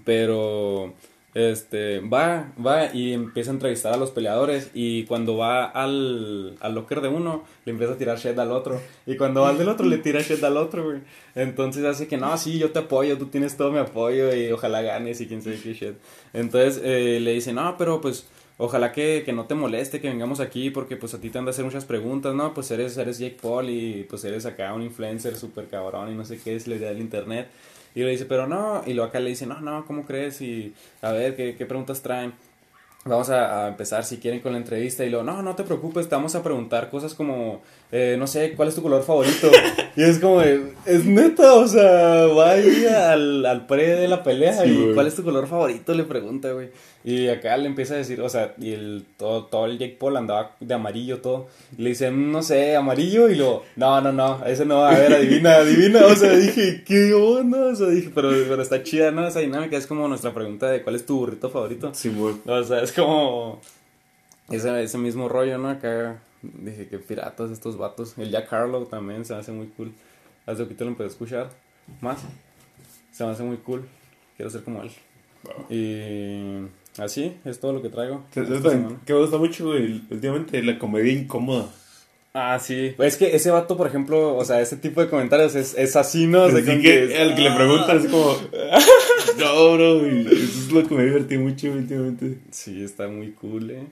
Pero, 0.04 0.96
este, 1.34 2.00
va, 2.00 2.52
va 2.64 2.94
y 2.94 3.14
empieza 3.14 3.52
a 3.52 3.54
entrevistar 3.54 3.94
a 3.94 3.98
los 3.98 4.12
peleadores, 4.12 4.72
y 4.74 5.06
cuando 5.06 5.38
va 5.38 5.66
al, 5.66 6.58
al 6.60 6.76
locker 6.76 7.02
de 7.02 7.08
uno, 7.08 7.44
le 7.66 7.72
empieza 7.72 7.94
a 7.94 7.98
tirar 7.98 8.18
shit 8.18 8.38
al 8.38 8.52
otro, 8.52 8.82
y 9.06 9.16
cuando 9.16 9.42
va 9.42 9.50
al 9.50 9.58
del 9.58 9.70
otro, 9.70 9.86
le 9.86 9.98
tira 9.98 10.22
shit 10.22 10.44
al 10.44 10.58
otro. 10.58 11.00
Entonces 11.36 11.86
hace 11.86 12.08
que, 12.08 12.18
no, 12.18 12.38
sí, 12.38 12.60
yo 12.60 12.72
te 12.72 12.80
apoyo, 12.80 13.18
tú 13.18 13.28
tienes 13.28 13.58
todo 13.58 13.72
mi 13.72 13.80
apoyo, 13.80 14.36
y 14.36 14.52
ojalá 14.52 14.82
ganes, 14.82 15.22
y 15.22 15.28
quién 15.28 15.42
sabe 15.42 15.60
qué 15.62 15.74
shit. 15.74 15.96
Entonces, 16.34 16.82
eh, 16.84 17.20
le 17.22 17.34
dice, 17.34 17.54
no, 17.54 17.76
pero 17.78 18.02
pues... 18.02 18.28
Ojalá 18.64 18.92
que, 18.92 19.24
que 19.26 19.34
no 19.34 19.46
te 19.46 19.56
moleste 19.56 20.00
que 20.00 20.08
vengamos 20.08 20.40
aquí 20.40 20.70
porque 20.70 20.96
pues 20.96 21.16
a 21.16 21.20
ti 21.20 21.32
te 21.32 21.40
han 21.40 21.46
de 21.46 21.50
hacer 21.50 21.66
muchas 21.66 21.84
preguntas, 21.84 22.36
¿no? 22.36 22.54
Pues 22.54 22.70
eres, 22.70 22.96
eres 22.96 23.18
Jake 23.18 23.38
Paul 23.42 23.68
y 23.72 24.06
pues 24.08 24.24
eres 24.24 24.46
acá 24.46 24.72
un 24.76 24.84
influencer 24.84 25.36
súper 25.36 25.66
cabrón 25.68 26.12
y 26.12 26.16
no 26.16 26.24
sé 26.26 26.38
qué 26.38 26.56
es 26.56 26.68
la 26.68 26.76
idea 26.76 26.90
del 26.90 27.00
internet. 27.00 27.48
Y 27.94 28.02
le 28.02 28.12
dice, 28.12 28.26
pero 28.26 28.48
no, 28.48 28.84
y 28.86 28.94
luego 28.94 29.10
acá 29.10 29.20
le 29.20 29.30
dice, 29.30 29.46
no, 29.46 29.60
no, 29.60 29.86
¿cómo 29.86 30.06
crees? 30.06 30.42
Y 30.42 30.74
a 31.02 31.12
ver, 31.12 31.36
¿qué, 31.36 31.66
preguntas 31.66 32.02
traen? 32.02 32.34
Vamos 33.04 33.30
a, 33.30 33.66
a 33.66 33.68
empezar 33.70 34.06
si 34.06 34.18
quieren 34.18 34.40
con 34.40 34.52
la 34.52 34.60
entrevista 34.60 35.04
y 35.04 35.10
luego, 35.10 35.26
no, 35.26 35.42
no 35.42 35.56
te 35.56 35.64
preocupes, 35.64 36.08
te 36.08 36.16
vamos 36.16 36.36
a 36.36 36.44
preguntar 36.44 36.90
cosas 36.90 37.14
como, 37.14 37.62
eh, 37.92 38.16
no 38.18 38.26
sé, 38.28 38.54
¿cuál 38.54 38.70
es 38.70 38.76
tu 38.76 38.82
color 38.82 39.04
favorito? 39.04 39.52
y 39.98 40.04
es 40.04 40.20
como, 40.20 40.40
de, 40.40 40.74
es 40.86 41.06
neta, 41.06 41.54
o 41.56 41.68
sea, 41.68 42.28
va 42.28 42.52
ahí 42.52 42.86
al, 42.86 43.46
al 43.46 43.68
pre 43.68 43.96
de 43.96 44.08
la 44.08 44.24
pelea 44.24 44.64
Sí, 44.64 44.70
y 44.70 44.82
güey. 44.82 44.94
¿cuál 44.94 45.08
es 45.08 45.16
tu 45.16 45.24
color 45.24 45.48
favorito? 45.48 45.94
Le 45.94 46.04
pregunta, 46.06 46.52
güey. 46.54 46.70
Y 47.04 47.30
acá 47.30 47.58
le 47.58 47.66
empieza 47.66 47.96
a 47.96 47.98
decir, 47.98 48.22
o 48.22 48.30
sea, 48.30 48.54
y 48.60 48.74
el, 48.74 49.06
todo, 49.18 49.46
todo 49.46 49.66
el 49.66 49.80
Jake 49.80 49.98
Paul 50.00 50.16
andaba 50.18 50.56
de 50.60 50.74
amarillo 50.74 51.20
todo. 51.20 51.48
Y 51.78 51.82
le 51.82 51.90
dice, 51.90 52.12
"Mm, 52.12 52.32
no 52.32 52.44
sé, 52.44 52.76
amarillo. 52.76 53.28
Y 53.28 53.36
luego, 53.36 53.64
no, 53.76 54.00
no, 54.02 54.12
no, 54.14 54.46
ese 54.46 54.66
no, 54.66 54.86
a 54.86 54.94
ver, 54.94 55.12
adivina, 55.14 55.56
adivina. 55.56 56.06
O 56.06 56.16
sea, 56.16 56.32
dije, 56.38 56.84
¿qué 56.86 57.12
onda? 57.14 57.66
O 57.66 57.76
sea, 57.76 57.88
dije, 57.88 58.12
pero, 58.14 58.30
pero 58.48 58.62
está 58.62 58.84
chida, 58.84 59.10
¿no? 59.12 59.28
Esa 59.28 59.40
dinámica 59.40 59.76
es 59.78 59.88
como 59.88 60.08
nuestra 60.08 60.32
pregunta 60.34 60.70
de 60.70 60.84
cuál 60.84 60.96
es 60.96 61.06
tu 61.06 61.18
burrito 61.18 61.50
favorito. 61.50 61.92
Simón. 61.94 62.40
O 62.46 62.64
sea, 62.64 62.84
es 62.84 62.92
como 62.92 63.60
ese, 64.50 64.84
ese 64.84 64.98
mismo 65.00 65.28
rollo, 65.28 65.58
¿no? 65.58 65.70
Acá 65.72 66.20
dije 66.42 66.88
que 66.88 66.98
piratas 67.00 67.52
estos 67.52 67.78
vatos. 67.78 68.18
El 68.18 68.32
Jack 68.32 68.52
Harlow 68.54 68.86
también 68.86 69.26
se 69.26 69.34
me 69.34 69.40
hace 69.40 69.52
muy 69.52 69.68
cool. 69.78 69.92
Hace 70.46 70.64
poquito 70.64 70.84
lo 70.86 70.92
empecé 70.92 71.06
a 71.10 71.12
escuchar 71.12 71.50
más. 72.02 72.20
Se 73.12 73.24
me 73.26 73.32
hace 73.32 73.44
muy 73.44 73.58
cool. 73.58 73.86
Quiero 74.38 74.50
ser 74.50 74.64
como 74.64 74.82
él. 74.82 74.92
Y 75.70 76.68
así 77.02 77.36
es 77.46 77.60
todo 77.60 77.74
lo 77.74 77.82
que 77.82 77.90
traigo. 77.90 78.24
¿Sabes 78.34 78.50
esta 78.50 78.62
también 78.64 78.84
semana. 78.90 79.02
que 79.06 79.14
me 79.14 79.20
gusta 79.20 79.38
mucho, 79.38 79.66
güey? 79.68 80.02
Últimamente 80.10 80.62
la 80.64 80.78
comedia 80.80 81.14
incómoda. 81.14 81.68
Ah, 82.34 82.58
sí. 82.60 82.96
Es 82.98 83.18
que 83.18 83.36
ese 83.36 83.52
vato, 83.52 83.76
por 83.76 83.88
ejemplo, 83.88 84.38
o 84.38 84.46
sea, 84.46 84.62
ese 84.62 84.78
tipo 84.78 85.02
de 85.02 85.10
comentarios 85.10 85.54
es, 85.56 85.78
es 85.78 85.96
así, 85.98 86.28
¿no? 86.28 86.44
O 86.44 86.50
sea, 86.50 86.60
Así 86.60 86.82
que 86.82 87.04
es- 87.04 87.20
al 87.20 87.36
que 87.36 87.42
le 87.42 87.52
preguntan 87.52 87.98
es 87.98 88.06
como, 88.10 88.34
no, 89.38 89.74
bro, 89.74 90.06
eso 90.06 90.32
es 90.32 90.72
lo 90.72 90.88
que 90.88 90.96
me 90.96 91.04
divertí 91.04 91.38
mucho 91.38 91.72
últimamente. 91.72 92.38
Sí, 92.52 92.84
está 92.84 93.08
muy 93.10 93.32
cool, 93.34 93.72
¿eh? 93.72 93.84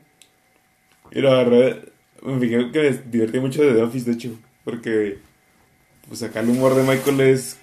La 1.12 1.43
verdad, 1.43 1.80
me 2.24 2.40
fijé 2.40 2.72
que 2.72 2.80
me 2.82 2.98
divertí 3.12 3.40
mucho 3.40 3.62
de 3.64 3.74
The 3.74 3.82
Office, 3.82 4.06
de 4.06 4.16
hecho, 4.16 4.32
porque 4.64 5.18
pues 6.08 6.24
acá 6.24 6.40
el 6.42 6.50
humor 6.50 6.76
de 6.76 6.84
Michael 6.84 7.22
es 7.22 7.58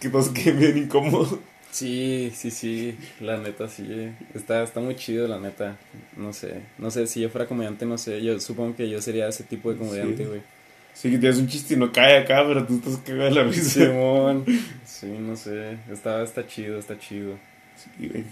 que 0.00 0.08
no 0.08 0.22
sé 0.22 0.32
qué 0.34 0.52
bien 0.52 0.76
incómodo. 0.78 1.38
Sí, 1.70 2.30
sí, 2.34 2.50
sí, 2.50 2.96
la 3.20 3.38
neta 3.38 3.66
sí, 3.68 4.10
está, 4.34 4.62
está 4.62 4.80
muy 4.80 4.94
chido 4.94 5.26
la 5.26 5.40
neta, 5.40 5.78
no 6.18 6.34
sé, 6.34 6.60
no 6.76 6.90
sé, 6.90 7.06
si 7.06 7.20
yo 7.22 7.30
fuera 7.30 7.46
comediante, 7.48 7.86
no 7.86 7.96
sé, 7.96 8.22
yo 8.22 8.38
supongo 8.40 8.76
que 8.76 8.90
yo 8.90 9.00
sería 9.00 9.26
ese 9.28 9.44
tipo 9.44 9.72
de 9.72 9.78
comediante, 9.78 10.24
Sí. 10.24 10.28
güey. 10.28 10.42
Sí, 10.92 11.10
que 11.10 11.16
tienes 11.16 11.38
un 11.38 11.46
chiste 11.48 11.72
y 11.72 11.76
no 11.78 11.90
cae 11.90 12.18
acá, 12.18 12.44
pero 12.46 12.66
tú 12.66 12.74
estás 12.74 12.98
cagado 12.98 13.24
de 13.30 13.30
la 13.36 13.44
risa. 13.44 13.86
Simón, 13.86 14.44
sí, 14.84 15.06
no 15.06 15.34
sé, 15.36 15.78
está, 15.90 16.22
está 16.22 16.46
chido, 16.46 16.78
está 16.78 16.98
chido. 16.98 17.38
Sí, 17.76 18.06
güey. 18.08 18.24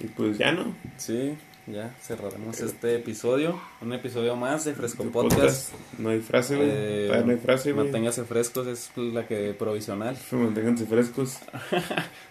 Y 0.00 0.06
pues 0.08 0.36
ya 0.36 0.50
no. 0.50 0.74
Sí, 0.96 1.34
ya 1.66 1.94
cerraremos 2.02 2.60
este 2.60 2.96
episodio, 2.96 3.60
un 3.80 3.92
episodio 3.92 4.34
más 4.34 4.64
de 4.64 4.74
Fresco 4.74 5.04
Tu 5.04 5.12
Podcast. 5.12 5.72
No 5.96 6.08
hay 6.10 6.20
frase, 6.20 6.56
güey. 6.56 6.68
Eh, 6.72 7.22
no 7.24 7.30
hay 7.30 7.38
frase, 7.38 7.72
güey. 7.72 7.84
Manténgase 7.84 8.24
frescos, 8.24 8.66
es 8.66 8.90
la 8.96 9.26
que 9.28 9.54
provisional. 9.54 10.16
Manténganse 10.32 10.86
frescos. 10.86 11.38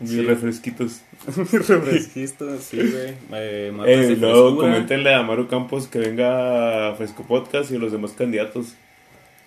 Sí. 0.03 0.21
refresquitos. 0.23 1.01
Refresquista, 1.51 2.57
sí, 2.57 2.77
güey. 2.77 3.13
Eh, 3.33 3.71
Eh, 3.85 4.15
luego 4.19 4.57
coméntenle 4.57 5.13
a 5.13 5.21
Maru 5.21 5.47
Campos 5.47 5.87
que 5.87 5.99
venga 5.99 6.89
a 6.89 6.95
Fresco 6.95 7.23
Podcast 7.23 7.69
y 7.71 7.75
a 7.75 7.79
los 7.79 7.91
demás 7.91 8.13
candidatos. 8.13 8.73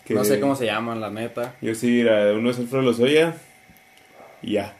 Que 0.05 0.14
No 0.14 0.22
sé 0.24 0.39
cómo 0.39 0.55
se 0.55 0.66
llaman, 0.66 1.01
la 1.01 1.11
neta. 1.11 1.57
Yo 1.61 1.74
sí, 1.74 1.89
mira, 1.89 2.32
uno 2.35 2.51
es 2.51 2.59
Alfredo 2.59 2.82
Lozoya 2.82 3.37
y 4.43 4.53
ya. 4.53 4.76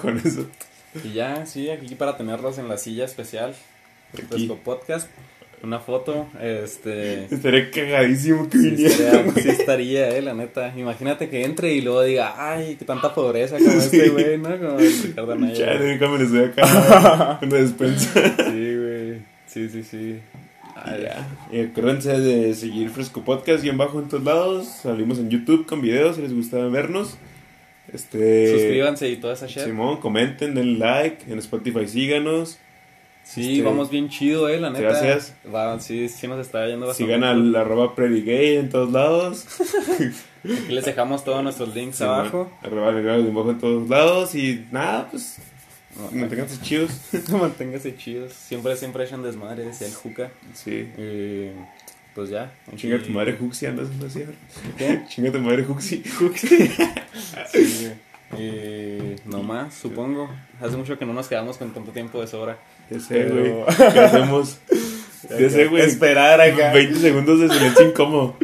Con 0.00 0.18
eso. 0.18 0.46
Y 1.02 1.12
ya, 1.12 1.46
sí, 1.46 1.70
aquí 1.70 1.94
para 1.94 2.16
tenerlos 2.16 2.58
en 2.58 2.68
la 2.68 2.78
silla 2.78 3.04
especial. 3.04 3.54
Fresco 4.28 4.56
Podcast. 4.62 5.08
Una 5.62 5.80
foto, 5.80 6.28
este... 6.42 7.24
Estaría 7.24 7.70
cagadísimo 7.70 8.50
que 8.50 8.58
Sí 8.58 8.70
viniera. 8.70 8.92
estaría, 8.92 9.32
sí 9.42 9.48
estaría, 9.48 10.08
eh, 10.10 10.20
la 10.20 10.34
neta. 10.34 10.74
Imagínate 10.76 11.30
que 11.30 11.42
entre 11.42 11.72
y 11.72 11.80
luego 11.80 12.02
diga, 12.02 12.34
ay, 12.36 12.76
qué 12.76 12.84
tanta 12.84 13.14
pobreza 13.14 13.56
como 13.56 13.70
este 13.78 14.10
güey, 14.10 14.36
¿no? 14.36 14.58
Como 14.58 14.76
Ricardo 14.76 15.32
Anaya. 15.32 15.54
Chale, 15.54 15.84
déjame 15.86 16.18
les 16.18 16.32
doy 16.32 16.44
acá 16.44 17.38
una 17.42 17.56
despensa. 17.56 18.12
Sí, 18.36 18.76
güey. 18.76 19.22
Sí, 19.46 19.68
sí, 19.70 19.82
sí. 19.82 20.20
Y 20.86 21.02
ya. 21.02 21.28
Y 21.50 21.60
acuérdense 21.60 22.20
de 22.20 22.52
seguir 22.54 22.90
Fresco 22.90 23.24
Podcast 23.24 23.64
y 23.64 23.70
en 23.70 23.78
bajo 23.78 23.98
en 24.00 24.08
todos 24.08 24.22
lados. 24.24 24.66
Salimos 24.82 25.18
en 25.18 25.30
YouTube 25.30 25.64
con 25.64 25.80
videos 25.80 26.16
si 26.16 26.22
les 26.22 26.34
gusta 26.34 26.58
vernos. 26.58 27.16
Este. 27.92 28.52
Suscríbanse 28.52 29.08
y 29.10 29.16
toda 29.16 29.34
esa 29.34 29.46
shit. 29.46 29.64
Simón, 29.64 29.98
comenten, 30.00 30.54
den 30.54 30.78
like. 30.78 31.30
En 31.30 31.38
Spotify 31.38 31.86
síganos. 31.86 32.58
Sí, 33.24 33.52
Este, 33.52 33.62
vamos 33.62 33.90
bien 33.90 34.10
chido, 34.10 34.48
eh, 34.50 34.60
la 34.60 34.68
neta. 34.70 34.82
gracias. 34.82 35.34
Va, 35.52 35.80
sí, 35.80 36.08
sí 36.10 36.28
nos 36.28 36.38
está 36.40 36.66
yendo 36.66 36.86
bastante. 36.86 37.12
Sigan 37.12 37.24
al 37.24 37.56
arroba 37.56 37.94
Gay 37.96 38.56
en 38.56 38.68
todos 38.68 38.92
lados. 38.92 39.46
Aquí 40.44 40.72
les 40.72 40.84
dejamos 40.84 41.24
todos 41.24 41.42
nuestros 41.42 41.74
links 41.74 41.96
Simón, 41.96 42.14
abajo. 42.14 42.52
Arroba 42.62 42.92
bajo 42.92 43.50
en 43.50 43.58
todos 43.58 43.88
lados. 43.88 44.34
Y 44.34 44.66
nada, 44.70 45.08
pues. 45.10 45.38
Manténganse 46.12 46.60
chidos. 46.60 46.90
Manténgase 47.30 47.96
chidos. 47.96 48.32
Siempre, 48.32 48.76
siempre 48.76 49.04
echan 49.04 49.22
desmadre, 49.22 49.64
decía 49.64 49.86
el 49.86 49.94
Juca. 49.94 50.30
Sí. 50.52 50.86
Y 50.98 51.50
pues 52.14 52.30
ya. 52.30 52.52
Chinga 52.76 52.98
tu 53.02 53.10
madre 53.10 53.36
Huxi, 53.40 53.66
andas 53.66 53.88
así 54.06 54.20
ahora. 54.20 54.32
¿Qué? 54.78 55.00
Chinga 55.08 55.32
tu 55.32 55.38
madre 55.40 55.62
Huxi. 55.68 56.02
Sí, 57.52 57.90
y 58.38 59.16
no 59.26 59.42
más, 59.42 59.74
supongo. 59.74 60.28
Hace 60.60 60.76
mucho 60.76 60.98
que 60.98 61.06
no 61.06 61.12
nos 61.12 61.28
quedamos 61.28 61.56
con 61.56 61.72
tanto 61.72 61.92
tiempo 61.92 62.20
de 62.20 62.26
sobra. 62.26 62.58
Ya 62.90 63.00
sé, 63.00 63.24
güey. 63.24 63.44
Pero- 63.66 63.92
¿Qué 63.92 63.98
hacemos? 64.00 64.58
Ya 65.40 65.48
sé, 65.48 65.68
güey. 65.68 65.82
Esperar 65.82 66.38
acá. 66.38 66.70
20 66.74 66.96
segundos 67.00 67.40
de 67.40 67.48
silencio 67.48 67.88
incómodo. 67.88 68.36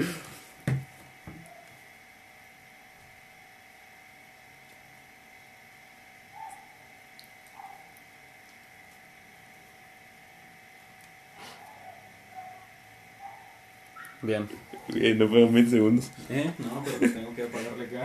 Bien. 14.30 14.48
Eh, 14.94 15.14
no 15.16 15.28
fueron 15.28 15.52
20 15.52 15.70
segundos. 15.72 16.10
¿Eh? 16.28 16.52
No, 16.58 16.82
pero 16.84 16.98
pues 16.98 17.14
tengo 17.14 17.34
que 17.34 17.42
apagarle 17.42 17.84
acá. 17.84 18.04